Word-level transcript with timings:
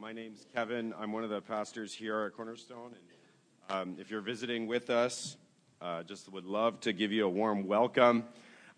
my 0.00 0.12
name's 0.12 0.46
Kevin. 0.54 0.94
I'm 0.98 1.12
one 1.12 1.24
of 1.24 1.30
the 1.30 1.42
pastors 1.42 1.92
here 1.92 2.24
at 2.24 2.32
Cornerstone. 2.32 2.94
And 3.68 3.78
um, 3.78 3.96
if 4.00 4.10
you're 4.10 4.22
visiting 4.22 4.66
with 4.66 4.88
us, 4.88 5.36
uh, 5.82 6.04
just 6.04 6.32
would 6.32 6.46
love 6.46 6.80
to 6.80 6.94
give 6.94 7.12
you 7.12 7.26
a 7.26 7.28
warm 7.28 7.66
welcome. 7.66 8.24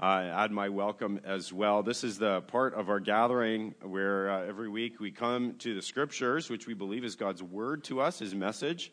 Uh, 0.01 0.29
add 0.33 0.51
my 0.51 0.69
welcome 0.69 1.21
as 1.25 1.53
well. 1.53 1.85
This 1.85 2.03
is 2.03 2.19
the 2.19 2.41
part 2.41 2.75
of 2.75 2.91
our 2.91 2.99
gathering 2.99 3.77
where 3.83 4.33
uh, 4.33 4.47
every 4.47 4.69
week 4.69 4.99
we 4.99 5.13
come 5.13 5.55
to 5.61 5.77
the 5.77 5.83
scriptures, 5.83 6.51
which 6.51 6.67
we 6.67 6.75
believe 6.75 7.05
is 7.05 7.15
God's 7.15 7.41
word 7.41 7.85
to 7.85 8.01
us, 8.01 8.19
His 8.19 8.35
message 8.35 8.93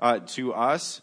uh, 0.00 0.18
to 0.18 0.54
us. 0.54 1.00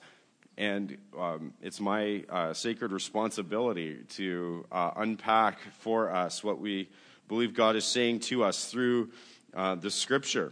And 0.57 0.97
um, 1.17 1.53
it's 1.61 1.79
my 1.79 2.25
uh, 2.29 2.51
sacred 2.51 2.91
responsibility 2.91 3.99
to 4.15 4.65
uh, 4.73 4.91
unpack 4.97 5.59
for 5.79 6.13
us 6.13 6.43
what 6.43 6.59
we 6.59 6.89
believe 7.29 7.53
God 7.53 7.77
is 7.77 7.85
saying 7.85 8.19
to 8.21 8.43
us 8.43 8.65
through 8.65 9.11
uh, 9.53 9.75
the 9.75 9.89
scripture. 9.89 10.51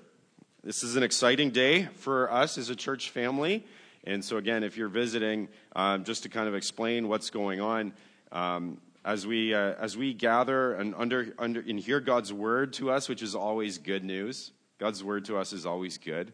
This 0.66 0.82
is 0.82 0.96
an 0.96 1.04
exciting 1.04 1.50
day 1.50 1.90
for 1.96 2.32
us 2.32 2.58
as 2.58 2.70
a 2.70 2.76
church 2.78 3.10
family. 3.10 3.66
And 4.06 4.24
so, 4.24 4.38
again, 4.38 4.64
if 4.64 4.78
you're 4.78 4.88
visiting, 4.88 5.50
um, 5.76 6.06
just 6.06 6.24
to 6.24 6.30
kind 6.30 6.48
of 6.48 6.56
explain 6.56 7.10
what's 7.10 7.32
going 7.32 7.60
on, 7.60 7.92
um, 8.32 8.78
as 9.04 9.28
we 9.28 9.54
uh, 9.54 9.74
as 9.78 9.98
we 9.98 10.14
gather 10.14 10.74
and 10.76 10.96
under 10.96 11.34
under 11.38 11.60
and 11.60 11.78
hear 11.78 12.00
God's 12.00 12.32
word 12.32 12.72
to 12.74 12.92
us, 12.92 13.10
which 13.10 13.22
is 13.22 13.36
always 13.36 13.78
good 13.78 14.06
news. 14.06 14.52
God's 14.80 15.04
word 15.04 15.26
to 15.26 15.38
us 15.38 15.52
is 15.52 15.66
always 15.66 15.98
good. 15.98 16.32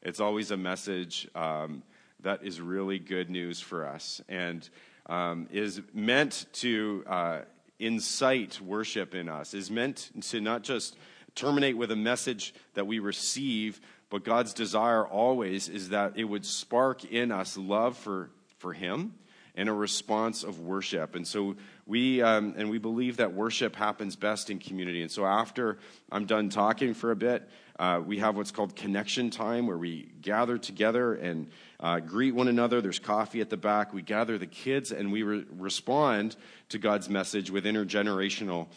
It's 0.00 0.20
always 0.20 0.52
a 0.52 0.56
message 0.56 1.28
um, 1.34 1.82
that 2.20 2.44
is 2.44 2.62
really 2.62 2.98
good 2.98 3.28
news 3.28 3.60
for 3.60 3.86
us 3.86 4.22
and 4.26 4.66
um, 5.04 5.48
is 5.50 5.82
meant 5.92 6.46
to 6.54 7.04
uh, 7.06 7.38
incite 7.78 8.58
worship 8.58 9.14
in 9.14 9.28
us. 9.28 9.52
Is 9.52 9.70
meant 9.70 10.12
to 10.30 10.40
not 10.40 10.62
just 10.62 10.96
terminate 11.36 11.76
with 11.76 11.92
a 11.92 11.96
message 11.96 12.54
that 12.74 12.86
we 12.86 12.98
receive, 12.98 13.80
but 14.10 14.24
God's 14.24 14.52
desire 14.52 15.06
always 15.06 15.68
is 15.68 15.90
that 15.90 16.14
it 16.16 16.24
would 16.24 16.44
spark 16.44 17.04
in 17.04 17.30
us 17.30 17.56
love 17.56 17.96
for, 17.96 18.30
for 18.58 18.72
Him 18.72 19.14
and 19.54 19.68
a 19.68 19.72
response 19.72 20.42
of 20.42 20.60
worship. 20.60 21.14
And 21.14 21.26
so 21.26 21.56
we, 21.86 22.20
um, 22.20 22.54
and 22.56 22.70
we 22.70 22.78
believe 22.78 23.18
that 23.18 23.32
worship 23.32 23.74
happens 23.74 24.16
best 24.16 24.50
in 24.50 24.58
community. 24.58 25.02
And 25.02 25.10
so 25.10 25.24
after 25.24 25.78
I'm 26.12 26.26
done 26.26 26.50
talking 26.50 26.92
for 26.92 27.10
a 27.10 27.16
bit, 27.16 27.48
uh, 27.78 28.02
we 28.04 28.18
have 28.18 28.36
what's 28.36 28.50
called 28.50 28.76
connection 28.76 29.30
time 29.30 29.66
where 29.66 29.78
we 29.78 30.10
gather 30.20 30.58
together 30.58 31.14
and 31.14 31.48
uh, 31.80 32.00
greet 32.00 32.34
one 32.34 32.48
another. 32.48 32.80
There's 32.80 32.98
coffee 32.98 33.40
at 33.40 33.50
the 33.50 33.56
back. 33.56 33.94
We 33.94 34.02
gather 34.02 34.36
the 34.38 34.46
kids 34.46 34.92
and 34.92 35.10
we 35.10 35.22
re- 35.22 35.46
respond 35.50 36.36
to 36.70 36.78
God's 36.78 37.08
message 37.08 37.50
with 37.50 37.64
intergenerational 37.64 38.68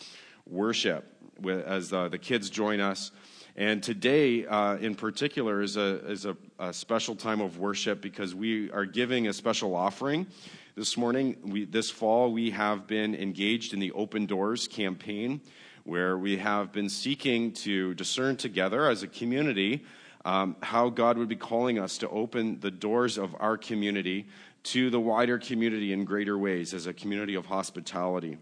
worship 0.45 1.18
as 1.47 1.93
uh, 1.93 2.09
the 2.09 2.17
kids 2.17 2.49
join 2.49 2.79
us. 2.79 3.11
And 3.55 3.83
today, 3.83 4.45
uh, 4.45 4.77
in 4.77 4.95
particular, 4.95 5.61
is, 5.61 5.75
a, 5.75 6.09
is 6.09 6.25
a, 6.25 6.37
a, 6.59 6.71
special 6.71 7.15
time 7.15 7.41
of 7.41 7.57
worship 7.57 8.01
because 8.01 8.33
we 8.33 8.71
are 8.71 8.85
giving 8.85 9.27
a 9.27 9.33
special 9.33 9.75
offering. 9.75 10.27
This 10.75 10.95
morning, 10.95 11.35
we, 11.43 11.65
this 11.65 11.89
fall, 11.89 12.31
we 12.31 12.51
have 12.51 12.87
been 12.87 13.13
engaged 13.15 13.73
in 13.73 13.79
the 13.79 13.91
Open 13.91 14.25
Doors 14.25 14.67
campaign, 14.67 15.41
where 15.83 16.17
we 16.17 16.37
have 16.37 16.71
been 16.71 16.87
seeking 16.87 17.51
to 17.53 17.93
discern 17.95 18.37
together 18.37 18.89
as 18.89 19.03
a 19.03 19.07
community 19.07 19.83
um, 20.25 20.55
how 20.61 20.89
God 20.89 21.17
would 21.17 21.29
be 21.29 21.35
calling 21.35 21.79
us 21.79 21.97
to 21.99 22.09
open 22.09 22.59
the 22.59 22.71
doors 22.71 23.17
of 23.17 23.35
our 23.39 23.57
community 23.57 24.27
to 24.63 24.89
the 24.89 24.99
wider 24.99 25.37
community 25.37 25.93
in 25.93 26.05
greater 26.05 26.37
ways 26.37 26.73
as 26.73 26.87
a 26.87 26.93
community 26.93 27.35
of 27.35 27.45
hospitality. 27.45 28.37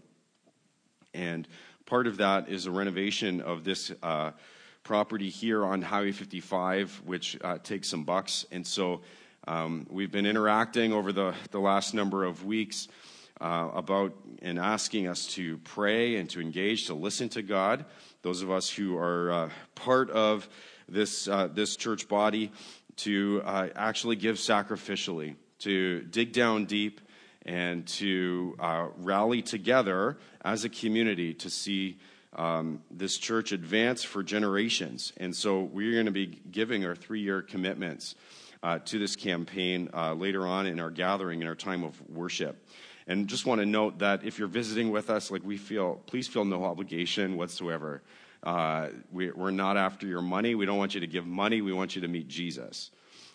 And 1.14 1.48
part 1.88 2.06
of 2.06 2.18
that 2.18 2.50
is 2.50 2.66
a 2.66 2.70
renovation 2.70 3.40
of 3.40 3.64
this 3.64 3.90
uh, 4.02 4.30
property 4.82 5.30
here 5.30 5.64
on 5.64 5.80
Highway 5.80 6.12
55, 6.12 7.00
which 7.06 7.38
uh, 7.42 7.56
takes 7.62 7.88
some 7.88 8.04
bucks. 8.04 8.44
And 8.52 8.66
so 8.66 9.00
um, 9.46 9.86
we've 9.88 10.12
been 10.12 10.26
interacting 10.26 10.92
over 10.92 11.12
the, 11.12 11.32
the 11.50 11.58
last 11.58 11.94
number 11.94 12.24
of 12.24 12.44
weeks 12.44 12.88
uh, 13.40 13.70
about 13.72 14.12
and 14.42 14.58
asking 14.58 15.08
us 15.08 15.28
to 15.28 15.56
pray 15.58 16.16
and 16.16 16.28
to 16.28 16.42
engage, 16.42 16.88
to 16.88 16.94
listen 16.94 17.30
to 17.30 17.40
God. 17.40 17.86
Those 18.20 18.42
of 18.42 18.50
us 18.50 18.68
who 18.68 18.98
are 18.98 19.32
uh, 19.32 19.50
part 19.74 20.10
of 20.10 20.46
this, 20.90 21.26
uh, 21.26 21.46
this 21.46 21.74
church 21.74 22.06
body, 22.06 22.52
to 22.96 23.40
uh, 23.46 23.68
actually 23.74 24.16
give 24.16 24.36
sacrificially, 24.36 25.36
to 25.60 26.02
dig 26.02 26.32
down 26.34 26.66
deep 26.66 27.00
and 27.48 27.86
to 27.86 28.54
uh, 28.60 28.88
rally 28.98 29.40
together 29.40 30.18
as 30.42 30.64
a 30.64 30.68
community 30.68 31.32
to 31.32 31.48
see 31.48 31.98
um, 32.34 32.82
this 32.90 33.16
church 33.16 33.52
advance 33.52 34.04
for 34.04 34.22
generations. 34.22 35.14
And 35.16 35.34
so 35.34 35.62
we're 35.62 35.94
going 35.94 36.06
to 36.06 36.12
be 36.12 36.40
giving 36.50 36.84
our 36.84 36.94
three 36.94 37.22
year 37.22 37.40
commitments 37.40 38.14
uh, 38.62 38.80
to 38.80 38.98
this 38.98 39.16
campaign 39.16 39.88
uh, 39.94 40.12
later 40.12 40.46
on 40.46 40.66
in 40.66 40.78
our 40.78 40.90
gathering, 40.90 41.40
in 41.40 41.48
our 41.48 41.54
time 41.54 41.84
of 41.84 41.98
worship. 42.10 42.68
And 43.06 43.26
just 43.26 43.46
want 43.46 43.62
to 43.62 43.66
note 43.66 44.00
that 44.00 44.24
if 44.24 44.38
you're 44.38 44.48
visiting 44.48 44.90
with 44.90 45.08
us, 45.08 45.30
like 45.30 45.42
we 45.42 45.56
feel, 45.56 46.02
please 46.04 46.28
feel 46.28 46.44
no 46.44 46.64
obligation 46.64 47.38
whatsoever. 47.38 48.02
Uh, 48.42 48.88
we, 49.10 49.30
are 49.30 49.50
not 49.50 49.78
after 49.78 50.06
your 50.06 50.20
money. 50.20 50.54
We 50.54 50.66
don't 50.66 50.76
want 50.76 50.94
you 50.94 51.00
to 51.00 51.06
give 51.06 51.26
money. 51.26 51.62
We 51.62 51.72
want 51.72 51.96
you 51.96 52.02
to 52.02 52.08
meet 52.08 52.28
Jesus. 52.28 52.90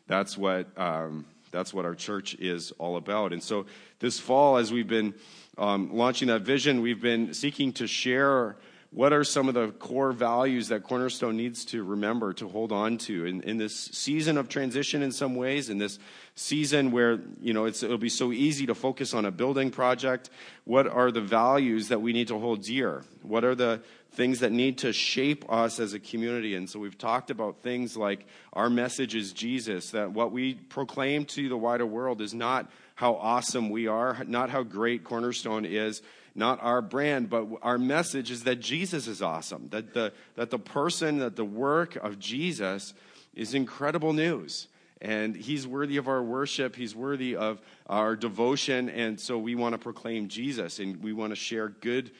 That's 0.05 0.37
what 0.37 0.67
um, 0.77 1.25
that's 1.53 1.73
what 1.73 1.85
our 1.85 1.95
church 1.95 2.33
is 2.39 2.73
all 2.79 2.97
about. 2.97 3.31
And 3.31 3.41
so 3.41 3.67
this 3.99 4.19
fall, 4.19 4.57
as 4.57 4.73
we've 4.73 4.87
been 4.87 5.13
um, 5.57 5.95
launching 5.95 6.27
that 6.27 6.41
vision, 6.41 6.81
we've 6.81 7.01
been 7.01 7.33
seeking 7.33 7.71
to 7.73 7.87
share 7.87 8.57
what 8.89 9.13
are 9.13 9.23
some 9.23 9.47
of 9.47 9.53
the 9.53 9.69
core 9.71 10.11
values 10.11 10.67
that 10.67 10.83
Cornerstone 10.83 11.37
needs 11.37 11.65
to 11.65 11.83
remember 11.83 12.33
to 12.33 12.47
hold 12.47 12.71
on 12.71 12.97
to 12.99 13.25
in, 13.25 13.41
in 13.41 13.57
this 13.57 13.75
season 13.75 14.37
of 14.37 14.49
transition 14.49 15.01
in 15.01 15.11
some 15.11 15.35
ways, 15.35 15.69
in 15.69 15.77
this 15.77 15.97
season 16.35 16.91
where 16.91 17.19
you 17.41 17.53
know 17.53 17.65
it'll 17.65 17.97
be 17.97 18.09
so 18.09 18.31
easy 18.31 18.67
to 18.67 18.75
focus 18.75 19.13
on 19.13 19.25
a 19.25 19.31
building 19.31 19.71
project. 19.71 20.29
What 20.65 20.87
are 20.87 21.11
the 21.11 21.21
values 21.21 21.87
that 21.87 22.01
we 22.01 22.13
need 22.13 22.27
to 22.27 22.37
hold 22.37 22.63
dear? 22.63 23.03
What 23.23 23.43
are 23.43 23.55
the 23.55 23.81
things 24.13 24.39
that 24.41 24.51
need 24.51 24.77
to 24.79 24.93
shape 24.93 25.51
us 25.51 25.79
as 25.79 25.93
a 25.93 25.99
community. 25.99 26.55
And 26.55 26.69
so 26.69 26.79
we've 26.79 26.97
talked 26.97 27.31
about 27.31 27.61
things 27.61 27.97
like 27.97 28.25
our 28.53 28.69
message 28.69 29.15
is 29.15 29.33
Jesus, 29.33 29.91
that 29.91 30.11
what 30.11 30.31
we 30.31 30.53
proclaim 30.53 31.25
to 31.25 31.49
the 31.49 31.57
wider 31.57 31.85
world 31.85 32.21
is 32.21 32.33
not 32.33 32.71
how 32.95 33.15
awesome 33.15 33.69
we 33.69 33.87
are, 33.87 34.23
not 34.27 34.49
how 34.49 34.61
great 34.61 35.03
Cornerstone 35.03 35.65
is, 35.65 36.01
not 36.35 36.61
our 36.61 36.81
brand, 36.81 37.29
but 37.29 37.47
our 37.61 37.77
message 37.77 38.29
is 38.29 38.43
that 38.43 38.59
Jesus 38.59 39.07
is 39.07 39.21
awesome, 39.21 39.67
that 39.69 39.93
the, 39.93 40.13
that 40.35 40.51
the 40.51 40.59
person, 40.59 41.19
that 41.19 41.35
the 41.35 41.45
work 41.45 41.95
of 41.95 42.19
Jesus 42.19 42.93
is 43.33 43.53
incredible 43.53 44.13
news. 44.13 44.67
And 45.01 45.35
he's 45.35 45.67
worthy 45.67 45.97
of 45.97 46.07
our 46.07 46.23
worship. 46.23 46.75
He's 46.75 46.95
worthy 46.95 47.35
of 47.35 47.59
our 47.87 48.15
devotion. 48.15 48.89
And 48.89 49.19
so 49.19 49.37
we 49.37 49.53
want 49.53 49.73
to 49.73 49.77
proclaim 49.77 50.29
Jesus 50.29 50.79
and 50.79 51.03
we 51.03 51.11
want 51.11 51.31
to 51.31 51.35
share 51.35 51.67
good 51.67 52.11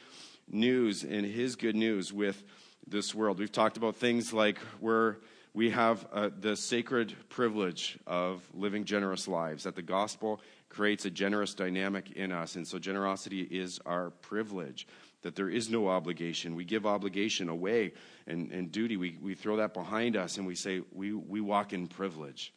news 0.48 1.04
and 1.04 1.24
his 1.26 1.56
good 1.56 1.76
news 1.76 2.12
with 2.12 2.42
this 2.86 3.14
world. 3.14 3.38
We've 3.38 3.50
talked 3.50 3.76
about 3.76 3.96
things 3.96 4.32
like 4.32 4.58
where 4.80 5.18
we 5.54 5.70
have 5.70 6.06
uh, 6.12 6.30
the 6.40 6.56
sacred 6.56 7.14
privilege 7.28 7.98
of 8.06 8.42
living 8.52 8.84
generous 8.84 9.28
lives, 9.28 9.64
that 9.64 9.76
the 9.76 9.82
gospel 9.82 10.40
creates 10.68 11.04
a 11.04 11.10
generous 11.10 11.54
dynamic 11.54 12.10
in 12.12 12.32
us. 12.32 12.56
And 12.56 12.66
so 12.66 12.78
generosity 12.78 13.42
is 13.42 13.78
our 13.86 14.10
privilege, 14.10 14.88
that 15.22 15.36
there 15.36 15.48
is 15.48 15.70
no 15.70 15.88
obligation. 15.88 16.56
We 16.56 16.64
give 16.64 16.84
obligation 16.84 17.48
away 17.48 17.92
and, 18.26 18.50
and 18.50 18.72
duty, 18.72 18.96
we, 18.96 19.16
we 19.22 19.34
throw 19.34 19.56
that 19.58 19.72
behind 19.72 20.16
us 20.16 20.38
and 20.38 20.46
we 20.46 20.56
say 20.56 20.82
we, 20.92 21.12
we 21.12 21.40
walk 21.40 21.72
in 21.72 21.86
privilege. 21.86 22.52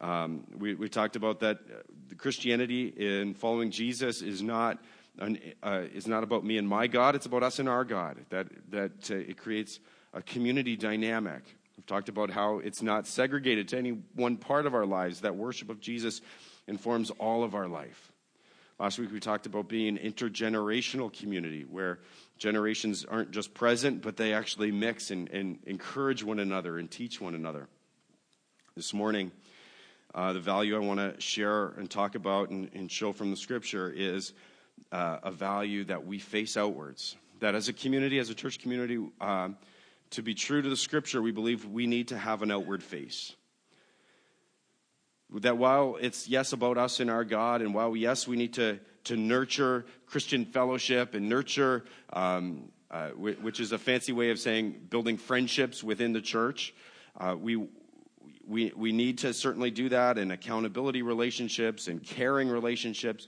Um, 0.00 0.44
we, 0.54 0.74
we 0.74 0.90
talked 0.90 1.16
about 1.16 1.40
that 1.40 1.60
uh, 1.70 2.14
Christianity 2.18 2.88
in 2.88 3.32
following 3.32 3.70
Jesus 3.70 4.20
is 4.20 4.42
not 4.42 4.78
uh, 5.20 5.82
is 5.94 6.06
not 6.06 6.22
about 6.22 6.44
me 6.44 6.58
and 6.58 6.68
my 6.68 6.86
God, 6.86 7.14
it's 7.14 7.26
about 7.26 7.42
us 7.42 7.58
and 7.58 7.68
our 7.68 7.84
God. 7.84 8.18
That, 8.30 8.48
that 8.70 9.10
uh, 9.10 9.14
it 9.14 9.36
creates 9.36 9.80
a 10.12 10.22
community 10.22 10.76
dynamic. 10.76 11.42
We've 11.76 11.86
talked 11.86 12.08
about 12.08 12.30
how 12.30 12.58
it's 12.58 12.82
not 12.82 13.06
segregated 13.06 13.68
to 13.68 13.78
any 13.78 13.90
one 14.14 14.36
part 14.36 14.66
of 14.66 14.74
our 14.74 14.86
lives, 14.86 15.20
that 15.20 15.36
worship 15.36 15.68
of 15.70 15.80
Jesus 15.80 16.20
informs 16.66 17.10
all 17.10 17.44
of 17.44 17.54
our 17.54 17.68
life. 17.68 18.12
Last 18.78 18.98
week 18.98 19.10
we 19.10 19.20
talked 19.20 19.46
about 19.46 19.68
being 19.68 19.96
an 19.96 20.12
intergenerational 20.12 21.10
community 21.10 21.62
where 21.62 22.00
generations 22.36 23.06
aren't 23.06 23.30
just 23.30 23.54
present, 23.54 24.02
but 24.02 24.18
they 24.18 24.34
actually 24.34 24.70
mix 24.70 25.10
and, 25.10 25.30
and 25.30 25.58
encourage 25.66 26.22
one 26.22 26.38
another 26.38 26.78
and 26.78 26.90
teach 26.90 27.20
one 27.20 27.34
another. 27.34 27.68
This 28.74 28.92
morning, 28.92 29.32
uh, 30.14 30.34
the 30.34 30.40
value 30.40 30.76
I 30.76 30.80
want 30.80 31.00
to 31.00 31.18
share 31.20 31.68
and 31.68 31.90
talk 31.90 32.14
about 32.14 32.50
and, 32.50 32.70
and 32.74 32.90
show 32.90 33.12
from 33.12 33.30
the 33.30 33.36
scripture 33.36 33.90
is 33.94 34.34
uh, 34.92 35.18
a 35.22 35.30
value 35.30 35.84
that 35.84 36.06
we 36.06 36.18
face 36.18 36.56
outwards. 36.56 37.16
That 37.40 37.54
as 37.54 37.68
a 37.68 37.72
community, 37.72 38.18
as 38.18 38.30
a 38.30 38.34
church 38.34 38.58
community, 38.58 38.98
uh, 39.20 39.50
to 40.10 40.22
be 40.22 40.34
true 40.34 40.62
to 40.62 40.68
the 40.68 40.76
scripture, 40.76 41.20
we 41.20 41.32
believe 41.32 41.64
we 41.64 41.86
need 41.86 42.08
to 42.08 42.18
have 42.18 42.42
an 42.42 42.50
outward 42.50 42.82
face. 42.82 43.34
That 45.30 45.58
while 45.58 45.98
it's 46.00 46.28
yes 46.28 46.52
about 46.52 46.78
us 46.78 47.00
and 47.00 47.10
our 47.10 47.24
God, 47.24 47.60
and 47.60 47.74
while 47.74 47.96
yes, 47.96 48.28
we 48.28 48.36
need 48.36 48.54
to, 48.54 48.78
to 49.04 49.16
nurture 49.16 49.84
Christian 50.06 50.44
fellowship 50.44 51.14
and 51.14 51.28
nurture, 51.28 51.84
um, 52.12 52.70
uh, 52.90 53.08
which 53.10 53.60
is 53.60 53.72
a 53.72 53.78
fancy 53.78 54.12
way 54.12 54.30
of 54.30 54.38
saying 54.38 54.86
building 54.88 55.18
friendships 55.18 55.82
within 55.82 56.12
the 56.12 56.22
church, 56.22 56.72
Uh, 57.18 57.34
we, 57.34 57.56
we, 58.46 58.72
we 58.76 58.92
need 58.92 59.16
to 59.16 59.32
certainly 59.32 59.70
do 59.70 59.88
that 59.88 60.18
in 60.18 60.30
accountability 60.30 61.00
relationships 61.00 61.88
and 61.88 62.02
caring 62.04 62.50
relationships. 62.50 63.26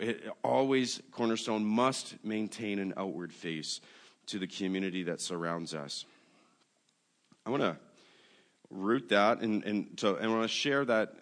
It, 0.00 0.28
always, 0.42 1.02
Cornerstone 1.12 1.64
must 1.64 2.24
maintain 2.24 2.78
an 2.78 2.94
outward 2.96 3.32
face 3.32 3.80
to 4.26 4.38
the 4.38 4.46
community 4.46 5.04
that 5.04 5.20
surrounds 5.20 5.74
us. 5.74 6.06
I 7.44 7.50
want 7.50 7.62
to 7.62 7.76
root 8.70 9.10
that 9.10 9.40
and, 9.40 9.64
and, 9.64 9.98
to, 9.98 10.14
and 10.16 10.26
I 10.26 10.28
want 10.28 10.42
to 10.42 10.48
share 10.48 10.84
that 10.84 11.14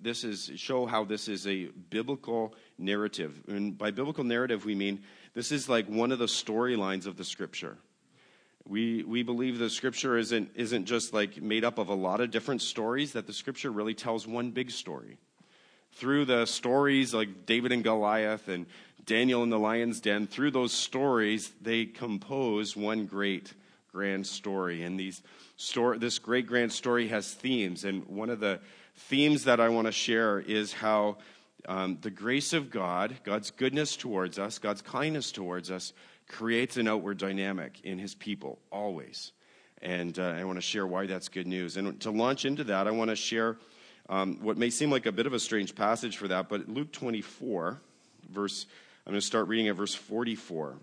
this 0.00 0.24
is 0.24 0.50
show 0.56 0.84
how 0.86 1.04
this 1.04 1.28
is 1.28 1.46
a 1.46 1.66
biblical 1.90 2.54
narrative. 2.78 3.42
And 3.48 3.76
by 3.76 3.90
biblical 3.90 4.24
narrative, 4.24 4.64
we 4.64 4.74
mean 4.74 5.02
this 5.34 5.52
is 5.52 5.68
like 5.68 5.86
one 5.86 6.12
of 6.12 6.18
the 6.18 6.26
storylines 6.26 7.06
of 7.06 7.16
the 7.16 7.24
scripture. 7.24 7.78
We, 8.68 9.04
we 9.04 9.22
believe 9.22 9.58
the 9.58 9.70
scripture 9.70 10.18
isn't, 10.18 10.50
isn't 10.56 10.86
just 10.86 11.14
like 11.14 11.40
made 11.40 11.64
up 11.64 11.78
of 11.78 11.88
a 11.88 11.94
lot 11.94 12.20
of 12.20 12.30
different 12.30 12.62
stories, 12.62 13.12
that 13.12 13.26
the 13.26 13.32
scripture 13.32 13.70
really 13.70 13.94
tells 13.94 14.26
one 14.26 14.50
big 14.50 14.70
story. 14.70 15.18
Through 15.96 16.26
the 16.26 16.44
stories 16.44 17.14
like 17.14 17.46
David 17.46 17.72
and 17.72 17.82
Goliath 17.82 18.48
and 18.48 18.66
Daniel 19.06 19.42
in 19.42 19.48
the 19.48 19.58
lion's 19.58 20.00
den, 20.00 20.26
through 20.26 20.50
those 20.50 20.72
stories, 20.72 21.50
they 21.62 21.86
compose 21.86 22.76
one 22.76 23.06
great 23.06 23.54
grand 23.92 24.26
story. 24.26 24.82
And 24.82 25.00
these 25.00 25.22
story, 25.56 25.96
this 25.96 26.18
great 26.18 26.46
grand 26.46 26.72
story 26.72 27.08
has 27.08 27.32
themes. 27.32 27.84
And 27.84 28.04
one 28.08 28.28
of 28.28 28.40
the 28.40 28.60
themes 28.94 29.44
that 29.44 29.58
I 29.58 29.70
want 29.70 29.86
to 29.86 29.92
share 29.92 30.38
is 30.38 30.74
how 30.74 31.16
um, 31.66 31.96
the 32.02 32.10
grace 32.10 32.52
of 32.52 32.70
God, 32.70 33.16
God's 33.24 33.50
goodness 33.50 33.96
towards 33.96 34.38
us, 34.38 34.58
God's 34.58 34.82
kindness 34.82 35.32
towards 35.32 35.70
us, 35.70 35.94
creates 36.28 36.76
an 36.76 36.88
outward 36.88 37.16
dynamic 37.16 37.80
in 37.84 37.98
his 37.98 38.14
people, 38.14 38.58
always. 38.70 39.32
And 39.80 40.18
uh, 40.18 40.34
I 40.36 40.44
want 40.44 40.58
to 40.58 40.62
share 40.62 40.86
why 40.86 41.06
that's 41.06 41.30
good 41.30 41.46
news. 41.46 41.78
And 41.78 41.98
to 42.02 42.10
launch 42.10 42.44
into 42.44 42.64
that, 42.64 42.86
I 42.86 42.90
want 42.90 43.08
to 43.08 43.16
share 43.16 43.56
um, 44.08 44.38
what 44.40 44.56
may 44.56 44.70
seem 44.70 44.90
like 44.90 45.06
a 45.06 45.12
bit 45.12 45.26
of 45.26 45.32
a 45.32 45.40
strange 45.40 45.74
passage 45.74 46.16
for 46.16 46.28
that, 46.28 46.48
but 46.48 46.68
Luke 46.68 46.92
24, 46.92 47.80
verse, 48.30 48.66
I'm 49.06 49.12
going 49.12 49.20
to 49.20 49.26
start 49.26 49.48
reading 49.48 49.68
at 49.68 49.76
verse 49.76 49.94
44. 49.94 50.76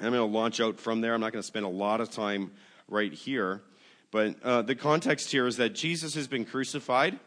going 0.00 0.12
to 0.14 0.24
launch 0.24 0.60
out 0.60 0.78
from 0.78 1.00
there. 1.00 1.14
I'm 1.14 1.20
not 1.20 1.32
going 1.32 1.42
to 1.42 1.46
spend 1.46 1.64
a 1.64 1.68
lot 1.68 2.00
of 2.00 2.10
time 2.10 2.50
right 2.88 3.12
here. 3.12 3.62
But 4.10 4.36
uh, 4.42 4.62
the 4.62 4.74
context 4.74 5.30
here 5.30 5.46
is 5.46 5.56
that 5.56 5.74
Jesus 5.74 6.14
has 6.14 6.28
been 6.28 6.44
crucified, 6.44 7.18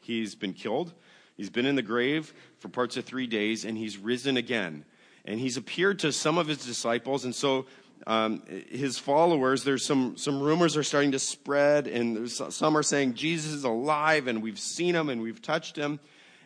he's 0.00 0.34
been 0.34 0.54
killed, 0.54 0.92
he's 1.36 1.50
been 1.50 1.66
in 1.66 1.76
the 1.76 1.82
grave 1.82 2.32
for 2.58 2.68
parts 2.68 2.96
of 2.96 3.04
three 3.04 3.26
days, 3.26 3.64
and 3.64 3.76
he's 3.76 3.98
risen 3.98 4.36
again 4.36 4.84
and 5.26 5.40
he's 5.40 5.56
appeared 5.56 5.98
to 5.98 6.12
some 6.12 6.38
of 6.38 6.46
his 6.46 6.64
disciples. 6.64 7.24
And 7.24 7.34
so 7.34 7.66
um, 8.06 8.42
his 8.70 8.98
followers, 8.98 9.64
there's 9.64 9.84
some, 9.84 10.16
some 10.16 10.40
rumors 10.40 10.76
are 10.76 10.82
starting 10.82 11.12
to 11.12 11.18
spread, 11.18 11.86
and 11.86 12.30
some 12.30 12.76
are 12.76 12.82
saying 12.82 13.14
Jesus 13.14 13.52
is 13.52 13.64
alive, 13.64 14.26
and 14.26 14.42
we've 14.42 14.58
seen 14.58 14.94
him 14.94 15.08
and 15.08 15.22
we've 15.22 15.42
touched 15.42 15.76
him. 15.76 15.98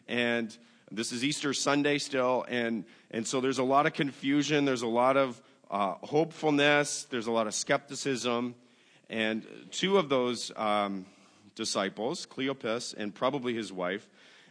And 0.09 0.57
this 0.91 1.13
is 1.13 1.25
Easter 1.25 1.53
Sunday 1.53 1.99
still, 1.99 2.45
and, 2.49 2.85
and 3.11 3.27
so 3.27 3.41
there's 3.41 3.59
a 3.59 3.65
lot 3.65 3.87
of 3.87 3.93
confusion, 3.93 4.65
there's 4.65 4.83
a 4.83 4.89
lot 4.89 5.17
of 5.17 5.41
uh, 5.71 5.95
hopefulness, 6.03 7.05
there's 7.11 7.27
a 7.27 7.33
lot 7.33 7.47
of 7.47 7.55
skepticism. 7.55 8.55
And 9.09 9.47
two 9.71 9.99
of 9.99 10.09
those 10.09 10.53
um, 10.57 11.05
disciples, 11.55 12.27
Cleopas 12.27 12.95
and 12.97 13.15
probably 13.15 13.55
his 13.55 13.73
wife, 13.73 14.09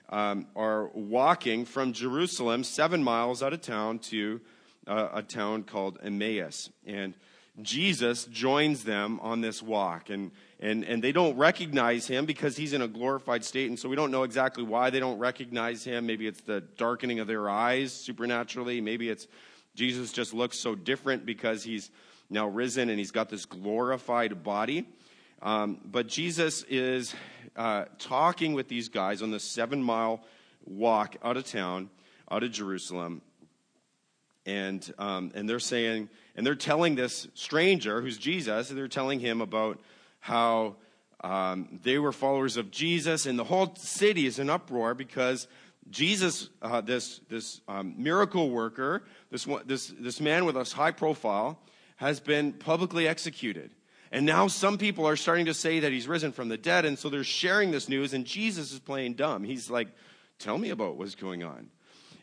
um, 0.10 0.48
are 0.56 0.88
walking 0.88 1.66
from 1.66 1.94
Jerusalem, 1.94 2.64
seven 2.64 3.04
miles 3.04 3.44
out 3.44 3.54
of 3.54 3.62
town, 3.62 4.00
to 4.00 4.42
uh, 4.88 5.10
a 5.14 5.22
town 5.22 5.64
called 5.64 6.00
Emmaus. 6.04 6.70
And 6.86 7.14
Jesus 7.62 8.26
joins 8.26 8.84
them 8.84 9.20
on 9.22 9.42
this 9.42 9.62
walk. 9.62 10.10
And, 10.10 10.32
and, 10.60 10.84
and 10.84 11.04
they 11.04 11.12
don't 11.12 11.38
recognize 11.38 12.08
him 12.08 12.26
because 12.26 12.56
he's 12.56 12.74
in 12.74 12.82
a 12.82 12.88
glorified 12.88 13.44
state. 13.44 13.70
And 13.70 13.78
so 13.78 13.90
we 13.90 13.96
don't 13.96 14.12
know 14.12 14.24
exactly 14.24 14.64
why 14.64 14.90
they 14.90 15.00
don't 15.00 15.20
recognize 15.20 15.84
him. 15.84 16.06
Maybe 16.06 16.28
it's 16.28 16.42
the 16.42 16.62
darkening 16.62 17.20
of 17.20 17.28
their 17.28 17.50
eyes 17.50 17.94
supernaturally. 17.94 18.82
Maybe 18.82 19.10
it's 19.10 19.28
Jesus 19.76 20.12
just 20.12 20.34
looks 20.34 20.58
so 20.58 20.76
different 20.76 21.26
because 21.26 21.64
he's 21.64 21.92
now 22.30 22.48
risen 22.48 22.90
and 22.90 23.00
he's 23.00 23.12
got 23.12 23.30
this 23.30 23.46
glorified 23.46 24.44
body. 24.44 24.88
Um, 25.42 25.80
but 25.86 26.08
Jesus 26.08 26.64
is 26.64 27.16
uh, 27.56 27.86
talking 27.98 28.54
with 28.54 28.68
these 28.68 28.90
guys 28.90 29.22
on 29.22 29.32
the 29.32 29.40
seven 29.40 29.82
mile 29.82 30.22
walk 30.66 31.16
out 31.24 31.38
of 31.38 31.46
town, 31.46 31.90
out 32.30 32.44
of 32.44 32.52
Jerusalem. 32.52 33.22
And, 34.46 34.94
um, 34.98 35.32
and 35.36 35.48
they're 35.48 35.60
saying, 35.60 36.10
and 36.36 36.46
they're 36.46 36.56
telling 36.56 36.96
this 36.96 37.28
stranger 37.34 38.02
who's 38.02 38.18
Jesus, 38.18 38.70
they're 38.70 38.88
telling 38.88 39.20
him 39.20 39.42
about 39.42 39.80
how 40.20 40.76
um, 41.22 41.80
they 41.84 41.98
were 41.98 42.12
followers 42.12 42.58
of 42.58 42.72
Jesus, 42.72 43.26
and 43.26 43.38
the 43.38 43.44
whole 43.44 43.76
city 43.76 44.26
is 44.26 44.40
in 44.40 44.50
uproar 44.50 44.94
because 44.94 45.48
Jesus, 45.90 46.50
uh, 46.62 46.82
this, 46.82 47.20
this 47.30 47.62
um, 47.68 47.96
miracle 47.98 48.50
worker, 48.50 49.04
this, 49.30 49.48
this, 49.66 49.94
this 50.00 50.22
man 50.22 50.46
with 50.46 50.56
a 50.56 50.64
high 50.64 50.92
profile, 50.92 51.60
has 51.98 52.20
been 52.20 52.54
publicly 52.54 53.08
executed. 53.08 53.72
And 54.12 54.26
now 54.26 54.48
some 54.48 54.78
people 54.78 55.06
are 55.06 55.16
starting 55.16 55.46
to 55.48 55.54
say 55.54 55.82
that 55.82 55.92
he's 55.92 56.08
risen 56.08 56.32
from 56.32 56.48
the 56.48 56.58
dead, 56.58 56.86
and 56.86 56.98
so 56.98 57.10
they're 57.10 57.24
sharing 57.24 57.72
this 57.72 57.90
news, 57.90 58.14
and 58.14 58.26
Jesus 58.26 58.72
is 58.72 58.80
playing 58.80 59.16
dumb. 59.16 59.44
He's 59.44 59.70
like, 59.70 59.90
Tell 60.40 60.58
me 60.58 60.70
about 60.70 60.96
what's 60.96 61.16
going 61.16 61.44
on. 61.44 61.70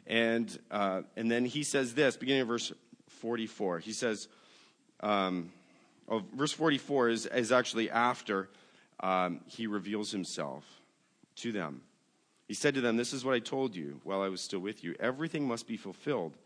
And, 0.07 0.57
uh, 0.71 1.03
and 1.17 1.31
then 1.31 1.45
he 1.45 1.63
says 1.63 1.95
this, 1.95 2.17
beginning 2.17 2.43
of 2.43 2.49
verse 2.49 2.73
44. 3.09 3.81
He 3.81 3.93
says, 3.93 4.29
um, 5.01 5.53
oh, 6.09 6.23
verse 6.35 6.53
44 6.53 7.09
is, 7.11 7.27
is 7.27 7.53
actually 7.53 7.91
after 7.91 8.49
um, 9.01 9.41
he 9.47 9.67
reveals 9.67 10.11
himself 10.11 10.65
to 11.37 11.53
them. 11.53 11.83
He 12.49 12.55
said 12.55 12.75
to 12.75 12.81
them, 12.81 12.97
This 12.97 13.13
is 13.13 13.25
what 13.25 13.35
I 13.35 13.41
told 13.41 13.75
you 13.75 14.01
while 14.05 14.23
I 14.23 14.29
was 14.29 14.41
still 14.41 14.61
with 14.61 14.85
you. 14.85 14.95
Everything 15.01 15.47
must 15.47 15.67
be 15.67 15.77
fulfilled 15.77 16.37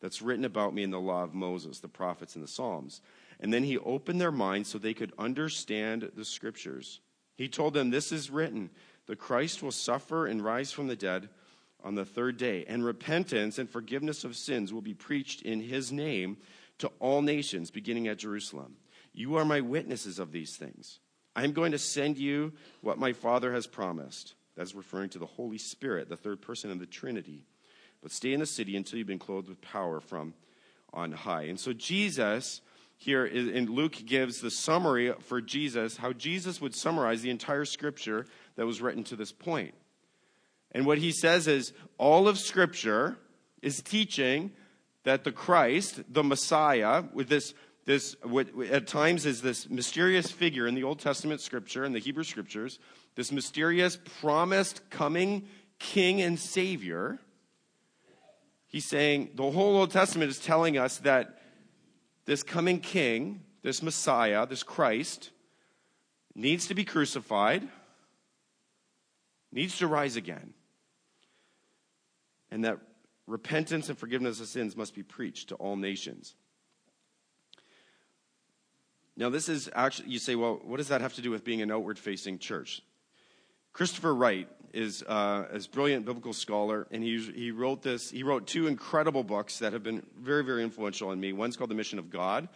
that's 0.00 0.20
written 0.20 0.44
about 0.44 0.74
me 0.74 0.82
in 0.82 0.90
the 0.90 1.00
law 1.00 1.24
of 1.24 1.34
Moses, 1.34 1.78
the 1.80 1.88
prophets, 1.88 2.34
and 2.34 2.44
the 2.44 2.48
Psalms. 2.48 3.00
And 3.40 3.52
then 3.52 3.64
he 3.64 3.78
opened 3.78 4.20
their 4.20 4.32
minds 4.32 4.68
so 4.68 4.78
they 4.78 4.94
could 4.94 5.12
understand 5.18 6.10
the 6.14 6.24
scriptures. 6.24 7.00
He 7.36 7.48
told 7.48 7.74
them, 7.74 7.90
This 7.90 8.12
is 8.12 8.30
written 8.30 8.70
the 9.06 9.16
Christ 9.16 9.62
will 9.62 9.72
suffer 9.72 10.26
and 10.26 10.44
rise 10.44 10.72
from 10.72 10.88
the 10.88 10.96
dead 10.96 11.28
on 11.86 11.94
the 11.94 12.04
third 12.04 12.36
day, 12.36 12.64
and 12.66 12.84
repentance 12.84 13.60
and 13.60 13.70
forgiveness 13.70 14.24
of 14.24 14.34
sins 14.34 14.72
will 14.72 14.82
be 14.82 14.92
preached 14.92 15.42
in 15.42 15.60
his 15.60 15.92
name 15.92 16.36
to 16.78 16.90
all 16.98 17.22
nations, 17.22 17.70
beginning 17.70 18.08
at 18.08 18.18
Jerusalem. 18.18 18.74
You 19.12 19.36
are 19.36 19.44
my 19.44 19.60
witnesses 19.60 20.18
of 20.18 20.32
these 20.32 20.56
things. 20.56 20.98
I 21.36 21.44
am 21.44 21.52
going 21.52 21.70
to 21.70 21.78
send 21.78 22.18
you 22.18 22.52
what 22.80 22.98
my 22.98 23.12
Father 23.12 23.52
has 23.52 23.68
promised. 23.68 24.34
That's 24.56 24.74
referring 24.74 25.10
to 25.10 25.20
the 25.20 25.26
Holy 25.26 25.58
Spirit, 25.58 26.08
the 26.08 26.16
third 26.16 26.42
person 26.42 26.72
of 26.72 26.80
the 26.80 26.86
Trinity. 26.86 27.46
But 28.02 28.10
stay 28.10 28.32
in 28.32 28.40
the 28.40 28.46
city 28.46 28.76
until 28.76 28.98
you've 28.98 29.06
been 29.06 29.20
clothed 29.20 29.48
with 29.48 29.60
power 29.60 30.00
from 30.00 30.34
on 30.92 31.12
high. 31.12 31.44
And 31.44 31.60
so 31.60 31.72
Jesus 31.72 32.62
here 32.96 33.24
in 33.26 33.66
Luke 33.66 33.96
gives 34.04 34.40
the 34.40 34.50
summary 34.50 35.12
for 35.20 35.40
Jesus, 35.40 35.98
how 35.98 36.12
Jesus 36.12 36.60
would 36.60 36.74
summarize 36.74 37.22
the 37.22 37.30
entire 37.30 37.64
scripture 37.64 38.26
that 38.56 38.66
was 38.66 38.82
written 38.82 39.04
to 39.04 39.14
this 39.14 39.30
point. 39.30 39.74
And 40.76 40.84
what 40.84 40.98
he 40.98 41.10
says 41.10 41.48
is 41.48 41.72
all 41.96 42.28
of 42.28 42.38
scripture 42.38 43.16
is 43.62 43.80
teaching 43.80 44.50
that 45.04 45.24
the 45.24 45.32
Christ, 45.32 46.02
the 46.12 46.22
Messiah, 46.22 47.04
with 47.14 47.30
this 47.30 47.54
this 47.86 48.14
what 48.22 48.48
at 48.70 48.86
times 48.86 49.24
is 49.24 49.40
this 49.40 49.70
mysterious 49.70 50.30
figure 50.30 50.66
in 50.66 50.74
the 50.74 50.82
Old 50.82 50.98
Testament 50.98 51.40
scripture 51.40 51.84
and 51.84 51.94
the 51.94 51.98
Hebrew 51.98 52.24
scriptures, 52.24 52.78
this 53.14 53.32
mysterious 53.32 53.98
promised 54.20 54.90
coming 54.90 55.48
king 55.78 56.20
and 56.20 56.38
savior. 56.38 57.20
He's 58.66 58.84
saying 58.84 59.30
the 59.34 59.50
whole 59.50 59.78
Old 59.78 59.92
Testament 59.92 60.30
is 60.30 60.38
telling 60.38 60.76
us 60.76 60.98
that 60.98 61.40
this 62.26 62.42
coming 62.42 62.80
king, 62.80 63.40
this 63.62 63.82
Messiah, 63.82 64.46
this 64.46 64.62
Christ, 64.62 65.30
needs 66.34 66.66
to 66.66 66.74
be 66.74 66.84
crucified, 66.84 67.66
needs 69.50 69.78
to 69.78 69.86
rise 69.86 70.16
again, 70.16 70.52
and 72.50 72.64
that 72.64 72.78
repentance 73.26 73.88
and 73.88 73.98
forgiveness 73.98 74.40
of 74.40 74.46
sins 74.46 74.76
must 74.76 74.94
be 74.94 75.02
preached 75.02 75.48
to 75.48 75.54
all 75.56 75.76
nations. 75.76 76.34
Now, 79.16 79.30
this 79.30 79.48
is 79.48 79.70
actually, 79.74 80.10
you 80.10 80.18
say, 80.18 80.34
well, 80.34 80.60
what 80.62 80.76
does 80.76 80.88
that 80.88 81.00
have 81.00 81.14
to 81.14 81.22
do 81.22 81.30
with 81.30 81.42
being 81.42 81.62
an 81.62 81.70
outward 81.70 81.98
facing 81.98 82.38
church? 82.38 82.82
Christopher 83.72 84.14
Wright 84.14 84.48
is 84.72 85.02
uh, 85.02 85.46
a 85.50 85.60
brilliant 85.72 86.04
biblical 86.04 86.34
scholar, 86.34 86.86
and 86.90 87.02
he, 87.02 87.18
he 87.34 87.50
wrote 87.50 87.82
this. 87.82 88.10
He 88.10 88.22
wrote 88.22 88.46
two 88.46 88.66
incredible 88.66 89.24
books 89.24 89.58
that 89.60 89.72
have 89.72 89.82
been 89.82 90.04
very, 90.20 90.44
very 90.44 90.62
influential 90.62 91.08
on 91.08 91.18
me. 91.18 91.32
One's 91.32 91.56
called 91.56 91.70
The 91.70 91.74
Mission 91.74 91.98
of 91.98 92.10
God, 92.10 92.48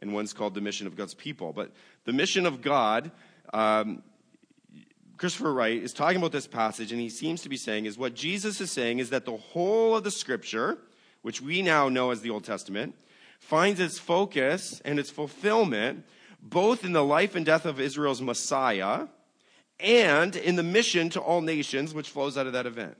and 0.00 0.12
one's 0.12 0.32
called 0.32 0.54
The 0.54 0.60
Mission 0.60 0.88
of 0.88 0.96
God's 0.96 1.14
People. 1.14 1.52
But 1.52 1.72
the 2.04 2.12
mission 2.12 2.44
of 2.44 2.60
God, 2.60 3.12
um, 3.52 4.02
Christopher 5.20 5.52
Wright 5.52 5.82
is 5.82 5.92
talking 5.92 6.16
about 6.16 6.32
this 6.32 6.46
passage, 6.46 6.92
and 6.92 7.00
he 7.00 7.10
seems 7.10 7.42
to 7.42 7.50
be 7.50 7.58
saying 7.58 7.84
is 7.84 7.98
what 7.98 8.14
Jesus 8.14 8.58
is 8.58 8.70
saying 8.70 9.00
is 9.00 9.10
that 9.10 9.26
the 9.26 9.36
whole 9.36 9.94
of 9.94 10.02
the 10.02 10.10
Scripture, 10.10 10.78
which 11.20 11.42
we 11.42 11.60
now 11.60 11.90
know 11.90 12.10
as 12.10 12.22
the 12.22 12.30
Old 12.30 12.44
Testament, 12.44 12.94
finds 13.38 13.80
its 13.80 13.98
focus 13.98 14.80
and 14.82 14.98
its 14.98 15.10
fulfillment 15.10 16.06
both 16.40 16.86
in 16.86 16.94
the 16.94 17.04
life 17.04 17.34
and 17.34 17.44
death 17.44 17.66
of 17.66 17.78
Israel's 17.78 18.22
Messiah 18.22 19.08
and 19.78 20.36
in 20.36 20.56
the 20.56 20.62
mission 20.62 21.10
to 21.10 21.20
all 21.20 21.42
nations, 21.42 21.92
which 21.92 22.08
flows 22.08 22.38
out 22.38 22.46
of 22.46 22.54
that 22.54 22.64
event. 22.64 22.96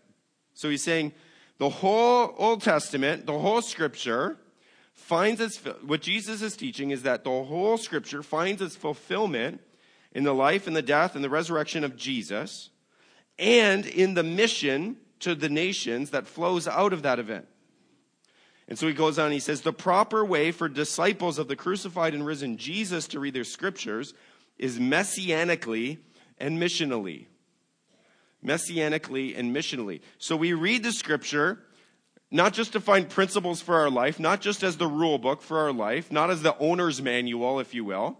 So 0.53 0.69
he's 0.69 0.85
saying 0.85 1.12
the 1.57 1.71
whole 1.71 2.35
Old 2.37 2.61
Testament, 2.61 3.25
the 3.25 3.39
whole 3.39 3.62
scripture, 3.62 4.37
finds 4.93 5.41
its, 5.41 5.57
what 5.87 6.03
Jesus 6.03 6.43
is 6.43 6.55
teaching 6.55 6.91
is 6.91 7.03
that 7.05 7.25
the 7.25 7.31
whole 7.31 7.79
scripture 7.79 8.23
finds 8.23 8.61
its 8.61 8.77
fulfillment 8.77 9.62
in 10.12 10.25
the 10.25 10.35
life 10.35 10.67
and 10.67 10.75
the 10.75 10.83
death 10.83 11.14
and 11.14 11.25
the 11.25 11.31
resurrection 11.31 11.85
of 11.85 11.97
Jesus 11.97 12.71
and 13.38 13.87
in 13.87 14.14
the 14.14 14.23
mission 14.23 14.97
to 15.21 15.35
the 15.35 15.49
nations 15.49 16.11
that 16.11 16.26
flows 16.26 16.67
out 16.67 16.93
of 16.93 17.02
that 17.02 17.19
event. 17.19 17.47
And 18.69 18.79
so 18.79 18.87
he 18.87 18.93
goes 18.93 19.19
on, 19.19 19.33
he 19.33 19.40
says, 19.40 19.62
the 19.62 19.73
proper 19.73 20.25
way 20.25 20.52
for 20.52 20.69
disciples 20.69 21.38
of 21.38 21.49
the 21.49 21.57
crucified 21.57 22.14
and 22.14 22.25
risen 22.25 22.57
Jesus 22.57 23.09
to 23.09 23.21
read 23.21 23.35
their 23.35 23.45
scriptures 23.45 24.14
is 24.59 24.79
messianically 24.79 25.99
and 26.38 26.61
missionally. 26.61 27.26
Messianically 28.45 29.37
and 29.37 29.55
missionally. 29.55 30.00
So 30.19 30.37
we 30.37 30.52
read 30.52 30.83
the 30.83 30.93
scripture 30.93 31.59
not 32.31 32.52
just 32.52 32.73
to 32.73 32.81
find 32.81 33.09
principles 33.09 33.61
for 33.61 33.75
our 33.75 33.90
life, 33.90 34.21
not 34.21 34.40
just 34.40 34.62
as 34.62 34.76
the 34.76 34.87
rule 34.87 35.19
book 35.19 35.43
for 35.43 35.59
our 35.59 35.73
life, 35.73 36.12
not 36.12 36.31
as 36.31 36.43
the 36.43 36.57
owner's 36.59 37.02
manual, 37.02 37.59
if 37.59 37.75
you 37.75 37.85
will. 37.85 38.19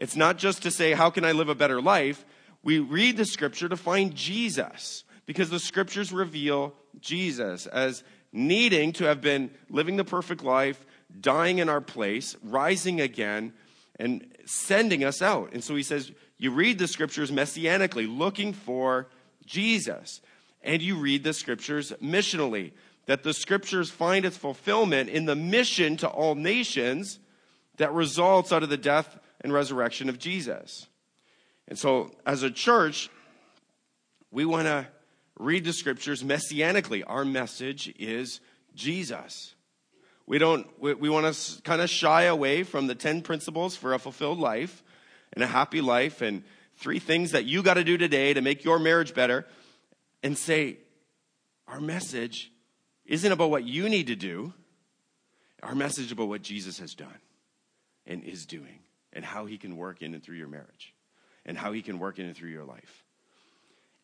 It's 0.00 0.16
not 0.16 0.38
just 0.38 0.62
to 0.62 0.70
say, 0.70 0.92
how 0.92 1.10
can 1.10 1.24
I 1.24 1.32
live 1.32 1.50
a 1.50 1.54
better 1.54 1.80
life? 1.80 2.24
We 2.62 2.78
read 2.78 3.16
the 3.16 3.24
scripture 3.24 3.68
to 3.68 3.76
find 3.76 4.14
Jesus 4.14 5.04
because 5.26 5.50
the 5.50 5.60
scriptures 5.60 6.10
reveal 6.10 6.74
Jesus 7.00 7.66
as 7.66 8.02
needing 8.32 8.92
to 8.94 9.04
have 9.04 9.20
been 9.20 9.50
living 9.68 9.96
the 9.96 10.04
perfect 10.04 10.42
life, 10.42 10.84
dying 11.20 11.58
in 11.58 11.68
our 11.68 11.80
place, 11.80 12.36
rising 12.42 13.00
again, 13.00 13.52
and 13.98 14.26
sending 14.46 15.04
us 15.04 15.20
out. 15.20 15.52
And 15.52 15.62
so 15.62 15.76
he 15.76 15.82
says, 15.82 16.10
you 16.38 16.50
read 16.50 16.78
the 16.78 16.88
scriptures 16.88 17.30
messianically, 17.30 18.06
looking 18.06 18.54
for 18.54 19.08
Jesus. 19.44 20.22
And 20.62 20.80
you 20.80 20.96
read 20.96 21.24
the 21.24 21.34
scriptures 21.34 21.92
missionally, 22.02 22.72
that 23.06 23.22
the 23.22 23.34
scriptures 23.34 23.90
find 23.90 24.24
its 24.24 24.36
fulfillment 24.36 25.10
in 25.10 25.26
the 25.26 25.36
mission 25.36 25.96
to 25.98 26.08
all 26.08 26.34
nations 26.34 27.18
that 27.76 27.92
results 27.92 28.52
out 28.52 28.62
of 28.62 28.68
the 28.68 28.76
death 28.76 29.18
and 29.40 29.52
resurrection 29.52 30.08
of 30.08 30.18
Jesus. 30.18 30.86
And 31.68 31.78
so, 31.78 32.10
as 32.26 32.42
a 32.42 32.50
church, 32.50 33.08
we 34.30 34.44
want 34.44 34.66
to 34.66 34.86
read 35.38 35.64
the 35.64 35.72
scriptures 35.72 36.22
messianically. 36.22 37.02
Our 37.06 37.24
message 37.24 37.92
is 37.98 38.40
Jesus. 38.74 39.54
We 40.26 40.38
don't, 40.38 40.66
we, 40.80 40.94
we 40.94 41.08
want 41.08 41.32
to 41.34 41.62
kind 41.62 41.80
of 41.80 41.90
shy 41.90 42.24
away 42.24 42.62
from 42.62 42.86
the 42.86 42.94
10 42.94 43.22
principles 43.22 43.76
for 43.76 43.94
a 43.94 43.98
fulfilled 43.98 44.38
life 44.38 44.82
and 45.32 45.42
a 45.42 45.46
happy 45.46 45.80
life 45.80 46.22
and 46.22 46.44
three 46.76 46.98
things 46.98 47.32
that 47.32 47.44
you 47.44 47.62
got 47.62 47.74
to 47.74 47.84
do 47.84 47.96
today 47.96 48.34
to 48.34 48.40
make 48.40 48.64
your 48.64 48.78
marriage 48.78 49.14
better 49.14 49.46
and 50.22 50.36
say, 50.36 50.78
our 51.66 51.80
message 51.80 52.52
isn't 53.06 53.32
about 53.32 53.50
what 53.50 53.64
you 53.64 53.88
need 53.88 54.08
to 54.08 54.16
do. 54.16 54.52
Our 55.62 55.74
message 55.74 56.10
about 56.10 56.28
what 56.28 56.42
Jesus 56.42 56.78
has 56.78 56.94
done 56.94 57.18
and 58.06 58.24
is 58.24 58.46
doing 58.46 58.80
and 59.12 59.24
how 59.24 59.46
he 59.46 59.58
can 59.58 59.76
work 59.76 60.02
in 60.02 60.14
and 60.14 60.22
through 60.22 60.36
your 60.36 60.48
marriage 60.48 60.94
and 61.44 61.56
how 61.56 61.72
he 61.72 61.82
can 61.82 61.98
work 61.98 62.18
in 62.18 62.26
and 62.26 62.36
through 62.36 62.50
your 62.50 62.64
life. 62.64 63.04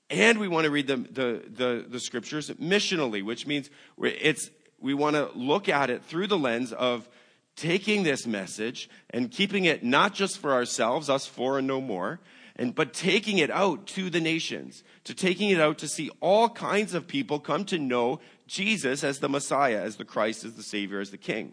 And 0.08 0.38
we 0.38 0.48
want 0.48 0.66
to 0.66 0.70
read 0.70 0.86
the, 0.86 0.96
the, 0.96 1.42
the, 1.48 1.86
the 1.88 2.00
scriptures 2.00 2.50
missionally, 2.50 3.24
which 3.24 3.46
means 3.46 3.70
it's, 4.00 4.50
we 4.80 4.94
want 4.94 5.16
to 5.16 5.30
look 5.34 5.68
at 5.68 5.90
it 5.90 6.04
through 6.04 6.28
the 6.28 6.38
lens 6.38 6.72
of 6.72 7.08
taking 7.56 8.02
this 8.02 8.26
message 8.26 8.88
and 9.10 9.30
keeping 9.30 9.64
it 9.64 9.82
not 9.82 10.14
just 10.14 10.38
for 10.38 10.52
ourselves, 10.52 11.10
us 11.10 11.26
four 11.26 11.58
and 11.58 11.66
no 11.66 11.80
more, 11.80 12.20
and, 12.54 12.74
but 12.74 12.94
taking 12.94 13.38
it 13.38 13.50
out 13.50 13.86
to 13.86 14.08
the 14.08 14.20
nations, 14.20 14.84
to 15.04 15.14
taking 15.14 15.50
it 15.50 15.60
out 15.60 15.78
to 15.78 15.88
see 15.88 16.10
all 16.20 16.48
kinds 16.48 16.94
of 16.94 17.06
people 17.06 17.40
come 17.40 17.64
to 17.66 17.78
know 17.78 18.20
Jesus 18.46 19.02
as 19.02 19.18
the 19.18 19.28
Messiah, 19.28 19.82
as 19.82 19.96
the 19.96 20.04
Christ, 20.04 20.44
as 20.44 20.54
the 20.54 20.62
Savior, 20.62 21.00
as 21.00 21.10
the 21.10 21.18
King. 21.18 21.52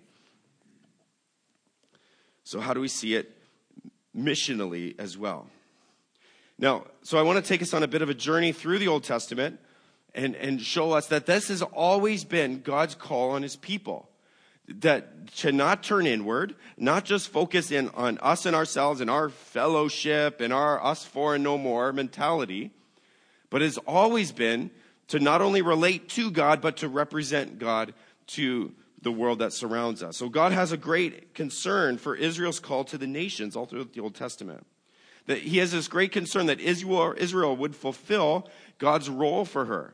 So, 2.44 2.60
how 2.60 2.74
do 2.74 2.82
we 2.82 2.88
see 2.88 3.16
it 3.16 3.33
missionally 4.16 4.96
as 5.00 5.18
well? 5.18 5.48
Now, 6.58 6.86
so 7.02 7.18
I 7.18 7.24
want 7.24 7.44
to 7.44 7.48
take 7.48 7.62
us 7.62 7.74
on 7.74 7.84
a 7.84 7.88
bit 7.88 8.02
of 8.02 8.10
a 8.10 8.14
journey 8.14 8.52
through 8.52 8.80
the 8.80 8.88
Old 8.88 9.04
Testament 9.04 9.60
and, 10.14 10.36
and 10.36 10.62
show 10.62 10.92
us 10.92 11.08
that 11.08 11.26
this 11.26 11.48
has 11.48 11.62
always 11.62 12.24
been 12.24 12.62
God's 12.62 12.96
call 12.96 13.32
on 13.32 13.42
his 13.42 13.56
people. 13.56 14.10
That 14.68 15.28
to 15.38 15.52
not 15.52 15.84
turn 15.84 16.08
inward, 16.08 16.56
not 16.78 17.04
just 17.04 17.28
focus 17.28 17.70
in 17.70 17.90
on 17.90 18.18
us 18.20 18.46
and 18.46 18.56
ourselves 18.56 19.02
and 19.02 19.10
our 19.10 19.30
fellowship 19.30 20.40
and 20.40 20.54
our 20.54 20.84
us 20.84 21.04
four 21.04 21.36
and 21.36 21.44
no 21.44 21.58
more 21.58 21.92
mentality, 21.92 22.72
but 23.50 23.62
has 23.62 23.78
always 23.80 24.32
been 24.32 24.72
to 25.10 25.20
not 25.20 25.42
only 25.42 25.62
relate 25.62 26.08
to 26.10 26.32
God, 26.32 26.62
but 26.62 26.78
to 26.78 26.88
represent 26.88 27.60
God 27.60 27.94
to 28.28 28.72
the 29.04 29.12
world 29.12 29.40
that 29.40 29.54
surrounds 29.54 30.02
us. 30.02 30.18
So 30.18 30.30
God 30.30 30.52
has 30.52 30.72
a 30.72 30.78
great 30.78 31.34
concern 31.34 31.98
for 31.98 32.16
Israel's 32.16 32.60
call 32.60 32.84
to 32.86 32.98
the 32.98 33.08
nations 33.08 33.56
all 33.56 33.66
through 33.66 33.90
the 33.94 34.02
Old 34.02 34.16
Testament. 34.16 34.66
That 35.28 35.40
he 35.40 35.60
has 35.60 35.72
this 35.72 35.88
great 35.88 36.12
concern 36.12 36.48
that 36.48 36.60
Israel, 36.60 37.14
Israel 37.18 37.56
would 37.56 37.76
fulfill 37.76 38.50
God's 38.78 39.10
role 39.10 39.46
for 39.46 39.66
her. 39.66 39.94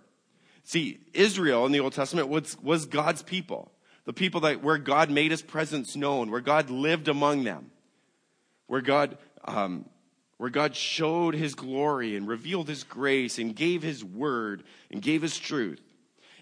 See, 0.63 0.99
Israel 1.13 1.65
in 1.65 1.71
the 1.71 1.79
Old 1.79 1.93
Testament 1.93 2.29
was, 2.29 2.57
was 2.61 2.85
God's 2.85 3.23
people. 3.23 3.71
The 4.05 4.13
people 4.13 4.41
that 4.41 4.63
where 4.63 4.77
God 4.77 5.11
made 5.11 5.31
his 5.31 5.41
presence 5.41 5.95
known, 5.95 6.31
where 6.31 6.41
God 6.41 6.69
lived 6.69 7.07
among 7.07 7.43
them, 7.43 7.69
where 8.65 8.81
God 8.81 9.17
um, 9.45 9.85
where 10.37 10.49
God 10.49 10.73
showed 10.73 11.35
his 11.35 11.53
glory 11.53 12.15
and 12.15 12.25
revealed 12.25 12.69
his 12.69 12.83
grace 12.85 13.39
and 13.39 13.53
gave 13.53 13.83
his 13.83 14.05
word 14.05 14.63
and 14.89 15.01
gave 15.01 15.21
his 15.21 15.37
truth. 15.37 15.81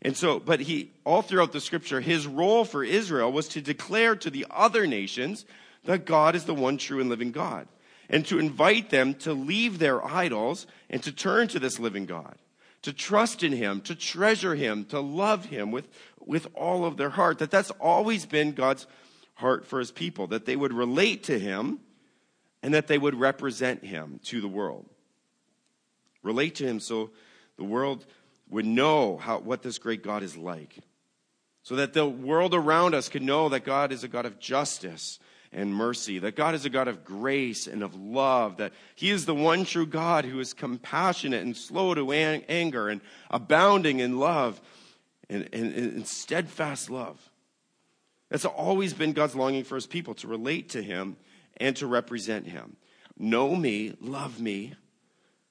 And 0.02 0.16
so, 0.16 0.40
but 0.40 0.62
he, 0.62 0.92
all 1.04 1.22
throughout 1.22 1.52
the 1.52 1.62
scripture, 1.62 2.02
his 2.02 2.28
role 2.28 2.66
for 2.66 2.84
Israel 2.84 3.32
was 3.32 3.48
to 3.50 3.62
declare 3.62 4.16
to 4.16 4.30
the 4.30 4.46
other 4.52 4.86
nations 4.86 5.46
that 5.86 6.06
God 6.06 6.36
is 6.36 6.46
the 6.46 6.54
one 6.54 6.78
true 6.78 7.00
and 7.00 7.10
living 7.10 7.32
God 7.32 7.68
and 8.10 8.26
to 8.28 8.40
invite 8.40 8.90
them 8.90 9.14
to 9.16 9.34
leave 9.34 9.80
their 9.80 10.06
idols 10.06 10.68
and 10.90 11.02
to 11.04 11.12
turn 11.12 11.48
to 11.50 11.60
this 11.60 11.80
living 11.80 12.06
God, 12.06 12.36
to 12.84 12.94
trust 12.94 13.44
in 13.44 13.52
him, 13.52 13.82
to 13.82 13.96
treasure 13.96 14.56
him, 14.56 14.86
to 14.86 15.00
love 15.00 15.46
him 15.46 15.72
with, 15.72 15.88
with 16.26 16.48
all 16.54 16.86
of 16.86 16.98
their 16.98 17.10
heart. 17.10 17.40
That 17.40 17.52
that's 17.52 17.72
always 17.72 18.26
been 18.26 18.54
God's 18.54 18.88
heart 19.36 19.66
for 19.66 19.80
his 19.80 19.92
people, 19.92 20.28
that 20.28 20.46
they 20.46 20.56
would 20.56 20.74
relate 20.74 21.24
to 21.26 21.38
him 21.38 21.80
and 22.64 22.74
that 22.74 22.88
they 22.88 22.98
would 22.98 23.16
represent 23.16 23.84
him 23.84 24.20
to 24.26 24.42
the 24.42 24.48
world. 24.48 24.86
Relate 26.24 26.56
to 26.56 26.66
him 26.66 26.80
so 26.80 27.12
the 27.58 27.64
world 27.64 28.06
would 28.50 28.66
know 28.66 29.18
how, 29.18 29.40
what 29.40 29.62
this 29.62 29.78
great 29.78 30.04
God 30.04 30.24
is 30.24 30.38
like. 30.38 30.78
So 31.64 31.76
that 31.76 31.94
the 31.94 32.06
world 32.06 32.54
around 32.54 32.96
us 32.96 33.10
could 33.10 33.24
know 33.24 33.50
that 33.50 33.66
God 33.66 33.92
is 33.92 34.04
a 34.04 34.08
God 34.08 34.26
of 34.26 34.40
justice 34.40 35.20
and 35.52 35.74
mercy, 35.74 36.20
that 36.20 36.36
God 36.36 36.56
is 36.56 36.66
a 36.66 36.70
God 36.70 36.88
of 36.88 37.04
grace 37.04 37.68
and 37.68 37.84
of 37.84 37.96
love, 37.96 38.58
that 38.58 38.74
He 38.96 39.10
is 39.10 39.26
the 39.26 39.36
one 39.36 39.66
true 39.66 39.86
God 39.86 40.26
who 40.26 40.40
is 40.40 40.54
compassionate 40.54 41.44
and 41.44 41.56
slow 41.56 41.94
to 41.94 42.12
an- 42.12 42.44
anger 42.48 42.90
and 42.90 43.02
abounding 43.30 44.00
in 44.00 44.20
love 44.20 44.62
and, 45.30 45.50
and, 45.52 45.74
and 45.74 46.08
steadfast 46.08 46.90
love. 46.90 47.30
That's 48.30 48.46
always 48.46 48.94
been 48.94 49.14
God's 49.14 49.36
longing 49.36 49.64
for 49.64 49.76
His 49.76 49.88
people 49.88 50.14
to 50.16 50.28
relate 50.28 50.70
to 50.70 50.82
Him 50.82 51.18
and 51.58 51.76
to 51.78 51.88
represent 51.88 52.48
Him. 52.48 52.78
Know 53.18 53.56
me, 53.56 53.94
love 54.00 54.40
me, 54.40 54.76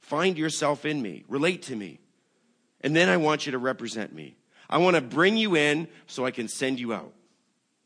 find 0.01 0.39
yourself 0.39 0.85
in 0.85 1.03
me, 1.03 1.25
relate 1.29 1.63
to 1.65 1.77
me. 1.77 1.99
And 2.87 2.95
then 2.95 3.09
I 3.09 3.17
want 3.17 3.47
you 3.47 3.51
to 3.51 3.59
represent 3.59 4.15
me. 4.15 4.37
I 4.71 4.79
want 4.79 4.95
to 4.95 5.03
bring 5.03 5.37
you 5.37 5.57
in 5.57 5.89
so 6.07 6.25
I 6.25 6.31
can 6.31 6.47
send 6.47 6.79
you 6.79 6.95
out. 6.95 7.13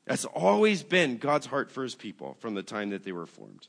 That's 0.04 0.26
always 0.26 0.83
been 0.83 1.16
God's 1.16 1.47
heart 1.47 1.71
for 1.71 1.83
his 1.83 1.95
people 1.95 2.37
from 2.40 2.52
the 2.52 2.62
time 2.62 2.90
that 2.90 3.02
they 3.02 3.12
were 3.12 3.25
formed. 3.25 3.66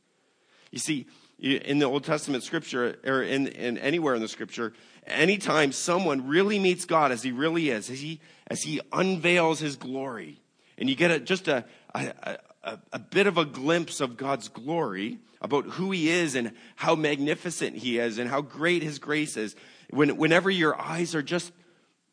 You 0.71 0.79
see, 0.79 1.07
in 1.39 1.79
the 1.79 1.85
Old 1.85 2.03
Testament 2.03 2.43
scripture, 2.43 2.97
or 3.05 3.23
in, 3.23 3.47
in 3.47 3.77
anywhere 3.77 4.13
in 4.13 4.21
the 4.21 4.27
scripture, 4.27 4.73
anytime 5.07 5.71
someone 5.71 6.27
really 6.27 6.59
meets 6.59 6.83
God 6.83 7.13
as 7.13 7.23
he 7.23 7.31
really 7.31 7.69
is, 7.69 7.89
as 7.89 8.01
he, 8.01 8.19
as 8.47 8.63
he 8.63 8.81
unveils 8.91 9.61
his 9.61 9.77
glory, 9.77 10.41
and 10.77 10.89
you 10.89 10.97
get 10.97 11.11
a, 11.11 11.19
just 11.21 11.47
a, 11.47 11.63
a, 11.95 12.39
a, 12.63 12.79
a 12.93 12.99
bit 12.99 13.27
of 13.27 13.37
a 13.37 13.45
glimpse 13.45 14.01
of 14.01 14.17
God's 14.17 14.47
glory 14.47 15.19
about 15.41 15.65
who 15.65 15.91
he 15.91 16.09
is 16.09 16.35
and 16.35 16.51
how 16.75 16.95
magnificent 16.95 17.75
he 17.77 17.97
is 17.97 18.17
and 18.17 18.29
how 18.29 18.41
great 18.41 18.83
his 18.83 18.99
grace 18.99 19.37
is, 19.37 19.55
when, 19.89 20.17
whenever 20.17 20.49
your 20.49 20.79
eyes 20.79 21.15
are 21.15 21.23
just 21.23 21.51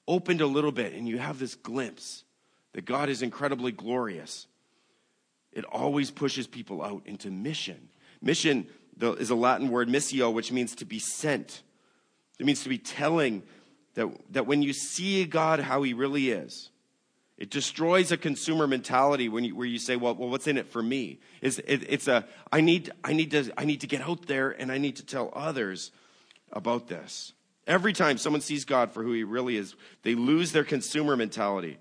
opened 0.06 0.40
a 0.40 0.46
little 0.46 0.72
bit 0.72 0.94
and 0.94 1.06
you 1.06 1.18
have 1.18 1.38
this 1.38 1.54
glimpse, 1.54 2.24
that 2.72 2.84
God 2.84 3.08
is 3.08 3.22
incredibly 3.22 3.72
glorious, 3.72 4.46
it 5.52 5.64
always 5.64 6.10
pushes 6.10 6.46
people 6.46 6.82
out 6.82 7.02
into 7.04 7.30
mission. 7.30 7.88
Mission 8.22 8.66
is 9.00 9.30
a 9.30 9.34
Latin 9.34 9.68
word, 9.68 9.88
missio, 9.88 10.32
which 10.32 10.50
means 10.50 10.74
to 10.76 10.84
be 10.84 10.98
sent. 10.98 11.62
It 12.38 12.46
means 12.46 12.62
to 12.62 12.68
be 12.68 12.78
telling 12.78 13.42
that, 13.94 14.08
that 14.30 14.46
when 14.46 14.62
you 14.62 14.72
see 14.72 15.24
God 15.24 15.60
how 15.60 15.82
he 15.82 15.92
really 15.92 16.30
is, 16.30 16.70
It 17.38 17.50
destroys 17.50 18.11
a 18.11 18.16
consumer 18.16 18.66
mentality 18.66 19.28
when 19.28 19.45
you, 19.45 19.54
where 19.54 19.66
you 19.66 19.78
say, 19.78 19.95
well, 19.95 20.16
well, 20.16 20.28
what's 20.28 20.49
in 20.49 20.59
it 20.59 20.66
for 20.66 20.83
me? 20.83 21.21
It's, 21.40 21.61
it, 21.61 21.85
it's 21.88 22.09
a, 22.09 22.26
I 22.50 22.61
need, 22.61 22.90
I, 23.04 23.12
need 23.12 23.30
to, 23.30 23.52
I 23.57 23.64
need 23.64 23.80
to 23.83 23.87
get 23.87 24.02
out 24.02 24.26
there 24.26 24.50
and 24.50 24.73
I 24.73 24.78
need 24.78 24.97
to 24.97 25.07
tell 25.07 25.33
others 25.33 25.92
about 26.52 26.88
this. 26.88 27.33
Every 27.64 27.92
time 27.92 28.18
someone 28.18 28.40
sees 28.40 28.64
God 28.64 28.90
for 28.90 29.04
who 29.04 29.12
he 29.12 29.23
really 29.23 29.57
is, 29.57 29.76
they 30.02 30.16
lose 30.16 30.50
their 30.50 30.64
consumer 30.64 31.16
mentality. 31.16 31.78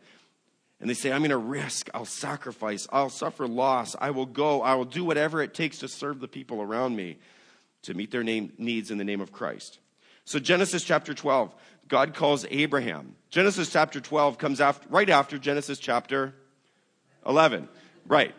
And 0.79 0.87
they 0.87 0.93
say, 0.93 1.11
I'm 1.11 1.21
going 1.21 1.31
to 1.31 1.37
risk, 1.37 1.89
I'll 1.91 2.05
sacrifice, 2.05 2.87
I'll 2.91 3.09
suffer 3.09 3.47
loss, 3.47 3.95
I 3.99 4.11
will 4.11 4.27
go, 4.27 4.61
I 4.61 4.75
will 4.75 4.85
do 4.85 5.03
whatever 5.03 5.41
it 5.41 5.55
takes 5.55 5.79
to 5.79 5.87
serve 5.87 6.19
the 6.19 6.27
people 6.27 6.61
around 6.61 6.95
me 6.95 7.17
to 7.83 7.95
meet 7.95 8.11
their 8.11 8.23
name, 8.23 8.53
needs 8.59 8.91
in 8.91 8.99
the 8.99 9.03
name 9.03 9.21
of 9.21 9.31
Christ. 9.31 9.79
So, 10.23 10.39
Genesis 10.39 10.83
chapter 10.83 11.13
12, 11.13 11.55
God 11.87 12.13
calls 12.13 12.45
Abraham. 12.49 13.15
Genesis 13.29 13.71
chapter 13.71 13.99
12 13.99 14.37
comes 14.37 14.61
after, 14.61 14.87
right 14.89 15.09
after 15.09 15.37
Genesis 15.37 15.79
chapter 15.79 16.33
11. 17.25 17.67
Right. 18.07 18.33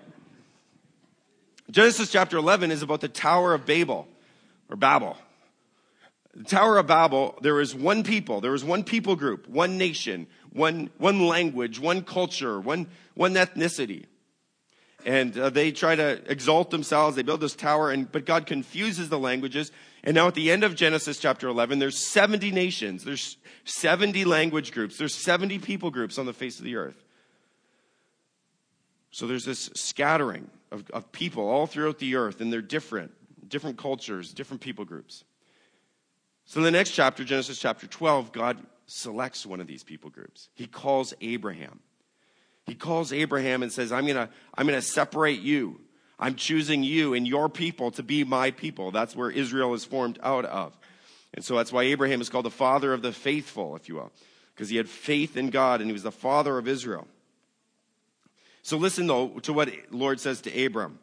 Genesis 1.71 2.11
chapter 2.11 2.38
11 2.38 2.71
is 2.71 2.83
about 2.83 3.00
the 3.00 3.09
Tower 3.09 3.55
of 3.55 3.67
Babel, 3.67 4.09
or 4.71 4.76
Babel. 4.76 5.17
The 6.35 6.45
Tower 6.45 6.78
of 6.78 6.87
Babel, 6.87 7.38
there 7.43 7.55
was 7.55 7.75
one 7.75 8.02
people, 8.05 8.40
there 8.40 8.52
was 8.52 8.64
one 8.64 8.85
people 8.85 9.17
group, 9.17 9.49
one 9.49 9.76
nation, 9.76 10.26
one, 10.52 10.90
one 10.99 11.26
language, 11.26 11.78
one 11.78 12.02
culture, 12.02 12.61
one, 12.61 12.87
one 13.14 13.35
ethnicity. 13.35 14.07
And 15.05 15.38
uh, 15.38 15.50
they 15.50 15.71
try 15.73 15.95
to 15.95 16.21
exalt 16.31 16.71
themselves. 16.71 17.17
They 17.17 17.23
build 17.23 17.40
this 17.40 17.55
tower, 17.55 17.90
and, 17.90 18.11
but 18.11 18.25
God 18.25 18.47
confuses 18.47 19.09
the 19.09 19.19
languages. 19.19 19.71
And 20.05 20.14
now 20.14 20.28
at 20.28 20.35
the 20.35 20.50
end 20.50 20.64
of 20.64 20.75
Genesis 20.75 21.19
chapter 21.19 21.49
11, 21.49 21.78
there's 21.78 21.99
70 21.99 22.50
nations. 22.52 23.05
There's 23.05 23.37
70 23.64 24.25
language 24.25 24.73
groups. 24.73 24.97
There's 24.97 25.14
70 25.14 25.59
people 25.59 25.90
groups 25.90 26.19
on 26.19 26.26
the 26.26 26.33
face 26.33 26.59
of 26.59 26.64
the 26.64 26.76
earth. 26.76 27.05
So 29.11 29.26
there's 29.26 29.45
this 29.45 29.71
scattering 29.75 30.50
of, 30.71 30.88
of 30.90 31.11
people 31.12 31.49
all 31.49 31.67
throughout 31.67 31.99
the 31.99 32.17
earth, 32.17 32.40
and 32.40 32.52
they're 32.52 32.62
different, 32.62 33.11
different 33.49 33.78
cultures, 33.78 34.33
different 34.33 34.61
people 34.61 34.85
groups. 34.85 35.25
So 36.45 36.61
in 36.61 36.64
the 36.64 36.71
next 36.71 36.93
chapter, 36.93 37.25
Genesis 37.25 37.59
chapter 37.59 37.87
12, 37.87 38.33
God 38.33 38.59
selects 38.87 39.45
one 39.45 39.61
of 39.61 39.67
these 39.67 39.85
people 39.85 40.11
groups. 40.11 40.49
He 40.55 40.67
calls 40.67 41.12
Abraham. 41.21 41.81
He 42.67 42.75
calls 42.75 43.12
Abraham 43.12 43.62
and 43.62 43.73
says, 43.73 43.93
I'm 43.93 44.05
going 44.05 44.17
to 44.17 44.28
I'm 44.55 44.67
going 44.67 44.78
to 44.78 44.87
separate 44.87 45.40
you. 45.40 45.81
I'm 46.19 46.35
choosing 46.35 46.83
you 46.83 47.15
and 47.15 47.27
your 47.27 47.49
people 47.49 47.91
to 47.93 48.03
be 48.03 48.25
my 48.25 48.51
people. 48.51 48.91
That's 48.91 49.15
where 49.15 49.31
Israel 49.31 49.75
is 49.75 49.85
formed 49.85 50.19
out 50.23 50.45
of. 50.45 50.77
And 51.35 51.45
so 51.45 51.57
that's 51.57 51.73
why 51.73 51.85
Abraham 51.85 52.21
is 52.21 52.29
called 52.29 52.47
the 52.47 52.51
father 52.51 52.93
of 52.93 53.03
the 53.03 53.13
faithful, 53.13 53.77
if 53.77 53.89
you 53.89 53.97
will, 53.97 54.13
because 54.55 54.69
he 54.69 54.77
had 54.77 54.89
faith 54.89 55.37
in 55.37 55.51
God 55.51 55.81
and 55.81 55.89
he 55.89 55.93
was 55.93 56.03
the 56.03 56.11
father 56.11 56.59
of 56.59 56.67
Israel. 56.67 57.07
So 58.63 58.77
listen, 58.77 59.07
though, 59.07 59.29
to 59.41 59.53
what 59.53 59.71
Lord 59.91 60.21
says 60.21 60.41
to 60.43 60.67
Abram. 60.67 60.99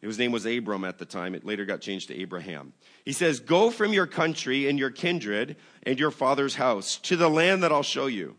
His 0.00 0.18
name 0.18 0.32
was 0.32 0.44
Abram 0.44 0.84
at 0.84 0.98
the 0.98 1.06
time. 1.06 1.34
It 1.34 1.46
later 1.46 1.64
got 1.64 1.80
changed 1.80 2.08
to 2.08 2.20
Abraham. 2.20 2.74
He 3.04 3.12
says, 3.12 3.40
Go 3.40 3.70
from 3.70 3.92
your 3.92 4.06
country 4.06 4.68
and 4.68 4.78
your 4.78 4.90
kindred 4.90 5.56
and 5.82 5.98
your 5.98 6.10
father's 6.10 6.54
house 6.54 6.98
to 6.98 7.16
the 7.16 7.30
land 7.30 7.62
that 7.62 7.72
I'll 7.72 7.82
show 7.82 8.06
you. 8.06 8.36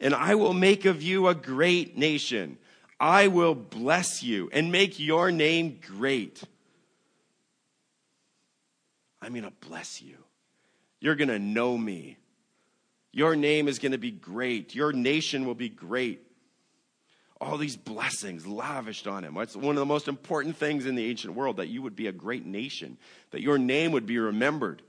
And 0.00 0.14
I 0.14 0.34
will 0.34 0.54
make 0.54 0.84
of 0.84 1.02
you 1.02 1.28
a 1.28 1.34
great 1.34 1.96
nation. 1.96 2.56
I 3.02 3.26
will 3.26 3.54
bless 3.54 4.22
you 4.22 4.48
and 4.52 4.72
make 4.72 4.98
your 4.98 5.30
name 5.30 5.80
great. 5.84 6.42
I'm 9.20 9.32
going 9.32 9.42
to 9.42 9.52
bless 9.68 10.00
you. 10.00 10.16
You're 11.00 11.16
going 11.16 11.28
to 11.28 11.38
know 11.38 11.76
me. 11.76 12.16
Your 13.12 13.36
name 13.36 13.68
is 13.68 13.78
going 13.78 13.92
to 13.92 13.98
be 13.98 14.10
great. 14.10 14.74
Your 14.74 14.92
nation 14.92 15.44
will 15.44 15.54
be 15.54 15.68
great 15.68 16.26
all 17.42 17.58
these 17.58 17.76
blessings 17.76 18.46
lavished 18.46 19.08
on 19.08 19.24
him. 19.24 19.36
It's 19.36 19.56
one 19.56 19.74
of 19.74 19.80
the 19.80 19.84
most 19.84 20.06
important 20.06 20.56
things 20.56 20.86
in 20.86 20.94
the 20.94 21.04
ancient 21.10 21.34
world 21.34 21.56
that 21.56 21.68
you 21.68 21.82
would 21.82 21.96
be 21.96 22.06
a 22.06 22.12
great 22.12 22.46
nation, 22.46 22.96
that 23.32 23.42
your 23.42 23.58
name 23.58 23.90
would 23.92 24.06
be 24.06 24.18
remembered. 24.18 24.80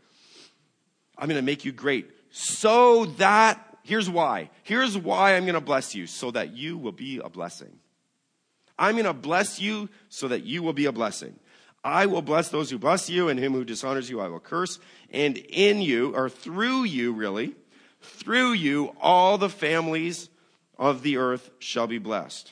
I'm 1.18 1.28
going 1.28 1.42
to 1.42 1.46
make 1.46 1.66
you 1.66 1.72
great 1.72 2.12
so 2.30 3.06
that, 3.18 3.60
here's 3.82 4.08
why. 4.08 4.52
Here's 4.62 4.96
why 4.96 5.36
I'm 5.36 5.46
going 5.46 5.56
to 5.56 5.62
bless 5.62 5.96
you, 5.96 6.06
so 6.06 6.30
that 6.32 6.56
you 6.56 6.78
will 6.78 6.92
be 6.92 7.18
a 7.18 7.30
blessing. 7.30 7.80
I'm 8.78 8.96
going 8.96 9.06
to 9.06 9.14
bless 9.14 9.60
you 9.60 9.90
so 10.10 10.28
that 10.28 10.44
you 10.44 10.64
will 10.64 10.74
be 10.74 10.86
a 10.86 10.92
blessing. 10.92 11.40
I 11.84 12.06
will 12.06 12.22
bless 12.22 12.50
those 12.50 12.70
who 12.70 12.78
bless 12.78 13.10
you, 13.10 13.28
and 13.30 13.40
him 13.40 13.54
who 13.54 13.66
dishonors 13.66 14.10
you 14.10 14.22
I 14.22 14.30
will 14.30 14.40
curse. 14.40 14.80
And 15.12 15.38
in 15.38 15.82
you, 15.82 16.16
or 16.16 16.30
through 16.30 16.84
you, 16.84 17.12
really, 17.12 17.56
through 18.02 18.54
you, 18.54 18.96
all 19.02 19.38
the 19.38 19.50
families 19.50 20.30
of 20.78 21.04
the 21.04 21.18
earth 21.18 21.52
shall 21.60 21.88
be 21.88 21.98
blessed. 21.98 22.52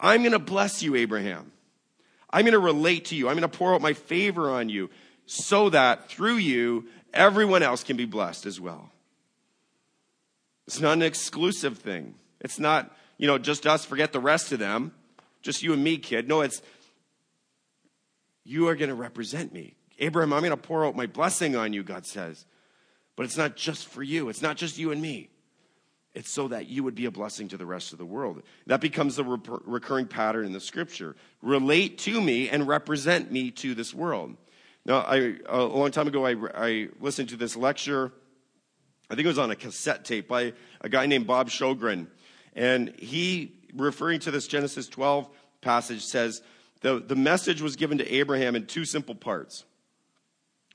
I'm 0.00 0.22
going 0.22 0.32
to 0.32 0.38
bless 0.38 0.82
you, 0.82 0.96
Abraham. 0.96 1.52
I'm 2.30 2.44
going 2.44 2.52
to 2.52 2.58
relate 2.58 3.06
to 3.06 3.16
you. 3.16 3.28
I'm 3.28 3.36
going 3.36 3.48
to 3.48 3.58
pour 3.58 3.74
out 3.74 3.82
my 3.82 3.92
favor 3.92 4.50
on 4.50 4.68
you 4.68 4.90
so 5.26 5.68
that 5.70 6.08
through 6.08 6.36
you, 6.36 6.86
everyone 7.12 7.62
else 7.62 7.84
can 7.84 7.96
be 7.96 8.06
blessed 8.06 8.46
as 8.46 8.60
well. 8.60 8.90
It's 10.66 10.80
not 10.80 10.94
an 10.94 11.02
exclusive 11.02 11.78
thing. 11.78 12.14
It's 12.40 12.58
not, 12.58 12.96
you 13.18 13.26
know, 13.26 13.38
just 13.38 13.66
us, 13.66 13.84
forget 13.84 14.12
the 14.12 14.20
rest 14.20 14.52
of 14.52 14.58
them. 14.58 14.92
Just 15.42 15.62
you 15.62 15.72
and 15.72 15.82
me, 15.82 15.98
kid. 15.98 16.28
No, 16.28 16.40
it's 16.40 16.62
you 18.44 18.68
are 18.68 18.74
going 18.74 18.88
to 18.88 18.94
represent 18.94 19.52
me. 19.52 19.74
Abraham, 19.98 20.32
I'm 20.32 20.40
going 20.40 20.50
to 20.50 20.56
pour 20.56 20.84
out 20.86 20.96
my 20.96 21.06
blessing 21.06 21.54
on 21.54 21.72
you, 21.72 21.82
God 21.82 22.06
says. 22.06 22.44
But 23.16 23.24
it's 23.24 23.36
not 23.36 23.56
just 23.56 23.88
for 23.88 24.02
you, 24.02 24.28
it's 24.28 24.42
not 24.42 24.56
just 24.56 24.78
you 24.78 24.90
and 24.90 25.00
me. 25.00 25.28
It's 26.14 26.30
so 26.30 26.48
that 26.48 26.68
you 26.68 26.84
would 26.84 26.94
be 26.94 27.06
a 27.06 27.10
blessing 27.10 27.48
to 27.48 27.56
the 27.56 27.64
rest 27.64 27.92
of 27.92 27.98
the 27.98 28.04
world. 28.04 28.42
That 28.66 28.82
becomes 28.82 29.16
the 29.16 29.24
re- 29.24 29.38
recurring 29.64 30.06
pattern 30.06 30.44
in 30.44 30.52
the 30.52 30.60
scripture. 30.60 31.16
Relate 31.40 31.96
to 31.98 32.20
me 32.20 32.50
and 32.50 32.68
represent 32.68 33.32
me 33.32 33.50
to 33.52 33.74
this 33.74 33.94
world. 33.94 34.36
Now, 34.84 34.98
I, 34.98 35.36
a 35.46 35.62
long 35.62 35.90
time 35.90 36.08
ago, 36.08 36.26
I, 36.26 36.36
I 36.54 36.88
listened 37.00 37.30
to 37.30 37.36
this 37.36 37.56
lecture. 37.56 38.12
I 39.08 39.14
think 39.14 39.24
it 39.24 39.28
was 39.28 39.38
on 39.38 39.50
a 39.50 39.56
cassette 39.56 40.04
tape 40.04 40.28
by 40.28 40.52
a 40.82 40.88
guy 40.90 41.06
named 41.06 41.26
Bob 41.26 41.48
Sjogren. 41.48 42.08
And 42.54 42.94
he, 42.98 43.52
referring 43.74 44.20
to 44.20 44.30
this 44.30 44.46
Genesis 44.46 44.88
12 44.88 45.28
passage, 45.60 46.04
says 46.04 46.42
the, 46.80 47.00
the 47.00 47.16
message 47.16 47.62
was 47.62 47.76
given 47.76 47.98
to 47.98 48.14
Abraham 48.14 48.54
in 48.56 48.66
two 48.66 48.84
simple 48.84 49.14
parts. 49.14 49.64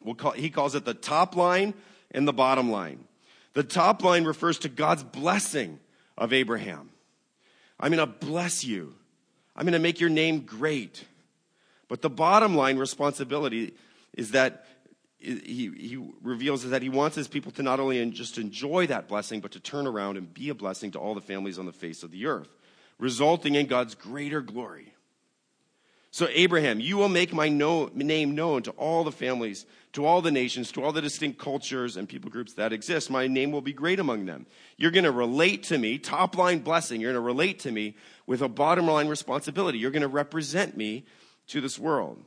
We'll 0.02 0.16
call, 0.16 0.32
he 0.32 0.50
calls 0.50 0.76
it 0.76 0.86
the 0.86 0.94
top 0.94 1.36
line 1.36 1.74
and 2.12 2.28
the 2.28 2.34
bottom 2.34 2.72
line. 2.72 3.06
The 3.54 3.64
top 3.64 4.04
line 4.04 4.24
refers 4.24 4.60
to 4.60 4.70
God's 4.70 5.04
blessing 5.04 5.80
of 6.18 6.34
Abraham. 6.34 6.90
I'm 7.80 7.92
going 7.92 8.08
to 8.08 8.26
bless 8.26 8.64
you. 8.64 8.96
I'm 9.56 9.64
going 9.64 9.74
to 9.74 9.80
make 9.80 10.00
your 10.00 10.10
name 10.10 10.42
great. 10.42 11.04
But 11.88 12.02
the 12.02 12.10
bottom 12.10 12.56
line 12.56 12.78
responsibility 12.78 13.74
is 14.14 14.32
that 14.32 14.66
he, 15.20 15.72
he 15.76 16.12
reveals 16.22 16.64
that 16.70 16.82
he 16.82 16.90
wants 16.90 17.16
his 17.16 17.28
people 17.28 17.52
to 17.54 17.64
not 17.64 17.80
only 17.80 18.06
just 18.12 18.38
enjoy 18.38 18.88
that 18.88 19.08
blessing, 19.08 19.40
but 19.40 19.52
to 19.52 19.60
turn 19.60 19.88
around 19.88 20.18
and 20.18 20.34
be 20.34 20.50
a 20.50 20.56
blessing 20.56 20.92
to 20.92 21.00
all 21.00 21.16
the 21.16 21.22
families 21.22 21.58
on 21.58 21.66
the 21.66 21.72
face 21.72 22.04
of 22.04 22.12
the 22.12 22.28
earth, 22.28 22.56
resulting 23.00 23.56
in 23.56 23.66
God's 23.66 23.96
greater 23.96 24.42
glory. 24.42 24.94
So, 26.12 26.28
Abraham, 26.32 26.80
you 26.80 26.98
will 26.98 27.10
make 27.10 27.34
my 27.34 27.50
name 27.50 28.34
known 28.34 28.64
to 28.64 28.72
all 28.72 29.04
the 29.04 29.12
families, 29.12 29.66
to 29.94 30.06
all 30.06 30.22
the 30.22 30.32
nations, 30.32 30.72
to 30.72 30.84
all 30.84 30.92
the 30.92 31.02
distinct 31.02 31.38
cultures 31.38 31.98
and 31.98 32.08
people 32.08 32.32
groups 32.32 32.54
that 32.54 32.72
exist. 32.72 33.12
My 33.12 33.28
name 33.28 33.52
will 33.52 33.62
be 33.62 33.74
great 33.74 34.00
among 34.00 34.26
them. 34.26 34.46
You're 34.78 34.92
going 34.92 35.04
to 35.04 35.12
relate 35.12 35.64
to 35.64 35.78
me, 35.78 35.98
top 35.98 36.38
line 36.38 36.60
blessing. 36.60 37.02
You're 37.02 37.12
going 37.12 37.22
to 37.22 37.28
relate 37.28 37.60
to 37.60 37.72
me 37.72 37.96
with 38.26 38.42
a 38.42 38.48
bottom 38.48 38.88
line 38.88 39.08
responsibility. 39.08 39.80
You're 39.80 39.92
going 39.92 40.02
to 40.02 40.08
represent 40.08 40.78
me 40.78 41.06
to 41.48 41.62
this 41.62 41.78
world. 41.78 42.24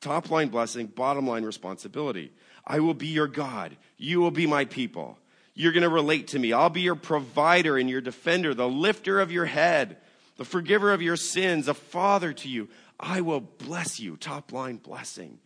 Top 0.00 0.30
line 0.30 0.48
blessing, 0.48 0.86
bottom 0.86 1.26
line 1.26 1.44
responsibility. 1.44 2.32
I 2.66 2.80
will 2.80 2.94
be 2.94 3.08
your 3.08 3.26
God. 3.26 3.76
You 3.98 4.20
will 4.20 4.30
be 4.30 4.46
my 4.46 4.64
people. 4.64 5.18
You're 5.54 5.72
going 5.72 5.82
to 5.82 5.90
relate 5.90 6.28
to 6.28 6.38
me. 6.38 6.52
I'll 6.52 6.70
be 6.70 6.80
your 6.80 6.94
provider 6.94 7.76
and 7.76 7.90
your 7.90 8.00
defender, 8.00 8.54
the 8.54 8.68
lifter 8.68 9.20
of 9.20 9.30
your 9.30 9.44
head, 9.44 9.98
the 10.36 10.44
forgiver 10.44 10.92
of 10.92 11.02
your 11.02 11.16
sins, 11.16 11.68
a 11.68 11.74
father 11.74 12.32
to 12.32 12.48
you. 12.48 12.68
I 12.98 13.20
will 13.20 13.40
bless 13.40 14.00
you. 14.00 14.16
Top 14.16 14.52
line 14.52 14.76
blessing. 14.76 15.38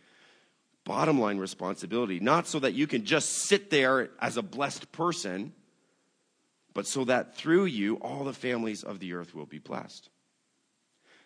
Bottom 0.84 1.18
line 1.18 1.38
responsibility. 1.38 2.20
Not 2.20 2.46
so 2.46 2.60
that 2.60 2.74
you 2.74 2.86
can 2.86 3.04
just 3.04 3.30
sit 3.30 3.70
there 3.70 4.10
as 4.20 4.36
a 4.36 4.42
blessed 4.42 4.92
person, 4.92 5.52
but 6.74 6.86
so 6.86 7.04
that 7.04 7.36
through 7.36 7.64
you, 7.64 7.96
all 7.96 8.24
the 8.24 8.32
families 8.32 8.84
of 8.84 9.00
the 9.00 9.14
earth 9.14 9.34
will 9.34 9.46
be 9.46 9.58
blessed. 9.58 10.10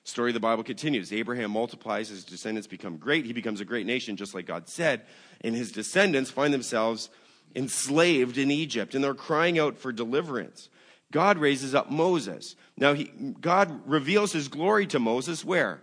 Story 0.08 0.30
of 0.30 0.34
the 0.34 0.40
Bible 0.40 0.64
continues. 0.64 1.12
Abraham 1.12 1.50
multiplies, 1.50 2.08
his 2.08 2.24
descendants 2.24 2.66
become 2.66 2.96
great. 2.96 3.26
He 3.26 3.32
becomes 3.32 3.60
a 3.60 3.64
great 3.64 3.86
nation, 3.86 4.16
just 4.16 4.34
like 4.34 4.46
God 4.46 4.68
said. 4.68 5.02
And 5.42 5.54
his 5.54 5.70
descendants 5.70 6.30
find 6.30 6.52
themselves 6.52 7.10
enslaved 7.54 8.38
in 8.38 8.50
Egypt, 8.50 8.94
and 8.94 9.02
they're 9.02 9.14
crying 9.14 9.58
out 9.58 9.78
for 9.78 9.92
deliverance. 9.92 10.68
God 11.10 11.38
raises 11.38 11.74
up 11.74 11.90
Moses. 11.90 12.56
Now, 12.76 12.94
he, 12.94 13.04
God 13.40 13.88
reveals 13.88 14.32
his 14.32 14.48
glory 14.48 14.86
to 14.88 14.98
Moses 14.98 15.44
where? 15.44 15.80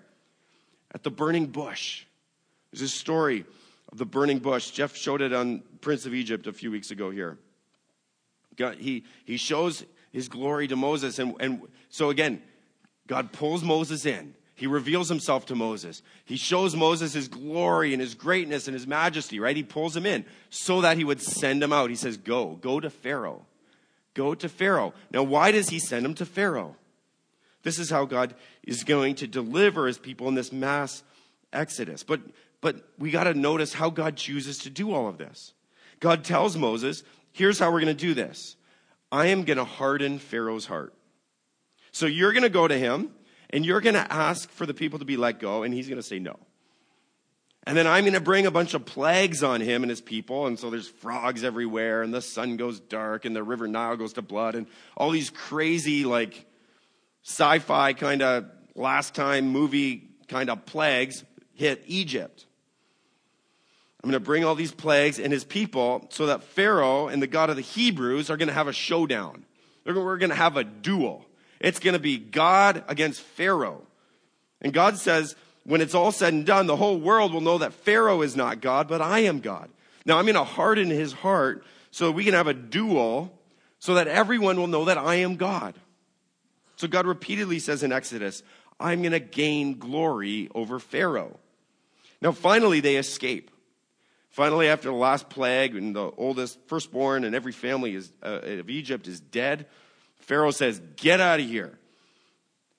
at 0.95 1.03
the 1.03 1.11
burning 1.11 1.47
bush. 1.47 2.05
There's 2.71 2.81
a 2.81 2.87
story 2.87 3.45
of 3.91 3.97
the 3.97 4.05
burning 4.05 4.39
bush. 4.39 4.71
Jeff 4.71 4.95
showed 4.95 5.21
it 5.21 5.33
on 5.33 5.61
Prince 5.81 6.05
of 6.05 6.13
Egypt 6.13 6.47
a 6.47 6.53
few 6.53 6.71
weeks 6.71 6.89
ago 6.89 7.11
here. 7.11 7.37
God, 8.55 8.77
he, 8.77 9.03
he 9.25 9.35
shows 9.35 9.83
his 10.13 10.29
glory 10.29 10.69
to 10.69 10.77
Moses. 10.77 11.19
And, 11.19 11.35
and 11.41 11.61
so 11.89 12.09
again, 12.09 12.41
God 13.07 13.31
pulls 13.31 13.63
Moses 13.63 14.05
in. 14.05 14.33
He 14.55 14.67
reveals 14.67 15.09
himself 15.09 15.45
to 15.47 15.55
Moses. 15.55 16.01
He 16.23 16.37
shows 16.37 16.75
Moses 16.75 17.13
his 17.13 17.27
glory 17.27 17.91
and 17.91 18.01
his 18.01 18.15
greatness 18.15 18.67
and 18.67 18.73
his 18.73 18.87
majesty, 18.87 19.39
right? 19.39 19.55
He 19.55 19.63
pulls 19.63 19.95
him 19.95 20.05
in 20.05 20.23
so 20.49 20.81
that 20.81 20.97
he 20.97 21.03
would 21.03 21.21
send 21.21 21.61
him 21.61 21.73
out. 21.73 21.89
He 21.89 21.95
says, 21.97 22.15
Go, 22.15 22.55
go 22.61 22.79
to 22.79 22.89
Pharaoh. 22.89 23.45
Go 24.13 24.33
to 24.33 24.47
Pharaoh. 24.47 24.93
Now, 25.11 25.23
why 25.23 25.51
does 25.51 25.69
he 25.69 25.79
send 25.79 26.05
him 26.05 26.13
to 26.15 26.25
Pharaoh? 26.25 26.77
This 27.63 27.79
is 27.79 27.89
how 27.89 28.05
God 28.05 28.33
is 28.63 28.85
going 28.85 29.15
to 29.15 29.27
deliver 29.27 29.87
his 29.87 29.97
people 29.97 30.29
in 30.29 30.35
this 30.35 30.53
mass 30.53 31.03
exodus. 31.51 32.03
But, 32.03 32.21
but 32.61 32.77
we 32.97 33.11
got 33.11 33.25
to 33.25 33.33
notice 33.33 33.73
how 33.73 33.89
God 33.89 34.15
chooses 34.15 34.59
to 34.59 34.69
do 34.69 34.93
all 34.93 35.09
of 35.09 35.17
this. 35.17 35.53
God 35.99 36.23
tells 36.23 36.55
Moses, 36.55 37.03
Here's 37.33 37.59
how 37.59 37.69
we're 37.69 37.81
going 37.81 37.95
to 37.97 38.05
do 38.05 38.13
this 38.13 38.55
I 39.11 39.27
am 39.27 39.43
going 39.43 39.57
to 39.57 39.65
harden 39.65 40.17
Pharaoh's 40.17 40.65
heart. 40.65 40.93
So 41.95 42.07
you're 42.07 42.33
going 42.33 42.43
to 42.43 42.49
go 42.49 42.67
to 42.67 42.77
him 42.77 43.11
and 43.51 43.65
you're 43.65 43.79
going 43.79 43.93
to 43.93 44.13
ask 44.13 44.49
for 44.49 44.65
the 44.65 44.73
people 44.73 44.99
to 44.99 45.05
be 45.05 45.15
let 45.15 45.39
go, 45.39 45.63
and 45.63 45.73
he's 45.73 45.87
going 45.87 45.95
to 45.95 46.03
say 46.03 46.19
no. 46.19 46.37
And 47.65 47.77
then 47.77 47.87
I'm 47.87 48.03
going 48.03 48.15
to 48.15 48.19
bring 48.19 48.45
a 48.45 48.51
bunch 48.51 48.73
of 48.73 48.85
plagues 48.85 49.43
on 49.43 49.61
him 49.61 49.81
and 49.81 49.89
his 49.89 50.01
people. 50.01 50.45
And 50.45 50.59
so 50.59 50.69
there's 50.69 50.89
frogs 50.89 51.45
everywhere, 51.45 52.03
and 52.03 52.13
the 52.13 52.21
sun 52.21 52.57
goes 52.57 52.81
dark, 52.81 53.23
and 53.23 53.33
the 53.33 53.43
river 53.43 53.65
Nile 53.65 53.95
goes 53.95 54.11
to 54.13 54.21
blood, 54.21 54.55
and 54.55 54.67
all 54.97 55.09
these 55.09 55.29
crazy, 55.29 56.03
like, 56.03 56.45
sci 57.23 57.59
fi 57.59 57.93
kind 57.93 58.21
of 58.21 58.43
last 58.75 59.15
time 59.15 59.47
movie 59.47 60.09
kind 60.27 60.49
of 60.49 60.65
plagues 60.65 61.23
hit 61.53 61.81
Egypt. 61.87 62.45
I'm 64.03 64.09
going 64.09 64.21
to 64.21 64.25
bring 64.25 64.43
all 64.43 64.55
these 64.55 64.73
plagues 64.73 65.17
and 65.17 65.31
his 65.31 65.45
people 65.45 66.07
so 66.09 66.25
that 66.25 66.43
Pharaoh 66.43 67.07
and 67.07 67.21
the 67.21 67.27
God 67.27 67.49
of 67.49 67.55
the 67.55 67.61
Hebrews 67.61 68.29
are 68.29 68.35
going 68.35 68.49
to 68.49 68.53
have 68.53 68.67
a 68.67 68.73
showdown. 68.73 69.45
We're 69.85 70.17
going 70.17 70.31
to 70.31 70.35
have 70.35 70.57
a 70.57 70.65
duel. 70.65 71.25
It's 71.59 71.79
going 71.79 71.93
to 71.93 71.99
be 71.99 72.17
God 72.17 72.83
against 72.87 73.21
Pharaoh. 73.21 73.81
And 74.61 74.73
God 74.73 74.97
says, 74.97 75.35
when 75.63 75.81
it's 75.81 75.95
all 75.95 76.11
said 76.11 76.33
and 76.33 76.45
done, 76.45 76.67
the 76.67 76.75
whole 76.75 76.99
world 76.99 77.33
will 77.33 77.41
know 77.41 77.57
that 77.57 77.73
Pharaoh 77.73 78.21
is 78.21 78.35
not 78.35 78.61
God, 78.61 78.87
but 78.87 79.01
I 79.01 79.19
am 79.19 79.39
God. 79.39 79.69
Now 80.05 80.17
I'm 80.17 80.25
going 80.25 80.35
to 80.35 80.43
harden 80.43 80.89
his 80.89 81.13
heart 81.13 81.63
so 81.91 82.11
we 82.11 82.23
can 82.23 82.33
have 82.33 82.47
a 82.47 82.53
duel 82.53 83.37
so 83.79 83.95
that 83.95 84.07
everyone 84.07 84.57
will 84.57 84.67
know 84.67 84.85
that 84.85 84.97
I 84.97 85.15
am 85.15 85.35
God. 85.35 85.75
So 86.75 86.87
God 86.87 87.07
repeatedly 87.07 87.59
says 87.59 87.83
in 87.83 87.91
Exodus, 87.91 88.43
I'm 88.79 89.01
going 89.01 89.13
to 89.13 89.19
gain 89.19 89.79
glory 89.79 90.49
over 90.53 90.79
Pharaoh. 90.79 91.39
Now 92.21 92.31
finally 92.31 92.79
they 92.79 92.97
escape. 92.97 93.51
Finally, 94.29 94.67
after 94.67 94.89
the 94.89 94.95
last 94.95 95.29
plague 95.29 95.77
and 95.77 95.95
the 95.95 96.11
oldest 96.17 96.59
firstborn 96.67 97.23
and 97.23 97.33
every 97.33 97.53
family 97.53 97.95
is, 97.95 98.11
uh, 98.21 98.41
of 98.43 98.69
Egypt 98.69 99.07
is 99.07 99.21
dead, 99.21 99.65
Pharaoh 100.19 100.51
says, 100.51 100.81
Get 100.95 101.19
out 101.19 101.39
of 101.39 101.47
here. 101.47 101.77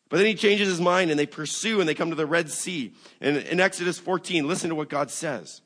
But 0.09 0.18
then 0.18 0.27
he 0.27 0.35
changes 0.35 0.68
his 0.68 0.81
mind 0.81 1.11
and 1.11 1.18
they 1.18 1.27
pursue 1.27 1.81
and 1.81 1.88
they 1.88 1.94
come 1.94 2.11
to 2.11 2.16
the 2.16 2.27
Red 2.27 2.51
Sea. 2.51 2.94
And 3.20 3.38
in 3.38 3.59
Exodus 3.59 3.99
14, 3.99 4.46
listen 4.46 4.68
to 4.70 4.77
what 4.77 4.88
God 4.88 5.11
says. 5.11 5.62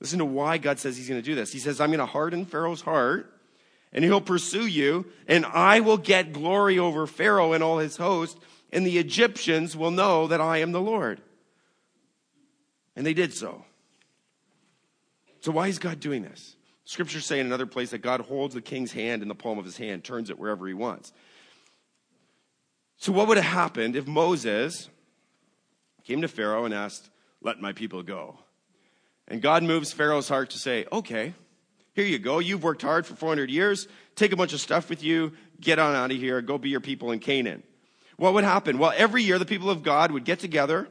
Listen 0.00 0.20
to 0.20 0.24
why 0.24 0.58
God 0.58 0.78
says 0.78 0.96
he's 0.96 1.08
going 1.08 1.20
to 1.20 1.26
do 1.26 1.34
this. 1.34 1.52
He 1.52 1.58
says, 1.58 1.80
I'm 1.80 1.88
going 1.88 1.98
to 1.98 2.06
harden 2.06 2.46
Pharaoh's 2.46 2.80
heart 2.80 3.32
and 3.92 4.04
he'll 4.04 4.20
pursue 4.20 4.66
you, 4.66 5.06
and 5.26 5.46
I 5.46 5.80
will 5.80 5.96
get 5.96 6.32
glory 6.32 6.78
over 6.78 7.06
Pharaoh 7.06 7.52
and 7.52 7.62
all 7.62 7.78
his 7.78 7.96
host, 7.96 8.38
and 8.72 8.86
the 8.86 8.98
Egyptians 8.98 9.76
will 9.76 9.90
know 9.90 10.26
that 10.26 10.40
I 10.40 10.58
am 10.58 10.72
the 10.72 10.80
Lord. 10.80 11.22
And 12.94 13.06
they 13.06 13.14
did 13.14 13.32
so. 13.32 13.64
So, 15.40 15.52
why 15.52 15.68
is 15.68 15.78
God 15.78 16.00
doing 16.00 16.22
this? 16.22 16.56
Scriptures 16.88 17.26
say 17.26 17.38
in 17.38 17.44
another 17.44 17.66
place 17.66 17.90
that 17.90 17.98
God 17.98 18.22
holds 18.22 18.54
the 18.54 18.62
king's 18.62 18.92
hand 18.92 19.20
in 19.20 19.28
the 19.28 19.34
palm 19.34 19.58
of 19.58 19.66
his 19.66 19.76
hand, 19.76 20.04
turns 20.04 20.30
it 20.30 20.38
wherever 20.38 20.66
he 20.66 20.72
wants. 20.72 21.12
So, 22.96 23.12
what 23.12 23.28
would 23.28 23.36
have 23.36 23.44
happened 23.44 23.94
if 23.94 24.06
Moses 24.06 24.88
came 26.04 26.22
to 26.22 26.28
Pharaoh 26.28 26.64
and 26.64 26.72
asked, 26.72 27.10
Let 27.42 27.60
my 27.60 27.74
people 27.74 28.02
go? 28.02 28.38
And 29.26 29.42
God 29.42 29.64
moves 29.64 29.92
Pharaoh's 29.92 30.30
heart 30.30 30.48
to 30.50 30.58
say, 30.58 30.86
Okay, 30.90 31.34
here 31.92 32.06
you 32.06 32.18
go. 32.18 32.38
You've 32.38 32.62
worked 32.62 32.80
hard 32.80 33.04
for 33.04 33.14
400 33.14 33.50
years. 33.50 33.86
Take 34.16 34.32
a 34.32 34.36
bunch 34.36 34.54
of 34.54 34.60
stuff 34.60 34.88
with 34.88 35.02
you. 35.02 35.34
Get 35.60 35.78
on 35.78 35.94
out 35.94 36.10
of 36.10 36.16
here. 36.16 36.40
Go 36.40 36.56
be 36.56 36.70
your 36.70 36.80
people 36.80 37.10
in 37.10 37.18
Canaan. 37.18 37.64
What 38.16 38.32
would 38.32 38.44
happen? 38.44 38.78
Well, 38.78 38.94
every 38.96 39.22
year 39.22 39.38
the 39.38 39.44
people 39.44 39.68
of 39.68 39.82
God 39.82 40.10
would 40.10 40.24
get 40.24 40.38
together 40.38 40.88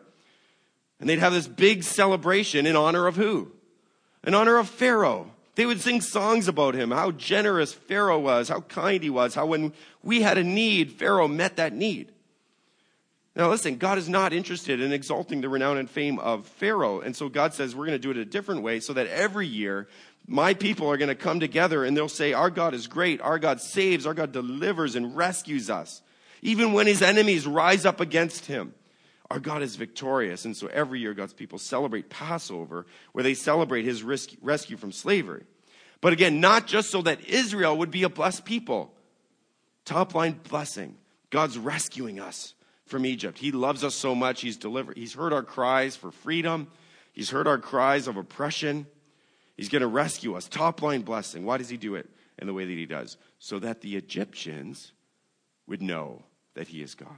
and 0.99 1.09
they'd 1.09 1.17
have 1.17 1.33
this 1.33 1.47
big 1.47 1.81
celebration 1.81 2.67
in 2.67 2.75
honor 2.75 3.07
of 3.07 3.15
who? 3.15 3.51
In 4.23 4.35
honor 4.35 4.57
of 4.57 4.69
Pharaoh. 4.69 5.31
They 5.57 5.65
would 5.65 5.81
sing 5.81 6.01
songs 6.01 6.47
about 6.47 6.75
him, 6.75 6.91
how 6.91 7.09
generous 7.09 7.73
Pharaoh 7.73 8.19
was, 8.19 8.47
how 8.47 8.61
kind 8.61 9.01
he 9.01 9.09
was, 9.09 9.33
how 9.33 9.47
when 9.47 9.73
we 10.03 10.21
had 10.21 10.37
a 10.37 10.43
need, 10.43 10.91
Pharaoh 10.91 11.27
met 11.27 11.55
that 11.55 11.73
need. 11.73 12.11
Now, 13.35 13.49
listen, 13.49 13.77
God 13.77 13.97
is 13.97 14.07
not 14.07 14.33
interested 14.33 14.79
in 14.79 14.93
exalting 14.93 15.41
the 15.41 15.49
renown 15.49 15.79
and 15.79 15.89
fame 15.89 16.19
of 16.19 16.45
Pharaoh. 16.45 16.99
And 16.99 17.15
so 17.15 17.27
God 17.27 17.55
says 17.55 17.75
we're 17.75 17.87
going 17.87 17.99
to 17.99 17.99
do 17.99 18.11
it 18.11 18.17
a 18.17 18.23
different 18.23 18.61
way 18.61 18.79
so 18.79 18.93
that 18.93 19.07
every 19.07 19.47
year 19.47 19.87
my 20.27 20.53
people 20.53 20.91
are 20.91 20.97
going 20.97 21.09
to 21.09 21.15
come 21.15 21.39
together 21.39 21.83
and 21.83 21.97
they'll 21.97 22.07
say, 22.07 22.33
Our 22.33 22.51
God 22.51 22.75
is 22.75 22.85
great. 22.85 23.19
Our 23.21 23.39
God 23.39 23.59
saves. 23.59 24.05
Our 24.05 24.13
God 24.13 24.31
delivers 24.31 24.95
and 24.95 25.17
rescues 25.17 25.71
us. 25.71 26.03
Even 26.43 26.73
when 26.73 26.85
his 26.85 27.01
enemies 27.01 27.47
rise 27.47 27.83
up 27.83 27.99
against 27.99 28.45
him, 28.45 28.75
our 29.29 29.39
God 29.39 29.61
is 29.61 29.75
victorious. 29.75 30.45
And 30.45 30.55
so 30.55 30.67
every 30.67 30.99
year, 30.99 31.13
God's 31.13 31.33
people 31.33 31.59
celebrate 31.59 32.09
Passover, 32.09 32.85
where 33.11 33.23
they 33.23 33.33
celebrate 33.33 33.83
his 33.83 34.03
rescue 34.03 34.77
from 34.77 34.91
slavery. 34.91 35.43
But 35.99 36.13
again, 36.13 36.39
not 36.39 36.67
just 36.67 36.89
so 36.89 37.01
that 37.01 37.25
Israel 37.25 37.77
would 37.77 37.91
be 37.91 38.03
a 38.03 38.09
blessed 38.09 38.45
people. 38.45 38.93
Top 39.83 40.13
line 40.15 40.39
blessing 40.49 40.95
God's 41.29 41.57
rescuing 41.57 42.19
us 42.19 42.53
from 42.85 43.05
Egypt. 43.05 43.37
He 43.37 43.51
loves 43.51 43.83
us 43.83 43.95
so 43.95 44.15
much. 44.15 44.41
He's 44.41 44.57
delivered. 44.57 44.95
He's 44.95 45.13
heard 45.13 45.33
our 45.33 45.43
cries 45.43 45.95
for 45.95 46.11
freedom. 46.11 46.67
He's 47.11 47.29
heard 47.29 47.47
our 47.47 47.57
cries 47.57 48.07
of 48.07 48.15
oppression. 48.15 48.87
He's 49.57 49.69
going 49.69 49.81
to 49.81 49.87
rescue 49.87 50.35
us. 50.35 50.47
Top 50.47 50.81
line 50.81 51.01
blessing. 51.01 51.43
Why 51.43 51.57
does 51.57 51.67
he 51.67 51.77
do 51.77 51.95
it 51.95 52.09
in 52.37 52.47
the 52.47 52.53
way 52.53 52.65
that 52.65 52.71
he 52.71 52.85
does? 52.85 53.17
So 53.39 53.59
that 53.59 53.81
the 53.81 53.97
Egyptians 53.97 54.93
would 55.67 55.81
know 55.81 56.23
that 56.53 56.67
he 56.67 56.81
is 56.81 56.95
God 56.95 57.09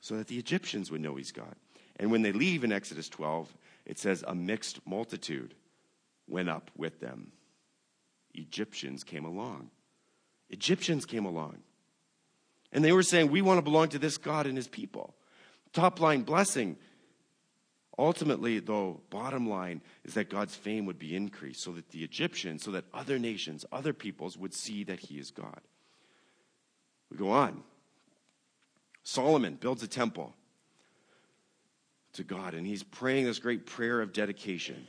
so 0.00 0.16
that 0.16 0.26
the 0.26 0.38
Egyptians 0.38 0.90
would 0.90 1.00
know 1.00 1.16
he's 1.16 1.32
God. 1.32 1.54
And 1.96 2.10
when 2.10 2.22
they 2.22 2.32
leave 2.32 2.64
in 2.64 2.72
Exodus 2.72 3.08
12, 3.08 3.52
it 3.86 3.98
says, 3.98 4.24
a 4.26 4.34
mixed 4.34 4.86
multitude 4.86 5.54
went 6.28 6.48
up 6.48 6.70
with 6.76 7.00
them. 7.00 7.32
Egyptians 8.34 9.02
came 9.02 9.24
along. 9.24 9.70
Egyptians 10.50 11.04
came 11.04 11.24
along. 11.24 11.58
And 12.72 12.84
they 12.84 12.92
were 12.92 13.02
saying, 13.02 13.30
We 13.30 13.42
want 13.42 13.58
to 13.58 13.62
belong 13.62 13.88
to 13.88 13.98
this 13.98 14.18
God 14.18 14.46
and 14.46 14.56
his 14.56 14.68
people. 14.68 15.14
Top 15.72 16.00
line 16.00 16.22
blessing. 16.22 16.76
Ultimately, 17.98 18.60
though, 18.60 19.00
bottom 19.10 19.48
line 19.48 19.80
is 20.04 20.14
that 20.14 20.30
God's 20.30 20.54
fame 20.54 20.86
would 20.86 21.00
be 21.00 21.16
increased 21.16 21.62
so 21.62 21.72
that 21.72 21.88
the 21.88 22.04
Egyptians, 22.04 22.62
so 22.62 22.70
that 22.70 22.84
other 22.94 23.18
nations, 23.18 23.64
other 23.72 23.92
peoples 23.92 24.38
would 24.38 24.54
see 24.54 24.84
that 24.84 25.00
he 25.00 25.18
is 25.18 25.32
God. 25.32 25.60
We 27.10 27.16
go 27.16 27.30
on. 27.30 27.64
Solomon 29.08 29.54
builds 29.54 29.82
a 29.82 29.88
temple 29.88 30.34
to 32.12 32.22
God, 32.22 32.52
and 32.52 32.66
he's 32.66 32.82
praying 32.82 33.24
this 33.24 33.38
great 33.38 33.64
prayer 33.64 34.02
of 34.02 34.12
dedication. 34.12 34.86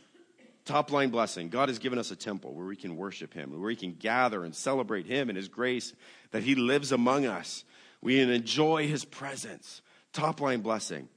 Top 0.65 0.91
line 0.91 1.09
blessing 1.09 1.47
God 1.47 1.69
has 1.69 1.79
given 1.79 1.97
us 1.97 2.11
a 2.11 2.17
temple 2.17 2.53
where 2.53 2.65
we 2.65 2.75
can 2.75 2.97
worship 2.97 3.33
Him, 3.33 3.51
where 3.51 3.61
we 3.61 3.77
can 3.77 3.93
gather 3.93 4.43
and 4.43 4.53
celebrate 4.53 5.05
Him 5.05 5.29
and 5.29 5.37
His 5.37 5.47
grace, 5.47 5.93
that 6.31 6.43
He 6.43 6.55
lives 6.55 6.91
among 6.91 7.27
us. 7.27 7.63
We 8.01 8.17
can 8.17 8.29
enjoy 8.29 8.89
His 8.89 9.05
presence. 9.05 9.81
Top 10.11 10.41
line 10.41 10.59
blessing. 10.59 11.07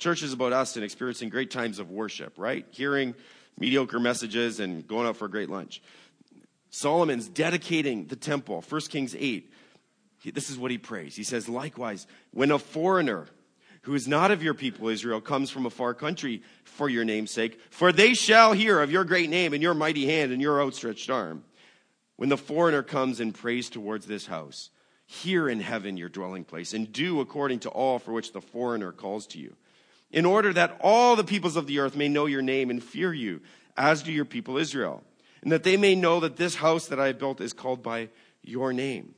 Church 0.00 0.24
is 0.24 0.32
about 0.32 0.52
us 0.52 0.74
and 0.74 0.84
experiencing 0.84 1.28
great 1.28 1.52
times 1.52 1.78
of 1.78 1.88
worship, 1.88 2.36
right? 2.36 2.66
Hearing 2.72 3.14
mediocre 3.60 4.00
messages 4.00 4.58
and 4.58 4.84
going 4.88 5.06
out 5.06 5.16
for 5.16 5.26
a 5.26 5.30
great 5.30 5.50
lunch. 5.50 5.80
Solomon's 6.70 7.28
dedicating 7.28 8.08
the 8.08 8.16
temple, 8.16 8.64
1 8.68 8.80
Kings 8.82 9.14
8 9.16 9.52
this 10.24 10.50
is 10.50 10.58
what 10.58 10.70
he 10.70 10.78
prays. 10.78 11.16
He 11.16 11.22
says, 11.24 11.48
likewise, 11.48 12.06
when 12.32 12.50
a 12.50 12.58
foreigner 12.58 13.26
who 13.82 13.94
is 13.94 14.06
not 14.06 14.30
of 14.30 14.42
your 14.42 14.52
people 14.52 14.88
Israel 14.88 15.20
comes 15.20 15.50
from 15.50 15.64
a 15.64 15.70
far 15.70 15.94
country 15.94 16.42
for 16.64 16.88
your 16.88 17.04
name's 17.04 17.30
sake, 17.30 17.58
for 17.70 17.92
they 17.92 18.12
shall 18.12 18.52
hear 18.52 18.80
of 18.80 18.90
your 18.90 19.04
great 19.04 19.30
name 19.30 19.54
and 19.54 19.62
your 19.62 19.72
mighty 19.72 20.06
hand 20.06 20.32
and 20.32 20.42
your 20.42 20.60
outstretched 20.60 21.08
arm. 21.08 21.44
When 22.16 22.28
the 22.28 22.36
foreigner 22.36 22.82
comes 22.82 23.20
and 23.20 23.34
prays 23.34 23.70
towards 23.70 24.06
this 24.06 24.26
house, 24.26 24.68
hear 25.06 25.48
in 25.48 25.60
heaven 25.60 25.96
your 25.96 26.10
dwelling 26.10 26.44
place 26.44 26.74
and 26.74 26.92
do 26.92 27.20
according 27.20 27.60
to 27.60 27.70
all 27.70 27.98
for 27.98 28.12
which 28.12 28.32
the 28.32 28.42
foreigner 28.42 28.92
calls 28.92 29.26
to 29.28 29.38
you, 29.38 29.56
in 30.10 30.26
order 30.26 30.52
that 30.52 30.76
all 30.80 31.16
the 31.16 31.24
peoples 31.24 31.56
of 31.56 31.66
the 31.66 31.78
earth 31.78 31.96
may 31.96 32.08
know 32.08 32.26
your 32.26 32.42
name 32.42 32.68
and 32.68 32.84
fear 32.84 33.14
you, 33.14 33.40
as 33.76 34.02
do 34.02 34.12
your 34.12 34.26
people 34.26 34.58
Israel, 34.58 35.02
and 35.40 35.50
that 35.50 35.62
they 35.62 35.78
may 35.78 35.94
know 35.94 36.20
that 36.20 36.36
this 36.36 36.56
house 36.56 36.88
that 36.88 37.00
I 37.00 37.06
have 37.06 37.18
built 37.18 37.40
is 37.40 37.54
called 37.54 37.82
by 37.82 38.10
your 38.42 38.74
name. 38.74 39.14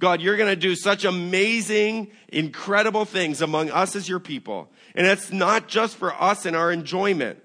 God, 0.00 0.20
you're 0.20 0.36
going 0.36 0.50
to 0.50 0.56
do 0.56 0.74
such 0.74 1.04
amazing, 1.04 2.10
incredible 2.28 3.04
things 3.04 3.40
among 3.40 3.70
us 3.70 3.94
as 3.96 4.08
your 4.08 4.20
people. 4.20 4.70
And 4.94 5.06
it's 5.06 5.32
not 5.32 5.68
just 5.68 5.96
for 5.96 6.12
us 6.12 6.46
and 6.46 6.56
our 6.56 6.72
enjoyment, 6.72 7.38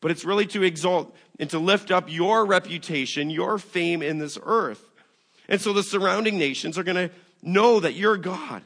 but 0.00 0.10
it's 0.10 0.24
really 0.24 0.46
to 0.46 0.62
exalt 0.62 1.14
and 1.38 1.48
to 1.50 1.58
lift 1.58 1.90
up 1.90 2.12
your 2.12 2.44
reputation, 2.44 3.30
your 3.30 3.58
fame 3.58 4.02
in 4.02 4.18
this 4.18 4.38
earth. 4.42 4.84
And 5.48 5.60
so 5.60 5.72
the 5.72 5.82
surrounding 5.82 6.38
nations 6.38 6.78
are 6.78 6.84
going 6.84 7.08
to 7.08 7.14
know 7.42 7.80
that 7.80 7.94
you're 7.94 8.16
God. 8.16 8.62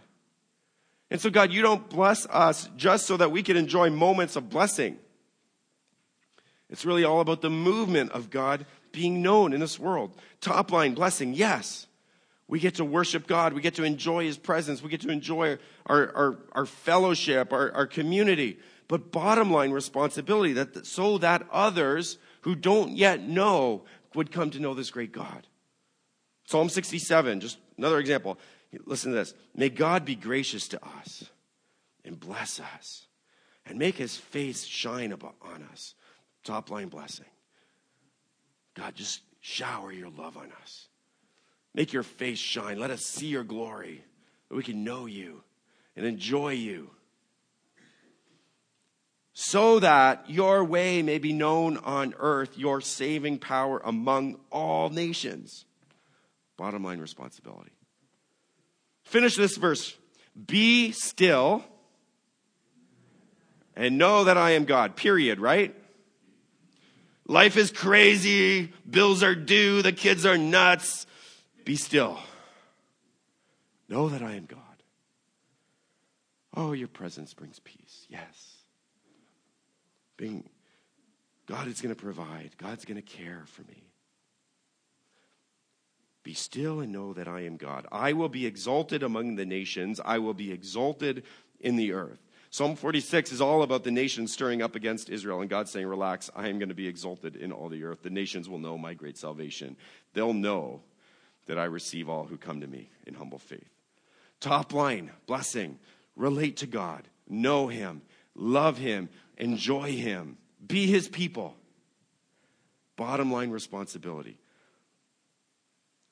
And 1.10 1.20
so, 1.20 1.30
God, 1.30 1.52
you 1.52 1.62
don't 1.62 1.88
bless 1.88 2.26
us 2.26 2.68
just 2.76 3.06
so 3.06 3.16
that 3.16 3.32
we 3.32 3.42
can 3.42 3.56
enjoy 3.56 3.88
moments 3.88 4.36
of 4.36 4.50
blessing. 4.50 4.98
It's 6.70 6.84
really 6.84 7.04
all 7.04 7.20
about 7.20 7.40
the 7.40 7.50
movement 7.50 8.12
of 8.12 8.30
God 8.30 8.66
being 8.92 9.22
known 9.22 9.52
in 9.52 9.60
this 9.60 9.78
world. 9.78 10.12
Top 10.40 10.70
line 10.70 10.94
blessing, 10.94 11.32
yes. 11.34 11.86
We 12.48 12.60
get 12.60 12.76
to 12.76 12.84
worship 12.84 13.26
God. 13.26 13.52
We 13.52 13.60
get 13.60 13.74
to 13.74 13.84
enjoy 13.84 14.24
His 14.24 14.38
presence. 14.38 14.82
We 14.82 14.88
get 14.88 15.02
to 15.02 15.10
enjoy 15.10 15.58
our, 15.86 16.16
our, 16.16 16.38
our 16.52 16.66
fellowship, 16.66 17.52
our, 17.52 17.70
our 17.72 17.86
community. 17.86 18.58
But 18.88 19.12
bottom 19.12 19.50
line 19.50 19.70
responsibility 19.70 20.54
that 20.54 20.86
so 20.86 21.18
that 21.18 21.46
others 21.52 22.18
who 22.40 22.54
don't 22.54 22.96
yet 22.96 23.20
know 23.20 23.84
would 24.14 24.32
come 24.32 24.50
to 24.50 24.60
know 24.60 24.72
this 24.72 24.90
great 24.90 25.12
God. 25.12 25.46
Psalm 26.46 26.70
67, 26.70 27.40
just 27.40 27.58
another 27.76 27.98
example. 27.98 28.38
Listen 28.86 29.12
to 29.12 29.18
this. 29.18 29.34
May 29.54 29.68
God 29.68 30.06
be 30.06 30.14
gracious 30.14 30.68
to 30.68 30.80
us 30.98 31.24
and 32.04 32.18
bless 32.18 32.58
us 32.58 33.06
and 33.66 33.78
make 33.78 33.96
his 33.96 34.16
face 34.16 34.64
shine 34.64 35.12
on 35.12 35.62
us. 35.70 35.94
Top 36.44 36.70
line 36.70 36.88
blessing. 36.88 37.26
God, 38.74 38.94
just 38.94 39.20
shower 39.40 39.92
your 39.92 40.08
love 40.08 40.38
on 40.38 40.50
us. 40.62 40.87
Make 41.74 41.92
your 41.92 42.02
face 42.02 42.38
shine. 42.38 42.78
Let 42.78 42.90
us 42.90 43.04
see 43.04 43.26
your 43.26 43.44
glory, 43.44 44.02
that 44.48 44.56
we 44.56 44.62
can 44.62 44.84
know 44.84 45.06
you 45.06 45.42
and 45.96 46.06
enjoy 46.06 46.52
you. 46.52 46.90
So 49.32 49.78
that 49.78 50.28
your 50.28 50.64
way 50.64 51.02
may 51.02 51.18
be 51.18 51.32
known 51.32 51.76
on 51.76 52.14
earth, 52.18 52.58
your 52.58 52.80
saving 52.80 53.38
power 53.38 53.80
among 53.84 54.40
all 54.50 54.90
nations. 54.90 55.64
Bottom 56.56 56.82
line 56.82 56.98
responsibility. 56.98 57.70
Finish 59.04 59.36
this 59.36 59.56
verse. 59.56 59.96
Be 60.46 60.90
still 60.90 61.64
and 63.76 63.96
know 63.96 64.24
that 64.24 64.36
I 64.36 64.50
am 64.50 64.64
God. 64.64 64.96
Period, 64.96 65.38
right? 65.38 65.74
Life 67.26 67.56
is 67.56 67.70
crazy. 67.70 68.72
Bills 68.88 69.22
are 69.22 69.36
due. 69.36 69.82
The 69.82 69.92
kids 69.92 70.26
are 70.26 70.36
nuts. 70.36 71.06
Be 71.68 71.76
still. 71.76 72.18
Know 73.90 74.08
that 74.08 74.22
I 74.22 74.36
am 74.36 74.46
God. 74.46 74.58
Oh, 76.56 76.72
your 76.72 76.88
presence 76.88 77.34
brings 77.34 77.58
peace. 77.58 78.06
Yes. 78.08 78.62
Being 80.16 80.48
God 81.44 81.68
is 81.68 81.82
going 81.82 81.94
to 81.94 82.02
provide. 82.02 82.52
God's 82.56 82.86
going 82.86 82.96
to 82.96 83.02
care 83.02 83.44
for 83.48 83.64
me. 83.64 83.84
Be 86.22 86.32
still 86.32 86.80
and 86.80 86.90
know 86.90 87.12
that 87.12 87.28
I 87.28 87.42
am 87.42 87.58
God. 87.58 87.86
I 87.92 88.14
will 88.14 88.30
be 88.30 88.46
exalted 88.46 89.02
among 89.02 89.36
the 89.36 89.44
nations, 89.44 90.00
I 90.02 90.20
will 90.20 90.32
be 90.32 90.50
exalted 90.50 91.24
in 91.60 91.76
the 91.76 91.92
earth. 91.92 92.26
Psalm 92.48 92.76
46 92.76 93.30
is 93.30 93.42
all 93.42 93.62
about 93.62 93.84
the 93.84 93.90
nations 93.90 94.32
stirring 94.32 94.62
up 94.62 94.74
against 94.74 95.10
Israel, 95.10 95.42
and 95.42 95.50
God 95.50 95.68
saying, 95.68 95.86
Relax, 95.86 96.30
I 96.34 96.48
am 96.48 96.58
going 96.58 96.70
to 96.70 96.74
be 96.74 96.88
exalted 96.88 97.36
in 97.36 97.52
all 97.52 97.68
the 97.68 97.84
earth. 97.84 98.00
The 98.00 98.08
nations 98.08 98.48
will 98.48 98.58
know 98.58 98.78
my 98.78 98.94
great 98.94 99.18
salvation. 99.18 99.76
They'll 100.14 100.32
know 100.32 100.80
that 101.48 101.58
I 101.58 101.64
receive 101.64 102.08
all 102.08 102.24
who 102.24 102.36
come 102.36 102.60
to 102.60 102.66
me 102.66 102.88
in 103.06 103.14
humble 103.14 103.38
faith. 103.38 103.68
Top 104.40 104.72
line, 104.72 105.10
blessing, 105.26 105.78
relate 106.14 106.58
to 106.58 106.66
God, 106.66 107.02
know 107.28 107.66
Him, 107.66 108.02
love 108.36 108.78
Him, 108.78 109.08
enjoy 109.36 109.92
Him, 109.96 110.38
be 110.64 110.86
His 110.86 111.08
people. 111.08 111.56
Bottom 112.96 113.32
line 113.32 113.50
responsibility 113.50 114.38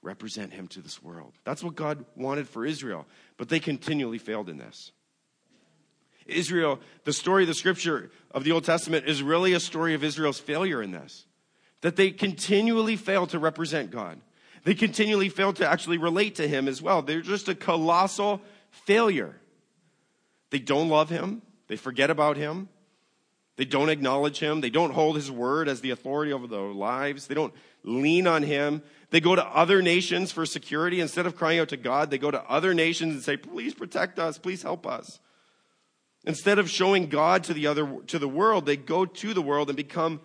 represent 0.03 0.53
him 0.53 0.69
to 0.69 0.81
this 0.81 1.03
world. 1.03 1.33
That's 1.45 1.65
what 1.65 1.75
God 1.75 2.05
wanted 2.15 2.49
for 2.49 2.65
Israel, 2.65 3.07
but 3.37 3.49
they 3.49 3.59
continually 3.59 4.19
failed 4.19 4.49
in 4.49 4.57
this. 4.57 4.93
Israel, 6.27 6.79
the 7.05 7.13
story 7.13 7.43
of 7.43 7.49
the 7.49 7.55
scripture 7.55 8.11
of 8.31 8.45
the 8.45 8.53
Old 8.53 8.65
Testament 8.65 9.07
is 9.07 9.23
really 9.23 9.53
a 9.53 9.61
story 9.61 9.95
of 9.95 10.05
Israel's 10.05 10.39
failure 10.39 10.81
in 10.81 10.93
this. 10.93 11.27
That 11.83 11.97
they 11.97 12.13
continually 12.13 12.97
fail 12.97 13.27
to 13.29 13.39
represent 13.39 13.91
God. 13.91 14.21
They 14.67 14.75
continually 14.75 15.29
fail 15.29 15.53
to 15.53 15.71
actually 15.71 15.97
relate 15.97 16.35
to 16.35 16.49
Him 16.49 16.67
as 16.67 16.83
well. 16.83 17.01
They're 17.01 17.21
just 17.21 17.49
a 17.49 17.55
colossal 17.55 18.43
failure. 18.73 19.37
They 20.51 20.59
don't 20.59 20.89
love 20.89 21.09
Him. 21.09 21.43
They 21.69 21.77
forget 21.77 22.11
about 22.11 22.37
Him. 22.37 22.69
They 23.55 23.65
don't 23.65 23.91
acknowledge 23.91 24.41
Him. 24.41 24.63
They 24.63 24.71
don't 24.71 24.93
hold 24.93 25.15
His 25.15 25.31
word 25.31 25.69
as 25.69 25.83
the 25.83 25.93
authority 25.93 26.33
over 26.33 26.49
their 26.49 26.63
lives. 26.63 27.29
They 27.29 27.35
don't 27.37 27.55
lean 27.85 28.27
on 28.27 28.43
Him. 28.43 28.83
They 29.11 29.21
go 29.21 29.37
to 29.37 29.47
other 29.47 29.83
nations 29.83 30.33
for 30.33 30.45
security. 30.45 31.01
Instead 31.01 31.27
of 31.27 31.37
crying 31.37 31.61
out 31.61 31.69
to 31.69 31.77
God, 31.77 32.11
they 32.11 32.19
go 32.19 32.33
to 32.33 32.43
other 32.51 32.75
nations 32.75 33.15
and 33.15 33.23
say, 33.23 33.37
please 33.37 33.73
protect 33.73 34.19
us, 34.19 34.37
please 34.37 34.65
help 34.65 34.85
us. 34.85 35.21
Instead 36.25 36.59
of 36.59 36.69
showing 36.69 37.07
God 37.07 37.45
to 37.45 37.55
the 37.55 37.69
other 37.69 38.01
to 38.09 38.19
the 38.19 38.27
world, 38.27 38.67
they 38.67 38.77
go 38.77 39.07
to 39.07 39.33
the 39.33 39.41
world 39.41 39.69
and 39.71 39.77
become 39.77 40.21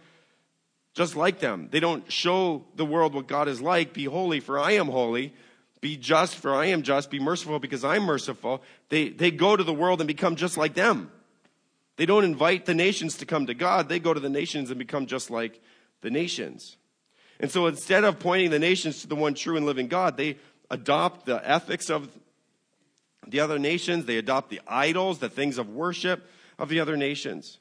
just 0.94 1.16
like 1.16 1.40
them. 1.40 1.70
They 1.72 1.80
don't 1.80 2.12
show 2.12 2.66
the 2.76 2.86
world 2.86 3.14
what 3.14 3.28
God 3.28 3.48
is 3.48 3.62
like. 3.62 3.94
Be 3.94 4.06
holy, 4.06 4.40
for 4.40 4.60
I 4.60 4.72
am 4.72 4.88
holy. 4.88 5.34
Be 5.80 5.98
just, 5.98 6.36
for 6.36 6.54
I 6.54 6.68
am 6.68 6.84
just. 6.84 7.10
Be 7.10 7.20
merciful, 7.20 7.60
because 7.60 7.84
I'm 7.84 8.04
merciful. 8.04 8.62
They, 8.90 9.10
they 9.10 9.32
go 9.32 9.56
to 9.56 9.64
the 9.64 9.74
world 9.74 10.02
and 10.02 10.08
become 10.08 10.36
just 10.36 10.58
like 10.58 10.74
them. 10.74 11.12
They 11.98 12.06
don't 12.06 12.24
invite 12.24 12.66
the 12.66 12.74
nations 12.74 13.18
to 13.18 13.26
come 13.26 13.48
to 13.48 13.54
God. 13.54 13.90
They 13.90 14.00
go 14.00 14.14
to 14.14 14.20
the 14.20 14.30
nations 14.30 14.70
and 14.70 14.80
become 14.80 15.06
just 15.06 15.30
like 15.30 15.62
the 16.02 16.10
nations. 16.10 16.78
And 17.40 17.50
so 17.50 17.68
instead 17.68 18.04
of 18.04 18.20
pointing 18.20 18.52
the 18.52 18.60
nations 18.60 19.02
to 19.02 19.08
the 19.08 19.16
one 19.16 19.34
true 19.34 19.58
and 19.58 19.66
living 19.66 19.88
God, 19.88 20.18
they 20.18 20.38
adopt 20.70 21.26
the 21.26 21.48
ethics 21.50 21.90
of 21.90 22.10
the 23.28 23.40
other 23.40 23.60
nations. 23.60 24.06
They 24.06 24.18
adopt 24.18 24.50
the 24.50 24.62
idols, 24.68 25.20
the 25.20 25.30
things 25.30 25.58
of 25.58 25.70
worship 25.70 26.28
of 26.60 26.70
the 26.70 26.80
other 26.80 26.98
nations. 26.98 27.58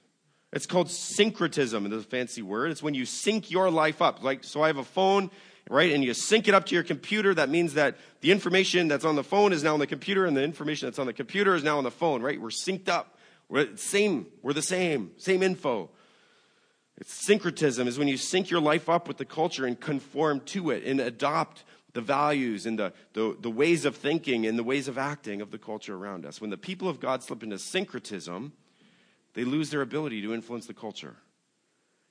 It's 0.53 0.67
called 0.67 0.91
syncretism, 0.91 1.87
it's 1.87 2.05
a 2.05 2.09
fancy 2.09 2.43
word. 2.43 2.71
It's 2.71 2.83
when 2.83 2.95
you 2.95 3.05
sync 3.05 3.51
your 3.51 3.71
life 3.71 4.03
up. 4.03 4.23
Like, 4.23 4.43
so 4.43 4.63
I 4.63 4.67
have 4.67 4.79
a 4.79 4.85
phone, 4.85 5.31
right, 5.69 5.93
and 5.93 6.03
you 6.03 6.13
sync 6.13 6.49
it 6.49 6.55
up 6.55 6.67
to 6.67 6.75
your 6.75 6.83
computer. 6.83 7.33
That 7.35 7.49
means 7.49 7.75
that 7.75 7.97
the 8.21 8.33
information 8.33 8.89
that's 8.89 9.05
on 9.05 9.15
the 9.15 9.23
phone 9.23 9.53
is 9.53 9.63
now 9.63 9.75
on 9.75 9.81
the 9.81 9.87
computer, 9.87 10.27
and 10.27 10.37
the 10.37 10.43
information 10.43 10.87
that's 10.87 10.99
on 10.99 11.07
the 11.07 11.13
computer 11.13 11.55
is 11.55 11.63
now 11.63 11.79
on 11.79 11.85
the 11.85 11.91
phone, 11.91 12.21
right? 12.21 12.41
We're 12.41 12.49
synced 12.49 12.89
up. 12.89 13.17
We're 13.49 13.77
same. 13.77 14.27
We're 14.43 14.53
the 14.53 14.63
same. 14.63 15.13
Same 15.19 15.43
info. 15.43 15.91
It's 16.97 17.15
syncretism 17.15 17.89
is 17.89 17.99
when 17.99 18.09
you 18.09 18.19
sync 18.19 18.51
your 18.51 18.61
life 18.61 18.89
up 18.89 19.09
with 19.09 19.17
the 19.17 19.25
culture 19.25 19.65
and 19.65 19.79
conform 19.79 20.41
to 20.41 20.71
it 20.71 20.85
and 20.85 21.01
adopt 21.01 21.65
the 21.95 22.01
values 22.03 22.67
and 22.67 22.79
the, 22.79 22.93
the, 23.15 23.37
the, 23.41 23.51
ways 23.51 23.85
of 23.85 23.97
thinking 23.97 24.47
and 24.47 24.59
the 24.59 24.63
ways 24.63 24.87
of 24.87 24.99
acting 24.99 25.41
of 25.41 25.51
the 25.51 25.59
culture 25.59 25.97
around 25.97 26.27
us. 26.27 26.41
When 26.41 26.51
the 26.51 26.59
people 26.59 26.89
of 26.89 27.01
God 27.01 27.23
slip 27.23 27.43
into 27.43 27.59
syncretism, 27.59 28.53
they 29.35 29.45
lose 29.45 29.71
their 29.71 29.83
ability 29.83 30.23
to 30.23 30.35
influence 30.35 30.66
the 30.66 30.75
culture. 30.75 31.16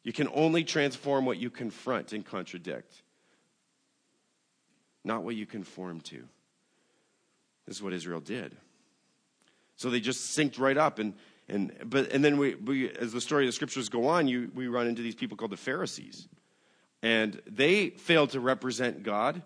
You 0.03 0.13
can 0.13 0.29
only 0.33 0.63
transform 0.63 1.25
what 1.25 1.37
you 1.37 1.49
confront 1.49 2.13
and 2.13 2.25
contradict, 2.25 3.01
not 5.03 5.23
what 5.23 5.35
you 5.35 5.45
conform 5.45 6.01
to. 6.01 6.23
This 7.65 7.77
is 7.77 7.83
what 7.83 7.93
Israel 7.93 8.21
did. 8.21 8.55
So 9.75 9.89
they 9.89 9.99
just 9.99 10.37
synced 10.37 10.59
right 10.59 10.77
up 10.77 10.99
and 10.99 11.13
and, 11.49 11.73
but, 11.83 12.11
and 12.11 12.23
then 12.23 12.37
we, 12.37 12.55
we, 12.55 12.91
as 12.91 13.11
the 13.11 13.19
story 13.19 13.45
of 13.45 13.47
the 13.47 13.53
scriptures 13.53 13.89
go 13.89 14.07
on, 14.07 14.27
you, 14.27 14.51
we 14.53 14.67
run 14.67 14.87
into 14.87 15.01
these 15.01 15.15
people 15.15 15.35
called 15.35 15.51
the 15.51 15.57
Pharisees. 15.57 16.27
And 17.01 17.41
they 17.47 17.89
failed 17.89 18.31
to 18.31 18.39
represent 18.39 19.03
God 19.03 19.41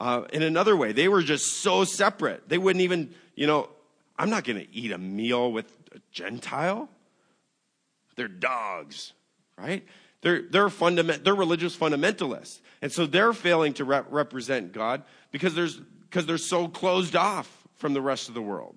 uh, 0.00 0.24
in 0.32 0.42
another 0.42 0.76
way. 0.76 0.92
They 0.92 1.08
were 1.08 1.22
just 1.22 1.62
so 1.62 1.84
separate. 1.84 2.48
They 2.48 2.58
wouldn't 2.58 2.82
even, 2.82 3.14
you 3.34 3.46
know, 3.46 3.70
I'm 4.18 4.28
not 4.28 4.44
going 4.44 4.58
to 4.58 4.74
eat 4.74 4.92
a 4.92 4.98
meal 4.98 5.50
with 5.50 5.66
a 5.94 5.98
Gentile. 6.12 6.90
They're 8.16 8.28
dogs, 8.28 9.12
right? 9.56 9.84
They're, 10.22 10.42
they're, 10.42 10.68
fundament, 10.68 11.24
they're 11.24 11.34
religious 11.34 11.76
fundamentalists. 11.76 12.60
And 12.82 12.90
so 12.90 13.06
they're 13.06 13.32
failing 13.32 13.74
to 13.74 13.84
rep- 13.84 14.06
represent 14.10 14.72
God 14.72 15.02
because, 15.30 15.54
there's, 15.54 15.76
because 15.76 16.26
they're 16.26 16.38
so 16.38 16.68
closed 16.68 17.14
off 17.14 17.64
from 17.76 17.92
the 17.92 18.00
rest 18.00 18.28
of 18.28 18.34
the 18.34 18.42
world. 18.42 18.74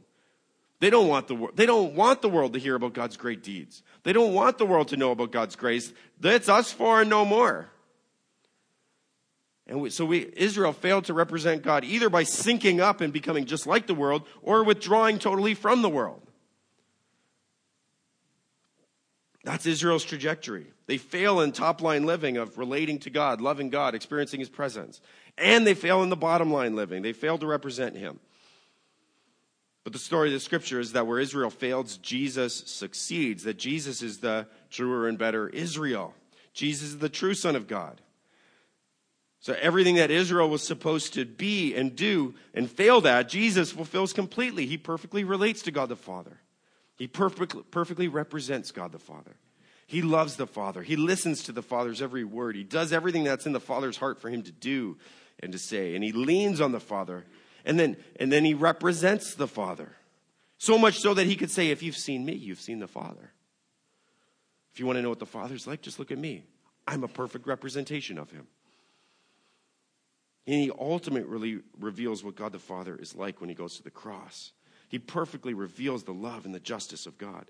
They 0.80 0.90
don't 0.90 1.08
want 1.10 1.28
the 1.28 1.48
they 1.56 1.66
don't 1.66 1.94
want 1.94 2.22
the 2.22 2.30
world 2.30 2.54
to 2.54 2.60
hear 2.60 2.76
about 2.76 2.94
God's 2.94 3.18
great 3.18 3.44
deeds. 3.44 3.84
They 4.04 4.14
don't 4.14 4.34
want 4.34 4.58
the 4.58 4.66
world 4.66 4.90
to 4.90 4.98
know 4.98 5.12
about 5.12 5.32
God's 5.32 5.58
grace. 5.58 5.92
That's 6.20 6.48
us 6.48 6.72
four 6.72 7.02
and 7.02 7.10
no 7.10 7.26
more. 7.26 7.70
And 9.68 9.82
we, 9.82 9.90
so 9.90 10.06
we 10.06 10.32
Israel 10.38 10.72
failed 10.72 11.06
to 11.06 11.14
represent 11.14 11.64
God 11.64 11.84
either 11.84 12.10
by 12.10 12.24
syncing 12.24 12.80
up 12.80 13.02
and 13.02 13.12
becoming 13.12 13.46
just 13.46 13.68
like 13.68 13.88
the 13.88 13.94
world 13.94 14.26
or 14.42 14.64
withdrawing 14.64 15.20
totally 15.20 15.54
from 15.54 15.82
the 15.82 15.90
world. 15.90 16.29
That's 19.50 19.66
Israel's 19.66 20.04
trajectory. 20.04 20.68
They 20.86 21.00
fail 21.00 21.42
in 21.42 21.54
top 21.54 21.82
line 21.82 22.06
living 22.06 22.38
of 22.38 22.60
relating 22.60 23.00
to 23.00 23.10
God, 23.10 23.42
loving 23.42 23.72
God, 23.72 23.96
experiencing 23.96 24.40
His 24.40 24.48
presence. 24.48 25.02
And 25.40 25.66
they 25.66 25.74
fail 25.74 26.04
in 26.04 26.10
the 26.10 26.16
bottom 26.16 26.54
line 26.54 26.76
living. 26.76 27.02
They 27.02 27.14
fail 27.14 27.40
to 27.40 27.48
represent 27.48 27.98
Him. 27.98 28.20
But 29.84 29.94
the 29.94 29.98
story 29.98 30.30
of 30.30 30.34
the 30.34 30.40
scripture 30.40 30.80
is 30.80 30.92
that 30.92 31.08
where 31.08 31.18
Israel 31.18 31.50
fails, 31.50 31.98
Jesus 31.98 32.58
succeeds, 32.68 33.42
that 33.46 33.58
Jesus 33.58 34.04
is 34.04 34.20
the 34.20 34.46
truer 34.70 35.08
and 35.08 35.18
better 35.18 35.50
Israel. 35.50 36.14
Jesus 36.54 36.90
is 36.90 36.98
the 37.00 37.10
true 37.10 37.34
Son 37.34 37.56
of 37.56 37.68
God. 37.68 38.02
So 39.40 39.56
everything 39.60 39.96
that 39.96 40.12
Israel 40.12 40.48
was 40.48 40.62
supposed 40.62 41.16
to 41.16 41.26
be 41.26 41.74
and 41.74 41.96
do 41.96 42.36
and 42.54 42.70
failed 42.70 43.08
at, 43.08 43.30
Jesus 43.30 43.72
fulfills 43.72 44.14
completely. 44.14 44.68
He 44.68 44.78
perfectly 44.78 45.24
relates 45.24 45.64
to 45.64 45.72
God 45.72 45.90
the 45.90 45.96
Father. 45.96 46.38
He 47.00 47.08
perfectly, 47.08 47.64
perfectly 47.72 48.10
represents 48.10 48.72
God 48.72 48.92
the 48.92 49.00
Father. 49.00 49.38
He 49.88 50.04
loves 50.04 50.36
the 50.36 50.46
Father. 50.46 50.84
He 50.84 50.98
listens 50.98 51.44
to 51.44 51.52
the 51.52 51.64
Father's 51.64 52.02
every 52.02 52.24
word. 52.24 52.56
He 52.56 52.64
does 52.64 52.94
everything 52.94 53.24
that's 53.24 53.48
in 53.48 53.54
the 53.54 53.60
Father's 53.60 53.98
heart 53.98 54.22
for 54.22 54.30
him 54.30 54.44
to 54.44 54.52
do 54.52 54.98
and 55.40 55.52
to 55.54 55.58
say. 55.58 55.96
And 55.96 56.04
he 56.04 56.12
leans 56.12 56.62
on 56.62 56.74
the 56.74 56.80
Father. 56.80 57.26
And 57.66 57.80
then, 57.80 57.98
and 58.20 58.32
then 58.32 58.46
he 58.46 58.54
represents 58.54 59.34
the 59.34 59.48
Father. 59.48 59.94
So 60.60 60.78
much 60.78 61.00
so 61.00 61.14
that 61.14 61.26
he 61.26 61.38
could 61.38 61.50
say, 61.50 61.70
If 61.70 61.82
you've 61.82 61.96
seen 61.96 62.26
me, 62.26 62.34
you've 62.34 62.60
seen 62.60 62.80
the 62.80 62.88
Father. 62.88 63.32
If 64.74 64.80
you 64.80 64.86
want 64.86 64.98
to 64.98 65.02
know 65.02 65.10
what 65.10 65.20
the 65.20 65.26
Father's 65.26 65.66
like, 65.66 65.82
just 65.82 65.98
look 65.98 66.12
at 66.12 66.18
me. 66.18 66.44
I'm 66.86 67.04
a 67.04 67.08
perfect 67.08 67.48
representation 67.48 68.20
of 68.20 68.30
him. 68.30 68.46
And 70.46 70.56
he 70.56 70.72
ultimately 70.78 71.62
reveals 71.80 72.24
what 72.24 72.36
God 72.36 72.52
the 72.52 72.60
Father 72.60 72.96
is 72.96 73.16
like 73.16 73.40
when 73.40 73.50
he 73.50 73.56
goes 73.56 73.78
to 73.78 73.84
the 73.84 73.90
cross. 73.90 74.52
He 74.90 75.00
perfectly 75.00 75.54
reveals 75.54 76.04
the 76.04 76.14
love 76.14 76.46
and 76.46 76.54
the 76.54 76.60
justice 76.60 77.06
of 77.06 77.18
God. 77.18 77.46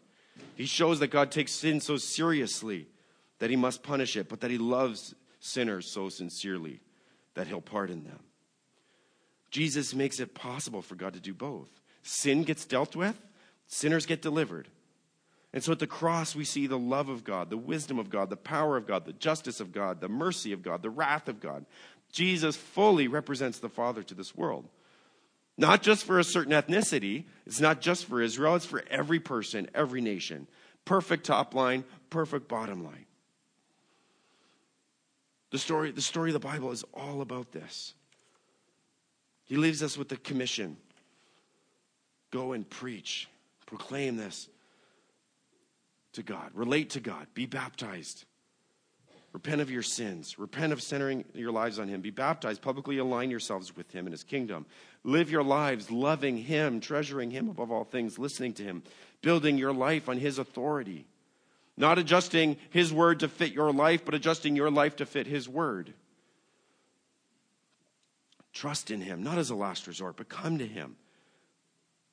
He 0.56 0.65
shows 0.65 0.99
that 0.99 1.08
God 1.08 1.32
takes 1.32 1.52
sin 1.52 1.80
so 1.80 1.97
seriously 1.97 2.88
that 3.39 3.49
he 3.49 3.56
must 3.56 3.82
punish 3.82 4.15
it, 4.15 4.30
but 4.30 4.41
that 4.41 4.52
he 4.52 4.58
loves 4.58 5.15
sinners 5.39 5.89
so 5.89 6.10
sincerely 6.10 6.82
that 7.34 7.47
he'll 7.47 7.62
pardon 7.62 8.04
them. 8.04 8.19
Jesus 9.49 9.95
makes 9.95 10.19
it 10.19 10.36
possible 10.36 10.82
for 10.82 10.95
God 10.95 11.13
to 11.13 11.19
do 11.19 11.34
both. 11.34 11.69
Sin 12.04 12.43
gets 12.43 12.65
dealt 12.65 12.95
with, 12.95 13.17
sinners 13.67 14.06
get 14.06 14.21
delivered. 14.21 14.67
And 15.52 15.63
so 15.63 15.71
at 15.71 15.80
the 15.80 15.88
cross, 15.88 16.36
we 16.36 16.43
see 16.43 16.67
the 16.67 16.78
love 16.78 17.10
of 17.10 17.23
God, 17.23 17.49
the 17.49 17.58
wisdom 17.58 17.97
of 17.97 18.10
God, 18.10 18.30
the 18.30 18.38
power 18.38 18.78
of 18.78 18.86
God, 18.86 19.06
the 19.06 19.13
justice 19.13 19.60
of 19.60 19.71
God, 19.71 19.99
the 19.99 20.10
mercy 20.10 20.52
of 20.52 20.62
God, 20.62 20.84
the 20.84 20.91
wrath 20.91 21.28
of 21.28 21.39
God. 21.39 21.65
Jesus 22.12 22.56
fully 22.56 23.08
represents 23.08 23.60
the 23.60 23.69
Father 23.69 24.04
to 24.04 24.13
this 24.13 24.36
world. 24.36 24.67
Not 25.59 25.81
just 25.81 26.05
for 26.05 26.19
a 26.19 26.23
certain 26.23 26.53
ethnicity, 26.53 27.25
it's 27.45 27.59
not 27.59 27.81
just 27.81 28.05
for 28.05 28.21
Israel, 28.21 28.55
it's 28.55 28.65
for 28.65 28.81
every 28.89 29.19
person, 29.19 29.69
every 29.75 29.99
nation. 29.99 30.47
Perfect 30.85 31.25
top 31.25 31.53
line, 31.53 31.83
perfect 32.09 32.47
bottom 32.47 32.85
line. 32.85 33.05
The 35.51 35.59
story, 35.59 35.91
the 35.91 36.01
story 36.01 36.29
of 36.29 36.33
the 36.33 36.39
Bible 36.39 36.71
is 36.71 36.85
all 36.93 37.19
about 37.19 37.51
this. 37.51 37.93
He 39.43 39.57
leaves 39.57 39.83
us 39.83 39.97
with 39.97 40.07
the 40.07 40.15
commission 40.15 40.77
go 42.31 42.53
and 42.53 42.67
preach, 42.69 43.27
proclaim 43.65 44.15
this 44.15 44.47
to 46.13 46.23
God, 46.23 46.51
relate 46.53 46.91
to 46.91 47.01
God, 47.01 47.27
be 47.33 47.45
baptized. 47.45 48.23
Repent 49.31 49.61
of 49.61 49.69
your 49.69 49.83
sins. 49.83 50.39
Repent 50.39 50.73
of 50.73 50.81
centering 50.81 51.23
your 51.35 51.51
lives 51.51 51.77
on 51.77 51.87
Him. 51.87 52.01
Be 52.01 52.09
baptized. 52.09 52.63
Publicly 52.63 52.97
align 52.97 53.29
yourselves 53.29 53.75
with 53.75 53.91
Him 53.91 54.07
and 54.07 54.13
His 54.13 54.23
kingdom. 54.23 54.65
Live 55.03 55.31
your 55.31 55.43
lives 55.43 55.89
loving 55.89 56.38
Him, 56.38 56.79
treasuring 56.79 57.31
Him 57.31 57.49
above 57.49 57.71
all 57.71 57.83
things, 57.83 58.19
listening 58.19 58.53
to 58.53 58.63
Him, 58.63 58.83
building 59.21 59.57
your 59.57 59.73
life 59.73 60.09
on 60.09 60.17
His 60.17 60.39
authority. 60.39 61.05
Not 61.77 61.97
adjusting 61.97 62.57
His 62.69 62.91
word 62.91 63.21
to 63.21 63.27
fit 63.27 63.53
your 63.53 63.71
life, 63.71 64.03
but 64.03 64.13
adjusting 64.13 64.55
your 64.55 64.69
life 64.69 64.97
to 64.97 65.05
fit 65.05 65.27
His 65.27 65.47
word. 65.47 65.93
Trust 68.51 68.91
in 68.91 69.01
Him, 69.01 69.23
not 69.23 69.38
as 69.38 69.49
a 69.49 69.55
last 69.55 69.88
resort, 69.88 70.17
but 70.17 70.27
come 70.27 70.57
to 70.57 70.67
Him 70.67 70.97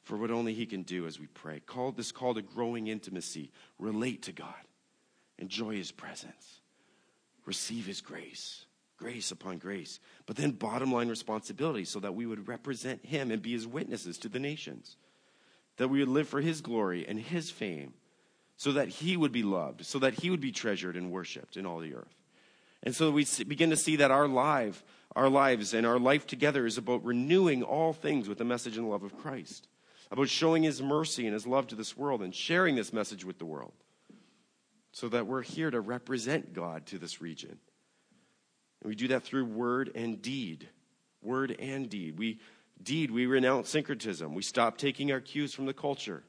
for 0.02 0.16
what 0.16 0.30
only 0.30 0.54
He 0.54 0.66
can 0.66 0.82
do 0.82 1.06
as 1.06 1.18
we 1.18 1.26
pray. 1.26 1.60
Call 1.60 1.90
this 1.90 2.12
call 2.12 2.34
to 2.34 2.42
growing 2.42 2.86
intimacy. 2.86 3.50
Relate 3.78 4.22
to 4.22 4.32
God. 4.32 4.54
Enjoy 5.38 5.74
His 5.74 5.90
presence 5.90 6.60
receive 7.46 7.86
his 7.86 8.00
grace, 8.00 8.66
grace 8.96 9.30
upon 9.30 9.58
grace. 9.58 10.00
But 10.26 10.36
then, 10.36 10.52
bottom 10.52 10.92
line 10.92 11.08
responsibility 11.08 11.84
so 11.84 12.00
that 12.00 12.14
we 12.14 12.26
would 12.26 12.48
represent 12.48 13.04
him 13.04 13.30
and 13.30 13.42
be 13.42 13.52
his 13.52 13.66
witnesses 13.66 14.18
to 14.18 14.28
the 14.28 14.38
nations, 14.38 14.96
that 15.76 15.88
we 15.88 16.00
would 16.00 16.08
live 16.08 16.28
for 16.28 16.40
his 16.40 16.60
glory 16.60 17.06
and 17.06 17.18
his 17.18 17.50
fame, 17.50 17.94
so 18.56 18.72
that 18.72 18.88
he 18.88 19.16
would 19.16 19.32
be 19.32 19.42
loved, 19.42 19.84
so 19.84 19.98
that 19.98 20.14
he 20.14 20.30
would 20.30 20.40
be 20.40 20.52
treasured 20.52 20.96
and 20.96 21.10
worshiped 21.10 21.56
in 21.56 21.66
all 21.66 21.78
the 21.78 21.94
earth. 21.94 22.14
And 22.82 22.94
so 22.94 23.10
we 23.10 23.26
begin 23.46 23.70
to 23.70 23.76
see 23.76 23.96
that 23.96 24.10
our 24.10 24.28
life, 24.28 24.84
our 25.14 25.28
lives 25.28 25.74
and 25.74 25.86
our 25.86 25.98
life 25.98 26.26
together 26.26 26.66
is 26.66 26.78
about 26.78 27.04
renewing 27.04 27.62
all 27.62 27.92
things 27.92 28.28
with 28.28 28.38
the 28.38 28.44
message 28.44 28.76
and 28.76 28.88
love 28.88 29.02
of 29.02 29.18
Christ, 29.18 29.68
about 30.10 30.28
showing 30.28 30.62
his 30.62 30.82
mercy 30.82 31.26
and 31.26 31.34
his 31.34 31.46
love 31.46 31.66
to 31.68 31.74
this 31.74 31.96
world 31.96 32.22
and 32.22 32.34
sharing 32.34 32.76
this 32.76 32.92
message 32.92 33.24
with 33.24 33.38
the 33.38 33.44
world 33.44 33.72
so 34.92 35.08
that 35.08 35.26
we're 35.26 35.42
here 35.42 35.70
to 35.70 35.78
represent 35.78 36.54
God 36.54 36.86
to 36.86 36.98
this 36.98 37.20
region. 37.20 37.58
And 38.82 38.88
we 38.88 38.94
do 38.94 39.08
that 39.08 39.22
through 39.22 39.46
word 39.46 39.90
and 39.94 40.20
deed. 40.20 40.68
Word 41.22 41.56
and 41.58 41.88
deed. 41.88 42.18
We 42.18 42.40
deed, 42.82 43.10
we 43.10 43.26
renounce 43.26 43.70
syncretism. 43.70 44.34
We 44.34 44.42
stop 44.42 44.78
taking 44.78 45.10
our 45.12 45.20
cues 45.20 45.54
from 45.54 45.66
the 45.66 45.74
culture 45.74 46.22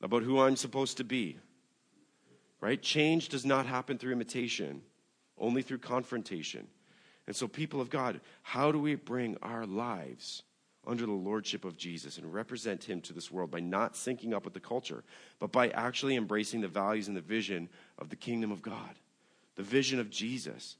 about 0.00 0.22
who 0.22 0.40
I'm 0.40 0.56
supposed 0.56 0.96
to 0.96 1.04
be. 1.04 1.38
Right? 2.60 2.80
Change 2.80 3.28
does 3.28 3.44
not 3.44 3.66
happen 3.66 3.98
through 3.98 4.12
imitation, 4.12 4.82
only 5.36 5.62
through 5.62 5.78
confrontation. 5.78 6.68
And 7.26 7.34
so, 7.34 7.46
people 7.48 7.80
of 7.80 7.90
God, 7.90 8.20
how 8.42 8.72
do 8.72 8.78
we 8.78 8.94
bring 8.94 9.36
our 9.42 9.66
lives 9.66 10.42
under 10.86 11.06
the 11.06 11.12
lordship 11.12 11.64
of 11.64 11.76
Jesus 11.76 12.18
and 12.18 12.32
represent 12.32 12.84
him 12.84 13.00
to 13.02 13.12
this 13.12 13.30
world 13.30 13.50
by 13.50 13.60
not 13.60 13.94
syncing 13.94 14.32
up 14.32 14.44
with 14.44 14.54
the 14.54 14.60
culture, 14.60 15.04
but 15.38 15.52
by 15.52 15.68
actually 15.68 16.16
embracing 16.16 16.60
the 16.60 16.68
values 16.68 17.06
and 17.06 17.16
the 17.16 17.20
vision 17.20 17.68
of 17.98 18.08
the 18.08 18.16
kingdom 18.16 18.50
of 18.50 18.62
God, 18.62 18.98
the 19.54 19.62
vision 19.62 20.00
of 20.00 20.10
Jesus. 20.10 20.76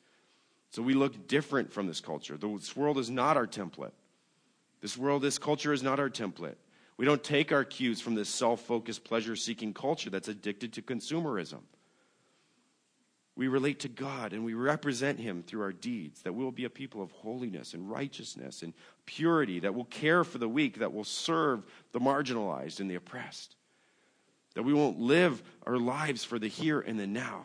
So 0.72 0.80
we 0.80 0.94
look 0.94 1.28
different 1.28 1.70
from 1.70 1.86
this 1.86 2.00
culture. 2.00 2.36
This 2.36 2.74
world 2.74 2.96
is 2.96 3.10
not 3.10 3.36
our 3.36 3.46
template. 3.46 3.92
This 4.80 4.96
world, 4.96 5.22
this 5.22 5.38
culture 5.38 5.72
is 5.72 5.82
not 5.82 6.00
our 6.00 6.08
template. 6.08 6.56
We 6.96 7.04
don't 7.04 7.22
take 7.22 7.52
our 7.52 7.64
cues 7.64 8.00
from 8.00 8.14
this 8.14 8.28
self 8.28 8.62
focused, 8.62 9.04
pleasure 9.04 9.36
seeking 9.36 9.74
culture 9.74 10.08
that's 10.08 10.28
addicted 10.28 10.72
to 10.74 10.82
consumerism. 10.82 11.60
We 13.36 13.48
relate 13.48 13.80
to 13.80 13.88
God 13.88 14.32
and 14.32 14.44
we 14.44 14.54
represent 14.54 15.18
Him 15.18 15.42
through 15.42 15.62
our 15.62 15.72
deeds, 15.72 16.22
that 16.22 16.34
we 16.34 16.42
will 16.42 16.52
be 16.52 16.64
a 16.64 16.70
people 16.70 17.02
of 17.02 17.10
holiness 17.12 17.74
and 17.74 17.90
righteousness 17.90 18.62
and 18.62 18.72
purity, 19.04 19.60
that 19.60 19.74
will 19.74 19.84
care 19.84 20.24
for 20.24 20.38
the 20.38 20.48
weak, 20.48 20.78
that 20.78 20.92
will 20.92 21.04
serve 21.04 21.64
the 21.92 22.00
marginalized 22.00 22.80
and 22.80 22.90
the 22.90 22.94
oppressed. 22.94 23.56
That 24.54 24.62
we 24.62 24.72
won't 24.72 24.98
live 24.98 25.42
our 25.66 25.78
lives 25.78 26.24
for 26.24 26.38
the 26.38 26.48
here 26.48 26.80
and 26.80 26.98
the 26.98 27.06
now, 27.06 27.44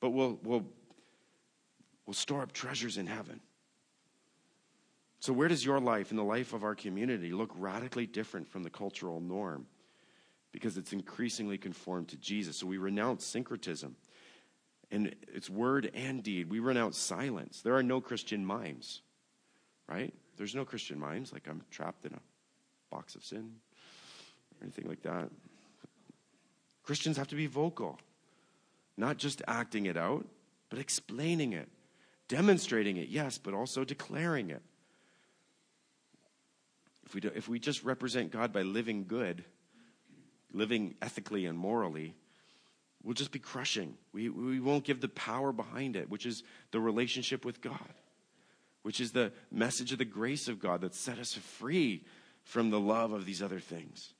but 0.00 0.10
we'll, 0.10 0.38
we'll, 0.42 0.66
we'll 2.06 2.14
store 2.14 2.42
up 2.42 2.52
treasures 2.52 2.96
in 2.96 3.06
heaven. 3.06 3.40
So, 5.20 5.32
where 5.32 5.48
does 5.48 5.64
your 5.64 5.80
life 5.80 6.10
and 6.10 6.18
the 6.18 6.24
life 6.24 6.52
of 6.52 6.64
our 6.64 6.74
community 6.74 7.32
look 7.32 7.50
radically 7.56 8.06
different 8.06 8.48
from 8.48 8.62
the 8.62 8.70
cultural 8.70 9.20
norm? 9.20 9.66
Because 10.52 10.76
it's 10.76 10.92
increasingly 10.92 11.58
conformed 11.58 12.08
to 12.08 12.16
Jesus. 12.16 12.58
So, 12.58 12.66
we 12.66 12.78
renounce 12.78 13.24
syncretism 13.24 13.96
and 14.90 15.14
it's 15.32 15.50
word 15.50 15.90
and 15.94 16.22
deed. 16.22 16.50
We 16.50 16.60
renounce 16.60 16.98
silence. 16.98 17.62
There 17.62 17.74
are 17.74 17.82
no 17.82 18.00
Christian 18.00 18.44
mimes, 18.44 19.02
right? 19.88 20.14
There's 20.36 20.54
no 20.54 20.64
Christian 20.64 20.98
mimes, 20.98 21.32
like 21.32 21.48
I'm 21.48 21.62
trapped 21.70 22.04
in 22.04 22.12
a 22.12 22.20
box 22.90 23.14
of 23.14 23.24
sin 23.24 23.50
or 24.60 24.64
anything 24.64 24.86
like 24.88 25.02
that. 25.02 25.30
Christians 26.84 27.16
have 27.16 27.28
to 27.28 27.34
be 27.34 27.46
vocal, 27.46 27.98
not 28.96 29.16
just 29.16 29.42
acting 29.48 29.86
it 29.86 29.96
out, 29.96 30.26
but 30.70 30.78
explaining 30.78 31.54
it, 31.54 31.68
demonstrating 32.34 32.96
it, 32.96 33.08
yes, 33.08 33.38
but 33.38 33.54
also 33.54 33.84
declaring 33.84 34.50
it. 34.50 34.60
If 37.06 37.14
we, 37.14 37.20
do, 37.20 37.30
if 37.32 37.48
we 37.48 37.60
just 37.60 37.84
represent 37.84 38.32
God 38.32 38.52
by 38.52 38.62
living 38.62 39.04
good, 39.06 39.44
living 40.52 40.96
ethically 41.00 41.46
and 41.46 41.56
morally, 41.56 42.16
we'll 43.04 43.14
just 43.14 43.30
be 43.30 43.38
crushing. 43.38 43.94
We, 44.12 44.30
we 44.30 44.58
won't 44.58 44.82
give 44.82 45.00
the 45.00 45.08
power 45.08 45.52
behind 45.52 45.94
it, 45.94 46.10
which 46.10 46.26
is 46.26 46.42
the 46.72 46.80
relationship 46.80 47.44
with 47.44 47.60
God, 47.60 47.94
which 48.82 49.00
is 49.00 49.12
the 49.12 49.30
message 49.52 49.92
of 49.92 49.98
the 49.98 50.04
grace 50.04 50.48
of 50.48 50.58
God 50.58 50.80
that 50.80 50.96
set 50.96 51.20
us 51.20 51.34
free 51.34 52.02
from 52.42 52.70
the 52.70 52.80
love 52.80 53.12
of 53.12 53.26
these 53.26 53.42
other 53.42 53.60
things. 53.60 54.12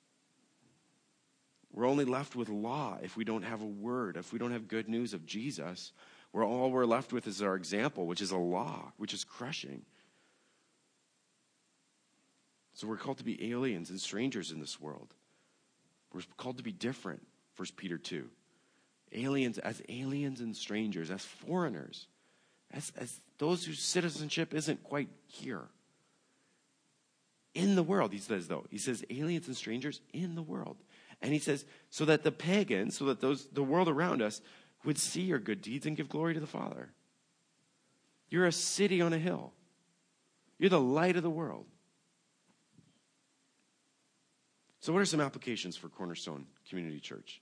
We're 1.73 1.87
only 1.87 2.05
left 2.05 2.33
with 2.33 2.47
law 2.47 2.97
if 3.03 3.17
we 3.17 3.25
don't 3.25 3.43
have 3.43 3.61
a 3.61 3.65
word, 3.65 4.15
if 4.15 4.31
we 4.31 4.39
don't 4.39 4.53
have 4.53 4.69
good 4.69 4.87
news 4.87 5.13
of 5.13 5.25
Jesus. 5.25 5.91
We're 6.35 6.45
all 6.45 6.69
we're 6.69 6.83
left 6.83 7.13
with 7.13 7.27
is 7.27 7.41
our 7.41 7.55
example, 7.55 8.05
which 8.05 8.19
is 8.19 8.31
a 8.31 8.37
law, 8.37 8.91
which 8.97 9.13
is 9.13 9.23
crushing. 9.23 9.83
So 12.73 12.87
we're 12.87 12.97
called 12.97 13.19
to 13.19 13.23
be 13.23 13.53
aliens 13.53 13.89
and 13.89 14.01
strangers 14.01 14.51
in 14.51 14.59
this 14.59 14.77
world. 14.77 15.13
We're 16.13 16.23
called 16.35 16.57
to 16.57 16.63
be 16.63 16.73
different, 16.73 17.25
1 17.55 17.69
Peter 17.77 17.97
2 17.97 18.27
aliens 19.13 19.59
as 19.59 19.81
aliens 19.87 20.41
and 20.41 20.53
strangers, 20.57 21.09
as 21.09 21.23
foreigners, 21.23 22.07
as, 22.73 22.91
as 22.97 23.21
those 23.37 23.63
whose 23.63 23.79
citizenship 23.79 24.53
isn't 24.53 24.83
quite 24.83 25.07
here. 25.27 25.63
In 27.53 27.75
the 27.75 27.83
world, 27.83 28.11
he 28.11 28.19
says, 28.19 28.49
though. 28.49 28.65
He 28.69 28.77
says 28.77 29.05
aliens 29.09 29.47
and 29.47 29.55
strangers 29.55 30.01
in 30.11 30.35
the 30.35 30.41
world. 30.41 30.75
And 31.21 31.31
he 31.31 31.39
says, 31.39 31.63
so 31.89 32.03
that 32.03 32.23
the 32.23 32.31
pagans, 32.33 32.97
so 32.97 33.05
that 33.05 33.21
those 33.21 33.45
the 33.53 33.63
world 33.63 33.87
around 33.87 34.21
us 34.21 34.41
would 34.85 34.97
see 34.97 35.21
your 35.21 35.39
good 35.39 35.61
deeds 35.61 35.85
and 35.85 35.97
give 35.97 36.09
glory 36.09 36.33
to 36.33 36.39
the 36.39 36.47
Father. 36.47 36.89
You're 38.29 38.45
a 38.45 38.51
city 38.51 39.01
on 39.01 39.13
a 39.13 39.17
hill. 39.17 39.53
You're 40.57 40.69
the 40.69 40.79
light 40.79 41.17
of 41.17 41.23
the 41.23 41.29
world. 41.29 41.65
So, 44.79 44.93
what 44.93 45.01
are 45.01 45.05
some 45.05 45.21
applications 45.21 45.75
for 45.75 45.89
Cornerstone 45.89 46.45
Community 46.69 46.99
Church? 46.99 47.41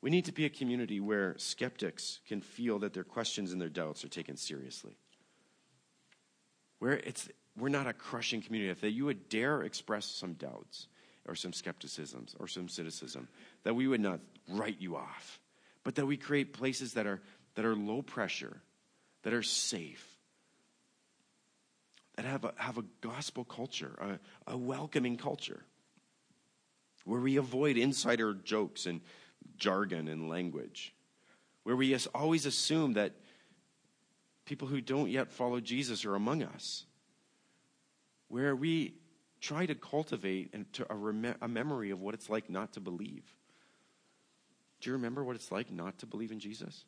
We 0.00 0.10
need 0.10 0.24
to 0.24 0.32
be 0.32 0.46
a 0.46 0.50
community 0.50 1.00
where 1.00 1.34
skeptics 1.38 2.20
can 2.26 2.40
feel 2.40 2.78
that 2.80 2.92
their 2.94 3.04
questions 3.04 3.52
and 3.52 3.60
their 3.60 3.68
doubts 3.68 4.04
are 4.04 4.08
taken 4.08 4.36
seriously. 4.36 4.96
Where 6.78 6.94
it's, 6.94 7.28
we're 7.56 7.68
not 7.68 7.86
a 7.86 7.92
crushing 7.92 8.42
community. 8.42 8.70
If 8.70 8.82
you 8.92 9.04
would 9.04 9.28
dare 9.28 9.62
express 9.62 10.06
some 10.06 10.32
doubts 10.32 10.88
or 11.28 11.34
some 11.36 11.52
skepticisms 11.52 12.34
or 12.40 12.48
some 12.48 12.68
cynicism, 12.68 13.28
that 13.64 13.74
we 13.74 13.86
would 13.86 14.00
not 14.00 14.20
write 14.48 14.80
you 14.80 14.96
off, 14.96 15.38
but 15.84 15.96
that 15.96 16.06
we 16.06 16.16
create 16.16 16.52
places 16.52 16.94
that 16.94 17.06
are, 17.06 17.20
that 17.54 17.64
are 17.64 17.74
low 17.74 18.02
pressure, 18.02 18.60
that 19.22 19.32
are 19.32 19.42
safe, 19.42 20.06
that 22.16 22.24
have 22.24 22.44
a, 22.44 22.52
have 22.56 22.78
a 22.78 22.84
gospel 23.00 23.44
culture, 23.44 24.18
a, 24.46 24.52
a 24.52 24.56
welcoming 24.56 25.16
culture, 25.16 25.64
where 27.04 27.20
we 27.20 27.36
avoid 27.36 27.76
insider 27.76 28.34
jokes 28.34 28.86
and 28.86 29.00
jargon 29.56 30.08
and 30.08 30.28
language, 30.28 30.94
where 31.64 31.76
we 31.76 31.96
always 32.14 32.46
assume 32.46 32.94
that 32.94 33.12
people 34.44 34.68
who 34.68 34.80
don't 34.80 35.10
yet 35.10 35.30
follow 35.30 35.60
Jesus 35.60 36.04
are 36.04 36.14
among 36.14 36.42
us, 36.42 36.84
where 38.28 38.54
we 38.54 38.94
try 39.40 39.66
to 39.66 39.74
cultivate 39.74 40.50
and 40.52 40.72
to 40.72 40.86
a, 40.92 41.48
memory 41.48 41.90
of 41.90 42.00
what 42.00 42.14
it's 42.14 42.30
like 42.30 42.48
not 42.48 42.72
to 42.72 42.80
believe. 42.80 43.34
Do 44.82 44.90
you 44.90 44.94
remember 44.94 45.24
what 45.24 45.36
it's 45.36 45.52
like 45.52 45.70
not 45.72 45.98
to 46.00 46.06
believe 46.06 46.32
in 46.32 46.40
Jesus? 46.40 46.84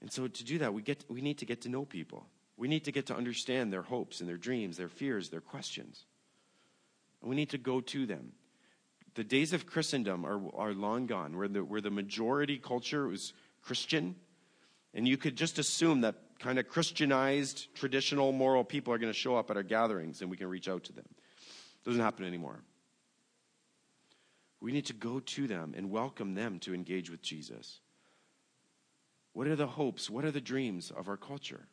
And 0.00 0.12
so 0.12 0.26
to 0.26 0.44
do 0.44 0.58
that, 0.58 0.74
we, 0.74 0.82
get, 0.82 1.04
we 1.08 1.22
need 1.22 1.38
to 1.38 1.46
get 1.46 1.62
to 1.62 1.68
know 1.68 1.84
people. 1.84 2.26
We 2.56 2.68
need 2.68 2.84
to 2.84 2.92
get 2.92 3.06
to 3.06 3.16
understand 3.16 3.72
their 3.72 3.82
hopes 3.82 4.20
and 4.20 4.28
their 4.28 4.36
dreams, 4.36 4.76
their 4.76 4.88
fears, 4.88 5.30
their 5.30 5.40
questions. 5.40 6.04
And 7.20 7.30
we 7.30 7.36
need 7.36 7.50
to 7.50 7.58
go 7.58 7.80
to 7.80 8.04
them. 8.04 8.32
The 9.14 9.24
days 9.24 9.52
of 9.52 9.64
Christendom 9.66 10.24
are, 10.24 10.40
are 10.56 10.72
long 10.72 11.06
gone, 11.06 11.36
where 11.36 11.48
the, 11.48 11.64
where 11.64 11.80
the 11.80 11.90
majority 11.90 12.58
culture 12.58 13.06
was 13.06 13.32
Christian, 13.62 14.16
and 14.92 15.06
you 15.06 15.16
could 15.16 15.36
just 15.36 15.58
assume 15.58 16.00
that 16.00 16.16
kind 16.40 16.58
of 16.58 16.68
Christianized, 16.68 17.74
traditional, 17.74 18.32
moral 18.32 18.64
people 18.64 18.92
are 18.92 18.98
going 18.98 19.12
to 19.12 19.18
show 19.18 19.36
up 19.36 19.50
at 19.50 19.56
our 19.56 19.62
gatherings 19.62 20.20
and 20.20 20.30
we 20.30 20.36
can 20.36 20.48
reach 20.48 20.68
out 20.68 20.84
to 20.84 20.92
them. 20.92 21.04
Doesn't 21.84 22.00
happen 22.00 22.24
anymore. 22.24 22.60
We 24.60 24.72
need 24.72 24.86
to 24.86 24.92
go 24.92 25.20
to 25.20 25.46
them 25.46 25.74
and 25.76 25.90
welcome 25.90 26.34
them 26.34 26.58
to 26.60 26.74
engage 26.74 27.10
with 27.10 27.22
Jesus. 27.22 27.80
What 29.32 29.46
are 29.46 29.56
the 29.56 29.66
hopes? 29.66 30.10
What 30.10 30.24
are 30.24 30.30
the 30.30 30.40
dreams 30.40 30.90
of 30.90 31.08
our 31.08 31.16
culture? 31.16 31.68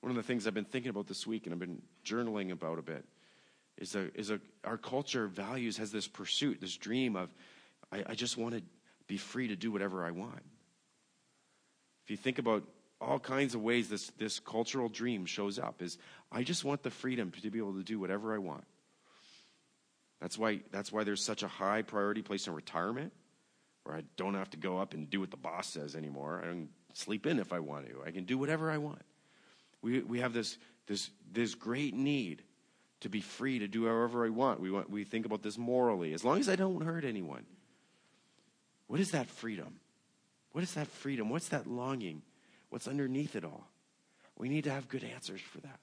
One 0.00 0.10
of 0.10 0.16
the 0.16 0.22
things 0.22 0.46
I've 0.46 0.54
been 0.54 0.64
thinking 0.64 0.90
about 0.90 1.06
this 1.06 1.26
week 1.26 1.46
and 1.46 1.52
I've 1.52 1.60
been 1.60 1.82
journaling 2.04 2.50
about 2.50 2.78
a 2.78 2.82
bit 2.82 3.04
is, 3.78 3.94
a, 3.94 4.10
is 4.18 4.30
a, 4.30 4.40
our 4.64 4.76
culture 4.76 5.28
values 5.28 5.76
has 5.78 5.92
this 5.92 6.08
pursuit, 6.08 6.60
this 6.60 6.76
dream 6.76 7.14
of, 7.16 7.28
I, 7.92 8.04
I 8.08 8.14
just 8.14 8.36
want 8.36 8.54
to 8.54 8.62
be 9.06 9.16
free 9.16 9.48
to 9.48 9.56
do 9.56 9.70
whatever 9.70 10.04
I 10.04 10.10
want. 10.10 10.42
If 12.04 12.10
you 12.10 12.16
think 12.16 12.38
about 12.38 12.64
all 13.00 13.18
kinds 13.18 13.54
of 13.54 13.62
ways 13.62 13.88
this, 13.88 14.10
this 14.18 14.40
cultural 14.40 14.88
dream 14.88 15.26
shows 15.26 15.58
up 15.58 15.82
is 15.82 15.98
I 16.32 16.42
just 16.42 16.64
want 16.64 16.82
the 16.82 16.90
freedom 16.90 17.30
to 17.30 17.50
be 17.50 17.58
able 17.58 17.74
to 17.74 17.82
do 17.82 17.98
whatever 17.98 18.34
I 18.34 18.38
want. 18.38 18.64
That's 20.20 20.38
why, 20.38 20.60
that's 20.70 20.90
why 20.90 21.04
there's 21.04 21.22
such 21.22 21.42
a 21.42 21.48
high 21.48 21.82
priority 21.82 22.22
place 22.22 22.46
in 22.46 22.54
retirement, 22.54 23.12
where 23.84 23.96
I 23.96 24.02
don't 24.16 24.34
have 24.34 24.50
to 24.50 24.56
go 24.56 24.78
up 24.78 24.94
and 24.94 25.08
do 25.10 25.20
what 25.20 25.30
the 25.30 25.36
boss 25.36 25.68
says 25.68 25.94
anymore. 25.94 26.40
I 26.42 26.48
can 26.48 26.68
sleep 26.94 27.26
in 27.26 27.38
if 27.38 27.52
I 27.52 27.60
want 27.60 27.86
to. 27.88 28.02
I 28.04 28.10
can 28.10 28.24
do 28.24 28.38
whatever 28.38 28.70
I 28.70 28.78
want. 28.78 29.02
We, 29.82 30.00
we 30.00 30.20
have 30.20 30.32
this, 30.32 30.58
this, 30.86 31.10
this 31.32 31.54
great 31.54 31.94
need 31.94 32.42
to 33.00 33.08
be 33.08 33.20
free 33.20 33.58
to 33.58 33.68
do 33.68 33.86
however 33.86 34.24
I 34.24 34.30
want. 34.30 34.60
We, 34.60 34.70
want. 34.70 34.90
we 34.90 35.04
think 35.04 35.26
about 35.26 35.42
this 35.42 35.58
morally. 35.58 36.14
As 36.14 36.24
long 36.24 36.40
as 36.40 36.48
I 36.48 36.56
don't 36.56 36.82
hurt 36.82 37.04
anyone. 37.04 37.44
What 38.86 39.00
is 39.00 39.10
that 39.10 39.28
freedom? 39.28 39.80
What 40.52 40.64
is 40.64 40.74
that 40.74 40.86
freedom? 40.86 41.28
What's 41.28 41.48
that 41.48 41.66
longing? 41.66 42.22
What's 42.70 42.88
underneath 42.88 43.36
it 43.36 43.44
all? 43.44 43.68
We 44.38 44.48
need 44.48 44.64
to 44.64 44.70
have 44.70 44.88
good 44.88 45.04
answers 45.04 45.40
for 45.40 45.60
that. 45.60 45.80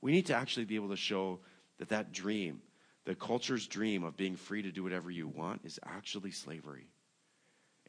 We 0.00 0.12
need 0.12 0.26
to 0.26 0.34
actually 0.34 0.64
be 0.64 0.76
able 0.76 0.88
to 0.90 0.96
show 0.96 1.40
that 1.78 1.90
that 1.90 2.12
dream, 2.12 2.60
the 3.04 3.14
culture's 3.14 3.66
dream 3.66 4.04
of 4.04 4.16
being 4.16 4.36
free 4.36 4.62
to 4.62 4.70
do 4.70 4.82
whatever 4.82 5.10
you 5.10 5.26
want, 5.26 5.62
is 5.64 5.80
actually 5.84 6.30
slavery. 6.30 6.86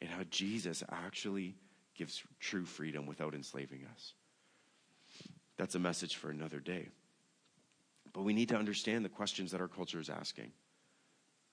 And 0.01 0.09
how 0.09 0.24
Jesus 0.30 0.84
actually 0.89 1.55
gives 1.95 2.24
true 2.39 2.66
freedom 2.66 3.05
without 3.05 3.36
enslaving 3.36 3.86
us. 3.93 4.14
That's 5.57 5.76
a 5.76 5.80
message 5.80 6.16
for 6.16 6.32
another 6.32 6.59
day. 6.59 6.89
But 8.11 8.24
we 8.24 8.34
need 8.34 8.49
to 8.49 8.57
understand 8.57 9.05
the 9.05 9.09
questions 9.09 9.51
that 9.51 9.61
our 9.61 9.68
culture 9.68 9.99
is 9.99 10.09
asking 10.09 10.51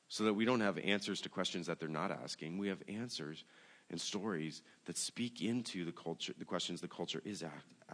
so 0.08 0.24
that 0.24 0.34
we 0.34 0.44
don't 0.44 0.60
have 0.60 0.78
answers 0.78 1.20
to 1.20 1.28
questions 1.28 1.66
that 1.68 1.78
they're 1.78 1.88
not 1.88 2.10
asking. 2.10 2.58
We 2.58 2.68
have 2.68 2.82
answers 2.88 3.44
and 3.90 4.00
stories 4.00 4.62
that 4.86 4.96
speak 4.96 5.42
into 5.42 5.84
the 5.84 5.92
culture, 5.92 6.32
the 6.38 6.44
questions 6.44 6.80
the 6.80 6.88
culture 6.88 7.22
is 7.24 7.44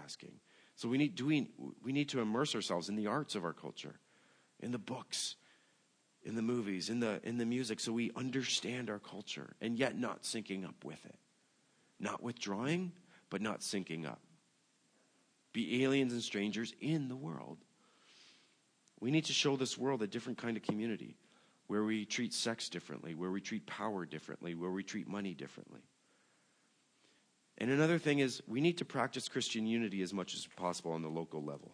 asking. 0.03 0.33
So 0.77 0.89
we 0.89 0.99
need, 0.99 1.15
doing, 1.15 1.49
we 1.83 1.93
need 1.93 2.09
to 2.11 2.21
immerse 2.21 2.55
ourselves 2.55 2.89
in 2.89 2.97
the 2.97 3.07
arts 3.07 3.35
of 3.35 3.45
our 3.45 3.53
culture, 3.53 3.99
in 4.61 4.73
the 4.73 4.79
books, 4.79 5.37
in 6.27 6.35
the 6.35 6.43
movies, 6.43 6.91
in 6.91 6.99
the, 6.99 7.21
in 7.23 7.39
the 7.39 7.47
music, 7.47 7.79
so 7.79 7.93
we 7.93 8.11
understand 8.17 8.91
our 8.91 8.99
culture 8.99 9.55
and 9.61 9.79
yet 9.79 9.97
not 9.97 10.25
syncing 10.25 10.67
up 10.67 10.85
with 10.85 11.03
it. 11.07 11.15
Not 12.01 12.23
withdrawing, 12.23 12.93
but 13.31 13.41
not 13.41 13.61
syncing 13.61 14.05
up. 14.05 14.21
Be 15.53 15.85
aliens 15.85 16.13
and 16.13 16.23
strangers 16.23 16.75
in 16.81 17.09
the 17.09 17.17
world. 17.17 17.59
We 19.01 19.11
need 19.11 19.27
to 19.27 19.33
show 19.33 19.57
this 19.57 19.79
world 19.79 20.03
a 20.03 20.07
different 20.07 20.39
kind 20.39 20.57
of 20.57 20.63
community 20.63 21.17
where 21.69 21.85
we 21.85 22.05
treat 22.05 22.35
sex 22.35 22.69
differently, 22.69 23.15
where 23.15 23.31
we 23.31 23.41
treat 23.41 23.65
power 23.67 24.05
differently, 24.05 24.55
where 24.55 24.71
we 24.71 24.83
treat 24.83 25.09
money 25.09 25.33
differently. 25.33 25.81
And 27.59 27.71
another 27.71 27.99
thing 27.99 28.19
is, 28.19 28.43
we 28.47 28.61
need 28.61 28.79
to 28.79 28.85
practice 28.85 29.29
Christian 29.29 29.67
unity 29.67 30.03
as 30.03 30.13
much 30.13 30.35
as 30.35 30.47
possible 30.57 30.93
on 30.93 31.03
the 31.03 31.09
local 31.09 31.43
level. 31.43 31.73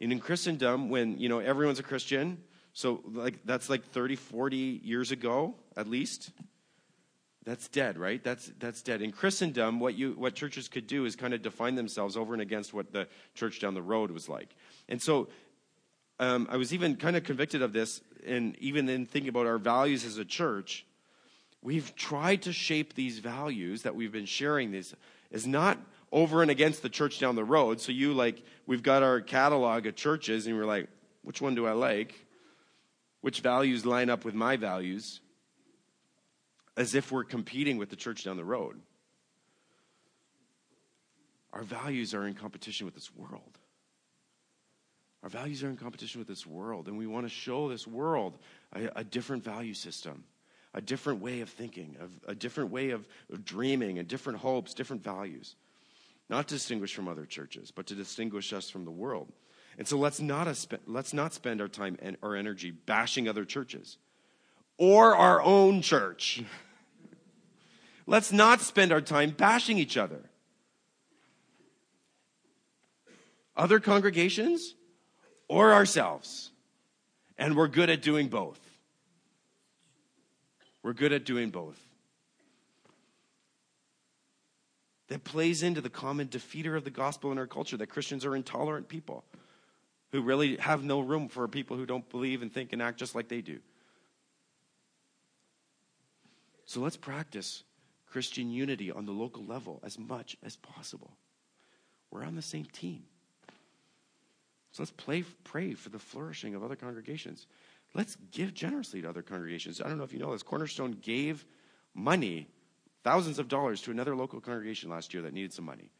And 0.00 0.12
in 0.12 0.18
Christendom, 0.18 0.88
when 0.88 1.18
you 1.18 1.28
know 1.28 1.38
everyone's 1.38 1.78
a 1.78 1.84
Christian, 1.84 2.42
so 2.76 3.00
like 3.10 3.38
that's 3.46 3.70
like 3.70 3.86
30, 3.92 4.16
40 4.16 4.56
years 4.84 5.10
ago 5.10 5.54
at 5.78 5.88
least. 5.88 6.30
That's 7.42 7.68
dead, 7.68 7.96
right? 7.96 8.22
That's 8.22 8.52
that's 8.58 8.82
dead. 8.82 9.00
In 9.00 9.12
Christendom, 9.12 9.80
what 9.80 9.94
you 9.94 10.12
what 10.12 10.34
churches 10.34 10.68
could 10.68 10.86
do 10.86 11.06
is 11.06 11.16
kind 11.16 11.32
of 11.32 11.40
define 11.40 11.74
themselves 11.74 12.18
over 12.18 12.34
and 12.34 12.42
against 12.42 12.74
what 12.74 12.92
the 12.92 13.08
church 13.34 13.60
down 13.60 13.72
the 13.72 13.80
road 13.80 14.10
was 14.10 14.28
like. 14.28 14.54
And 14.90 15.00
so 15.00 15.28
um, 16.18 16.48
I 16.50 16.58
was 16.58 16.74
even 16.74 16.96
kind 16.96 17.16
of 17.16 17.24
convicted 17.24 17.62
of 17.62 17.72
this, 17.72 18.02
and 18.26 18.54
even 18.58 18.90
in 18.90 19.06
thinking 19.06 19.30
about 19.30 19.46
our 19.46 19.56
values 19.56 20.04
as 20.04 20.18
a 20.18 20.24
church, 20.26 20.84
we've 21.62 21.96
tried 21.96 22.42
to 22.42 22.52
shape 22.52 22.92
these 22.92 23.20
values 23.20 23.82
that 23.84 23.94
we've 23.96 24.12
been 24.12 24.26
sharing 24.26 24.70
this 24.70 24.94
is 25.30 25.46
not 25.46 25.78
over 26.12 26.42
and 26.42 26.50
against 26.50 26.82
the 26.82 26.90
church 26.90 27.20
down 27.20 27.36
the 27.36 27.44
road. 27.44 27.80
So 27.80 27.90
you 27.90 28.12
like, 28.12 28.42
we've 28.66 28.82
got 28.82 29.02
our 29.02 29.22
catalog 29.22 29.86
of 29.86 29.96
churches, 29.96 30.46
and 30.46 30.58
we're 30.58 30.66
like, 30.66 30.88
which 31.22 31.40
one 31.40 31.54
do 31.54 31.66
I 31.66 31.72
like? 31.72 32.25
Which 33.26 33.40
values 33.40 33.84
line 33.84 34.08
up 34.08 34.24
with 34.24 34.36
my 34.36 34.56
values? 34.56 35.20
As 36.76 36.94
if 36.94 37.10
we're 37.10 37.24
competing 37.24 37.76
with 37.76 37.90
the 37.90 37.96
church 37.96 38.22
down 38.22 38.36
the 38.36 38.44
road. 38.44 38.80
Our 41.52 41.64
values 41.64 42.14
are 42.14 42.24
in 42.24 42.34
competition 42.34 42.84
with 42.84 42.94
this 42.94 43.12
world. 43.16 43.58
Our 45.24 45.28
values 45.28 45.64
are 45.64 45.68
in 45.68 45.76
competition 45.76 46.20
with 46.20 46.28
this 46.28 46.46
world, 46.46 46.86
and 46.86 46.96
we 46.96 47.08
want 47.08 47.26
to 47.26 47.28
show 47.28 47.68
this 47.68 47.84
world 47.84 48.38
a, 48.72 49.00
a 49.00 49.02
different 49.02 49.42
value 49.42 49.74
system, 49.74 50.22
a 50.72 50.80
different 50.80 51.20
way 51.20 51.40
of 51.40 51.48
thinking, 51.48 51.96
a, 52.00 52.30
a 52.30 52.34
different 52.36 52.70
way 52.70 52.90
of, 52.90 53.08
of 53.32 53.44
dreaming, 53.44 53.98
and 53.98 54.06
different 54.06 54.38
hopes, 54.38 54.72
different 54.72 55.02
values. 55.02 55.56
Not 56.28 56.46
to 56.46 56.54
distinguish 56.54 56.94
from 56.94 57.08
other 57.08 57.26
churches, 57.26 57.72
but 57.72 57.88
to 57.88 57.96
distinguish 57.96 58.52
us 58.52 58.70
from 58.70 58.84
the 58.84 58.92
world. 58.92 59.32
And 59.78 59.86
so 59.86 59.98
let's 59.98 60.20
not, 60.20 60.48
a, 60.48 60.56
let's 60.86 61.12
not 61.12 61.34
spend 61.34 61.60
our 61.60 61.68
time 61.68 61.98
and 62.00 62.16
our 62.22 62.34
energy 62.34 62.70
bashing 62.70 63.28
other 63.28 63.44
churches 63.44 63.98
or 64.78 65.14
our 65.14 65.42
own 65.42 65.82
church. 65.82 66.42
let's 68.06 68.32
not 68.32 68.60
spend 68.60 68.92
our 68.92 69.00
time 69.00 69.30
bashing 69.30 69.78
each 69.78 69.96
other. 69.96 70.30
Other 73.56 73.80
congregations, 73.80 74.74
or 75.48 75.72
ourselves. 75.72 76.50
And 77.38 77.56
we're 77.56 77.68
good 77.68 77.90
at 77.90 78.02
doing 78.02 78.28
both. 78.28 78.60
We're 80.82 80.94
good 80.94 81.12
at 81.12 81.24
doing 81.24 81.50
both. 81.50 81.80
That 85.08 85.24
plays 85.24 85.62
into 85.62 85.80
the 85.80 85.90
common 85.90 86.28
defeater 86.28 86.76
of 86.76 86.84
the 86.84 86.90
gospel 86.90 87.30
in 87.30 87.38
our 87.38 87.46
culture 87.46 87.76
that 87.76 87.88
Christians 87.88 88.24
are 88.24 88.34
intolerant 88.34 88.88
people 88.88 89.24
who 90.16 90.22
really 90.22 90.56
have 90.56 90.82
no 90.82 91.00
room 91.00 91.28
for 91.28 91.46
people 91.46 91.76
who 91.76 91.84
don't 91.84 92.08
believe 92.08 92.40
and 92.40 92.50
think 92.50 92.72
and 92.72 92.80
act 92.80 92.98
just 92.98 93.14
like 93.14 93.28
they 93.28 93.42
do. 93.42 93.58
So 96.64 96.80
let's 96.80 96.96
practice 96.96 97.64
Christian 98.06 98.50
unity 98.50 98.90
on 98.90 99.04
the 99.04 99.12
local 99.12 99.44
level 99.44 99.78
as 99.84 99.98
much 99.98 100.38
as 100.42 100.56
possible. 100.56 101.12
We're 102.10 102.24
on 102.24 102.34
the 102.34 102.40
same 102.40 102.64
team. 102.64 103.02
So 104.72 104.82
let's 104.82 104.90
play, 104.90 105.22
pray 105.44 105.74
for 105.74 105.90
the 105.90 105.98
flourishing 105.98 106.54
of 106.54 106.64
other 106.64 106.76
congregations. 106.76 107.46
Let's 107.92 108.16
give 108.30 108.54
generously 108.54 109.02
to 109.02 109.10
other 109.10 109.20
congregations. 109.20 109.82
I 109.82 109.88
don't 109.88 109.98
know 109.98 110.04
if 110.04 110.14
you 110.14 110.18
know 110.18 110.32
this. 110.32 110.42
Cornerstone 110.42 110.92
gave 111.02 111.44
money, 111.94 112.48
thousands 113.04 113.38
of 113.38 113.48
dollars, 113.48 113.82
to 113.82 113.90
another 113.90 114.16
local 114.16 114.40
congregation 114.40 114.88
last 114.88 115.12
year 115.12 115.22
that 115.24 115.34
needed 115.34 115.52
some 115.52 115.66
money. 115.66 115.90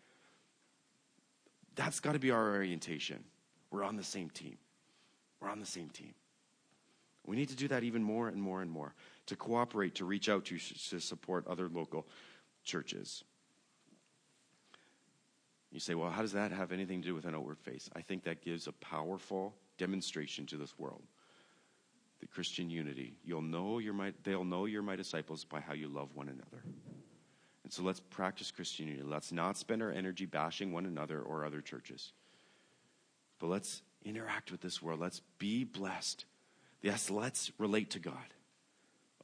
That's 1.74 2.00
got 2.00 2.12
to 2.12 2.18
be 2.18 2.30
our 2.30 2.52
orientation. 2.52 3.22
We're 3.76 3.84
on 3.84 3.96
the 3.96 4.02
same 4.02 4.30
team. 4.30 4.56
We're 5.38 5.50
on 5.50 5.60
the 5.60 5.66
same 5.66 5.90
team. 5.90 6.14
We 7.26 7.36
need 7.36 7.50
to 7.50 7.56
do 7.56 7.68
that 7.68 7.84
even 7.84 8.02
more 8.02 8.28
and 8.28 8.40
more 8.40 8.62
and 8.62 8.70
more 8.70 8.94
to 9.26 9.36
cooperate, 9.36 9.96
to 9.96 10.06
reach 10.06 10.30
out 10.30 10.46
to, 10.46 10.58
to 10.58 10.98
support 10.98 11.46
other 11.46 11.68
local 11.68 12.06
churches. 12.64 13.22
You 15.70 15.78
say, 15.78 15.94
well, 15.94 16.08
how 16.08 16.22
does 16.22 16.32
that 16.32 16.52
have 16.52 16.72
anything 16.72 17.02
to 17.02 17.08
do 17.08 17.14
with 17.14 17.26
an 17.26 17.34
outward 17.34 17.58
face? 17.58 17.90
I 17.94 18.00
think 18.00 18.24
that 18.24 18.40
gives 18.42 18.66
a 18.66 18.72
powerful 18.72 19.54
demonstration 19.76 20.46
to 20.46 20.56
this 20.56 20.78
world. 20.78 21.02
The 22.20 22.28
Christian 22.28 22.70
unity. 22.70 23.18
You'll 23.26 23.42
know 23.42 23.78
you're 23.78 23.92
my, 23.92 24.14
they'll 24.22 24.42
know 24.42 24.64
you're 24.64 24.80
my 24.80 24.96
disciples 24.96 25.44
by 25.44 25.60
how 25.60 25.74
you 25.74 25.88
love 25.88 26.08
one 26.14 26.30
another. 26.30 26.64
And 27.62 27.70
so 27.70 27.82
let's 27.82 28.00
practice 28.00 28.50
Christian 28.50 28.86
unity. 28.86 29.06
Let's 29.06 29.32
not 29.32 29.58
spend 29.58 29.82
our 29.82 29.92
energy 29.92 30.24
bashing 30.24 30.72
one 30.72 30.86
another 30.86 31.20
or 31.20 31.44
other 31.44 31.60
churches. 31.60 32.14
But 33.38 33.48
let's 33.48 33.82
interact 34.04 34.50
with 34.50 34.60
this 34.60 34.82
world. 34.82 35.00
Let's 35.00 35.20
be 35.38 35.64
blessed. 35.64 36.24
Yes, 36.82 37.10
let's 37.10 37.50
relate 37.58 37.90
to 37.90 37.98
God. 37.98 38.14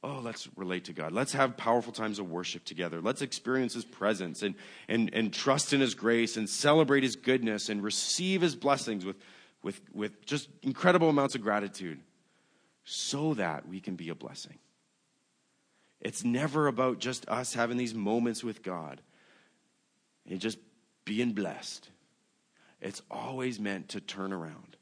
Oh, 0.03 0.19
let's 0.21 0.49
relate 0.57 0.85
to 0.85 0.93
God. 0.93 1.13
Let's 1.13 1.31
have 1.31 1.55
powerful 1.55 1.93
times 1.93 2.19
of 2.19 2.29
worship 2.29 2.65
together. 2.65 2.99
Let's 2.99 3.21
experience 3.21 3.73
His 3.73 3.85
presence 3.85 4.43
and, 4.43 4.55
and, 4.89 5.09
and 5.13 5.33
trust 5.33 5.71
in 5.71 5.79
His 5.79 5.95
grace 5.95 6.35
and 6.35 6.49
celebrate 6.49 7.03
His 7.03 7.15
goodness 7.15 7.69
and 7.69 7.81
receive 7.81 8.41
His 8.41 8.53
blessings 8.53 9.05
with, 9.05 9.15
with, 9.61 9.79
with 9.93 10.25
just 10.25 10.49
incredible 10.61 11.09
amounts 11.09 11.35
of 11.35 11.41
gratitude 11.41 12.01
so 12.83 13.33
that 13.35 13.65
we 13.67 13.79
can 13.79 13.95
be 13.95 14.09
a 14.09 14.15
blessing. 14.15 14.57
It's 16.01 16.25
never 16.25 16.67
about 16.67 16.99
just 16.99 17.27
us 17.29 17.53
having 17.53 17.77
these 17.77 17.93
moments 17.93 18.43
with 18.43 18.61
God 18.61 18.99
and 20.29 20.41
just 20.41 20.57
being 21.05 21.31
blessed. 21.31 21.87
It's 22.83 23.01
always 23.09 23.61
meant 23.61 23.87
to 23.89 24.01
turn 24.01 24.33
around 24.33 24.75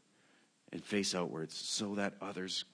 and 0.74 0.84
face 0.84 1.14
outwards 1.14 1.56
so 1.56 1.94
that 1.96 2.16
others 2.20 2.66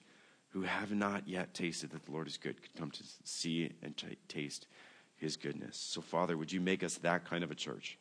who 0.48 0.62
have 0.62 0.90
not 0.90 1.28
yet 1.28 1.52
tasted 1.52 1.90
that 1.90 2.06
the 2.06 2.12
Lord 2.12 2.26
is 2.26 2.38
good 2.38 2.60
could 2.62 2.74
come 2.74 2.90
to 2.90 3.02
see 3.24 3.70
and 3.82 3.94
t- 3.94 4.16
taste 4.26 4.66
his 5.16 5.36
goodness. 5.36 5.76
So, 5.76 6.00
Father, 6.00 6.38
would 6.38 6.50
you 6.50 6.62
make 6.62 6.82
us 6.82 6.94
that 6.98 7.26
kind 7.26 7.44
of 7.44 7.50
a 7.50 7.54
church? 7.54 7.98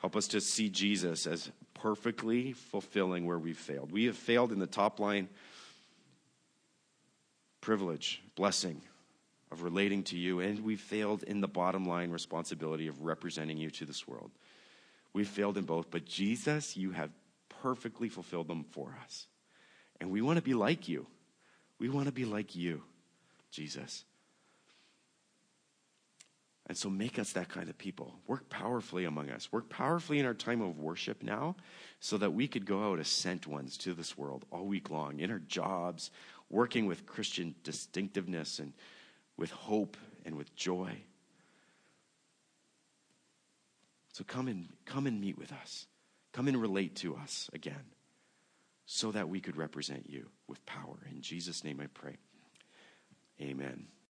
Help 0.00 0.14
us 0.14 0.28
to 0.28 0.40
see 0.40 0.68
Jesus 0.68 1.26
as 1.26 1.50
perfectly 1.74 2.52
fulfilling 2.52 3.26
where 3.26 3.38
we've 3.38 3.58
failed. 3.58 3.90
We 3.90 4.04
have 4.04 4.16
failed 4.16 4.52
in 4.52 4.60
the 4.60 4.66
top 4.68 5.00
line 5.00 5.28
privilege, 7.60 8.22
blessing 8.36 8.80
of 9.50 9.62
relating 9.62 10.04
to 10.04 10.16
you, 10.16 10.38
and 10.38 10.60
we've 10.60 10.80
failed 10.80 11.24
in 11.24 11.40
the 11.40 11.48
bottom 11.48 11.84
line 11.86 12.10
responsibility 12.10 12.86
of 12.86 13.02
representing 13.02 13.58
you 13.58 13.70
to 13.70 13.84
this 13.84 14.06
world. 14.06 14.30
We've 15.12 15.28
failed 15.28 15.58
in 15.58 15.64
both, 15.64 15.90
but 15.90 16.04
Jesus, 16.04 16.76
you 16.76 16.92
have 16.92 17.10
perfectly 17.62 18.08
fulfilled 18.08 18.48
them 18.48 18.64
for 18.70 18.96
us. 19.04 19.26
And 20.00 20.10
we 20.10 20.22
want 20.22 20.36
to 20.36 20.42
be 20.42 20.54
like 20.54 20.88
you. 20.88 21.06
We 21.78 21.88
want 21.88 22.06
to 22.06 22.12
be 22.12 22.24
like 22.24 22.56
you, 22.56 22.82
Jesus. 23.50 24.04
And 26.66 26.78
so 26.78 26.88
make 26.88 27.18
us 27.18 27.32
that 27.32 27.48
kind 27.48 27.68
of 27.68 27.76
people. 27.76 28.14
Work 28.26 28.48
powerfully 28.48 29.04
among 29.04 29.30
us. 29.30 29.52
Work 29.52 29.68
powerfully 29.68 30.18
in 30.18 30.26
our 30.26 30.34
time 30.34 30.60
of 30.60 30.78
worship 30.78 31.22
now 31.22 31.56
so 32.00 32.16
that 32.18 32.32
we 32.32 32.48
could 32.48 32.64
go 32.64 32.90
out 32.90 32.98
as 32.98 33.08
sent 33.08 33.46
ones 33.46 33.76
to 33.78 33.94
this 33.94 34.16
world 34.16 34.44
all 34.50 34.64
week 34.64 34.88
long 34.88 35.20
in 35.20 35.30
our 35.30 35.40
jobs, 35.40 36.10
working 36.48 36.86
with 36.86 37.04
Christian 37.04 37.54
distinctiveness 37.62 38.58
and 38.58 38.72
with 39.36 39.50
hope 39.50 39.96
and 40.24 40.36
with 40.36 40.54
joy. 40.54 40.96
So 44.12 44.24
come 44.24 44.48
and 44.48 44.68
come 44.84 45.06
and 45.06 45.20
meet 45.20 45.38
with 45.38 45.52
us. 45.52 45.86
Come 46.32 46.48
and 46.48 46.60
relate 46.60 46.96
to 46.96 47.16
us 47.16 47.50
again 47.52 47.92
so 48.86 49.12
that 49.12 49.28
we 49.28 49.40
could 49.40 49.56
represent 49.56 50.08
you 50.08 50.28
with 50.48 50.64
power. 50.66 50.98
In 51.10 51.20
Jesus' 51.20 51.64
name 51.64 51.80
I 51.80 51.86
pray. 51.86 52.16
Amen. 53.40 53.88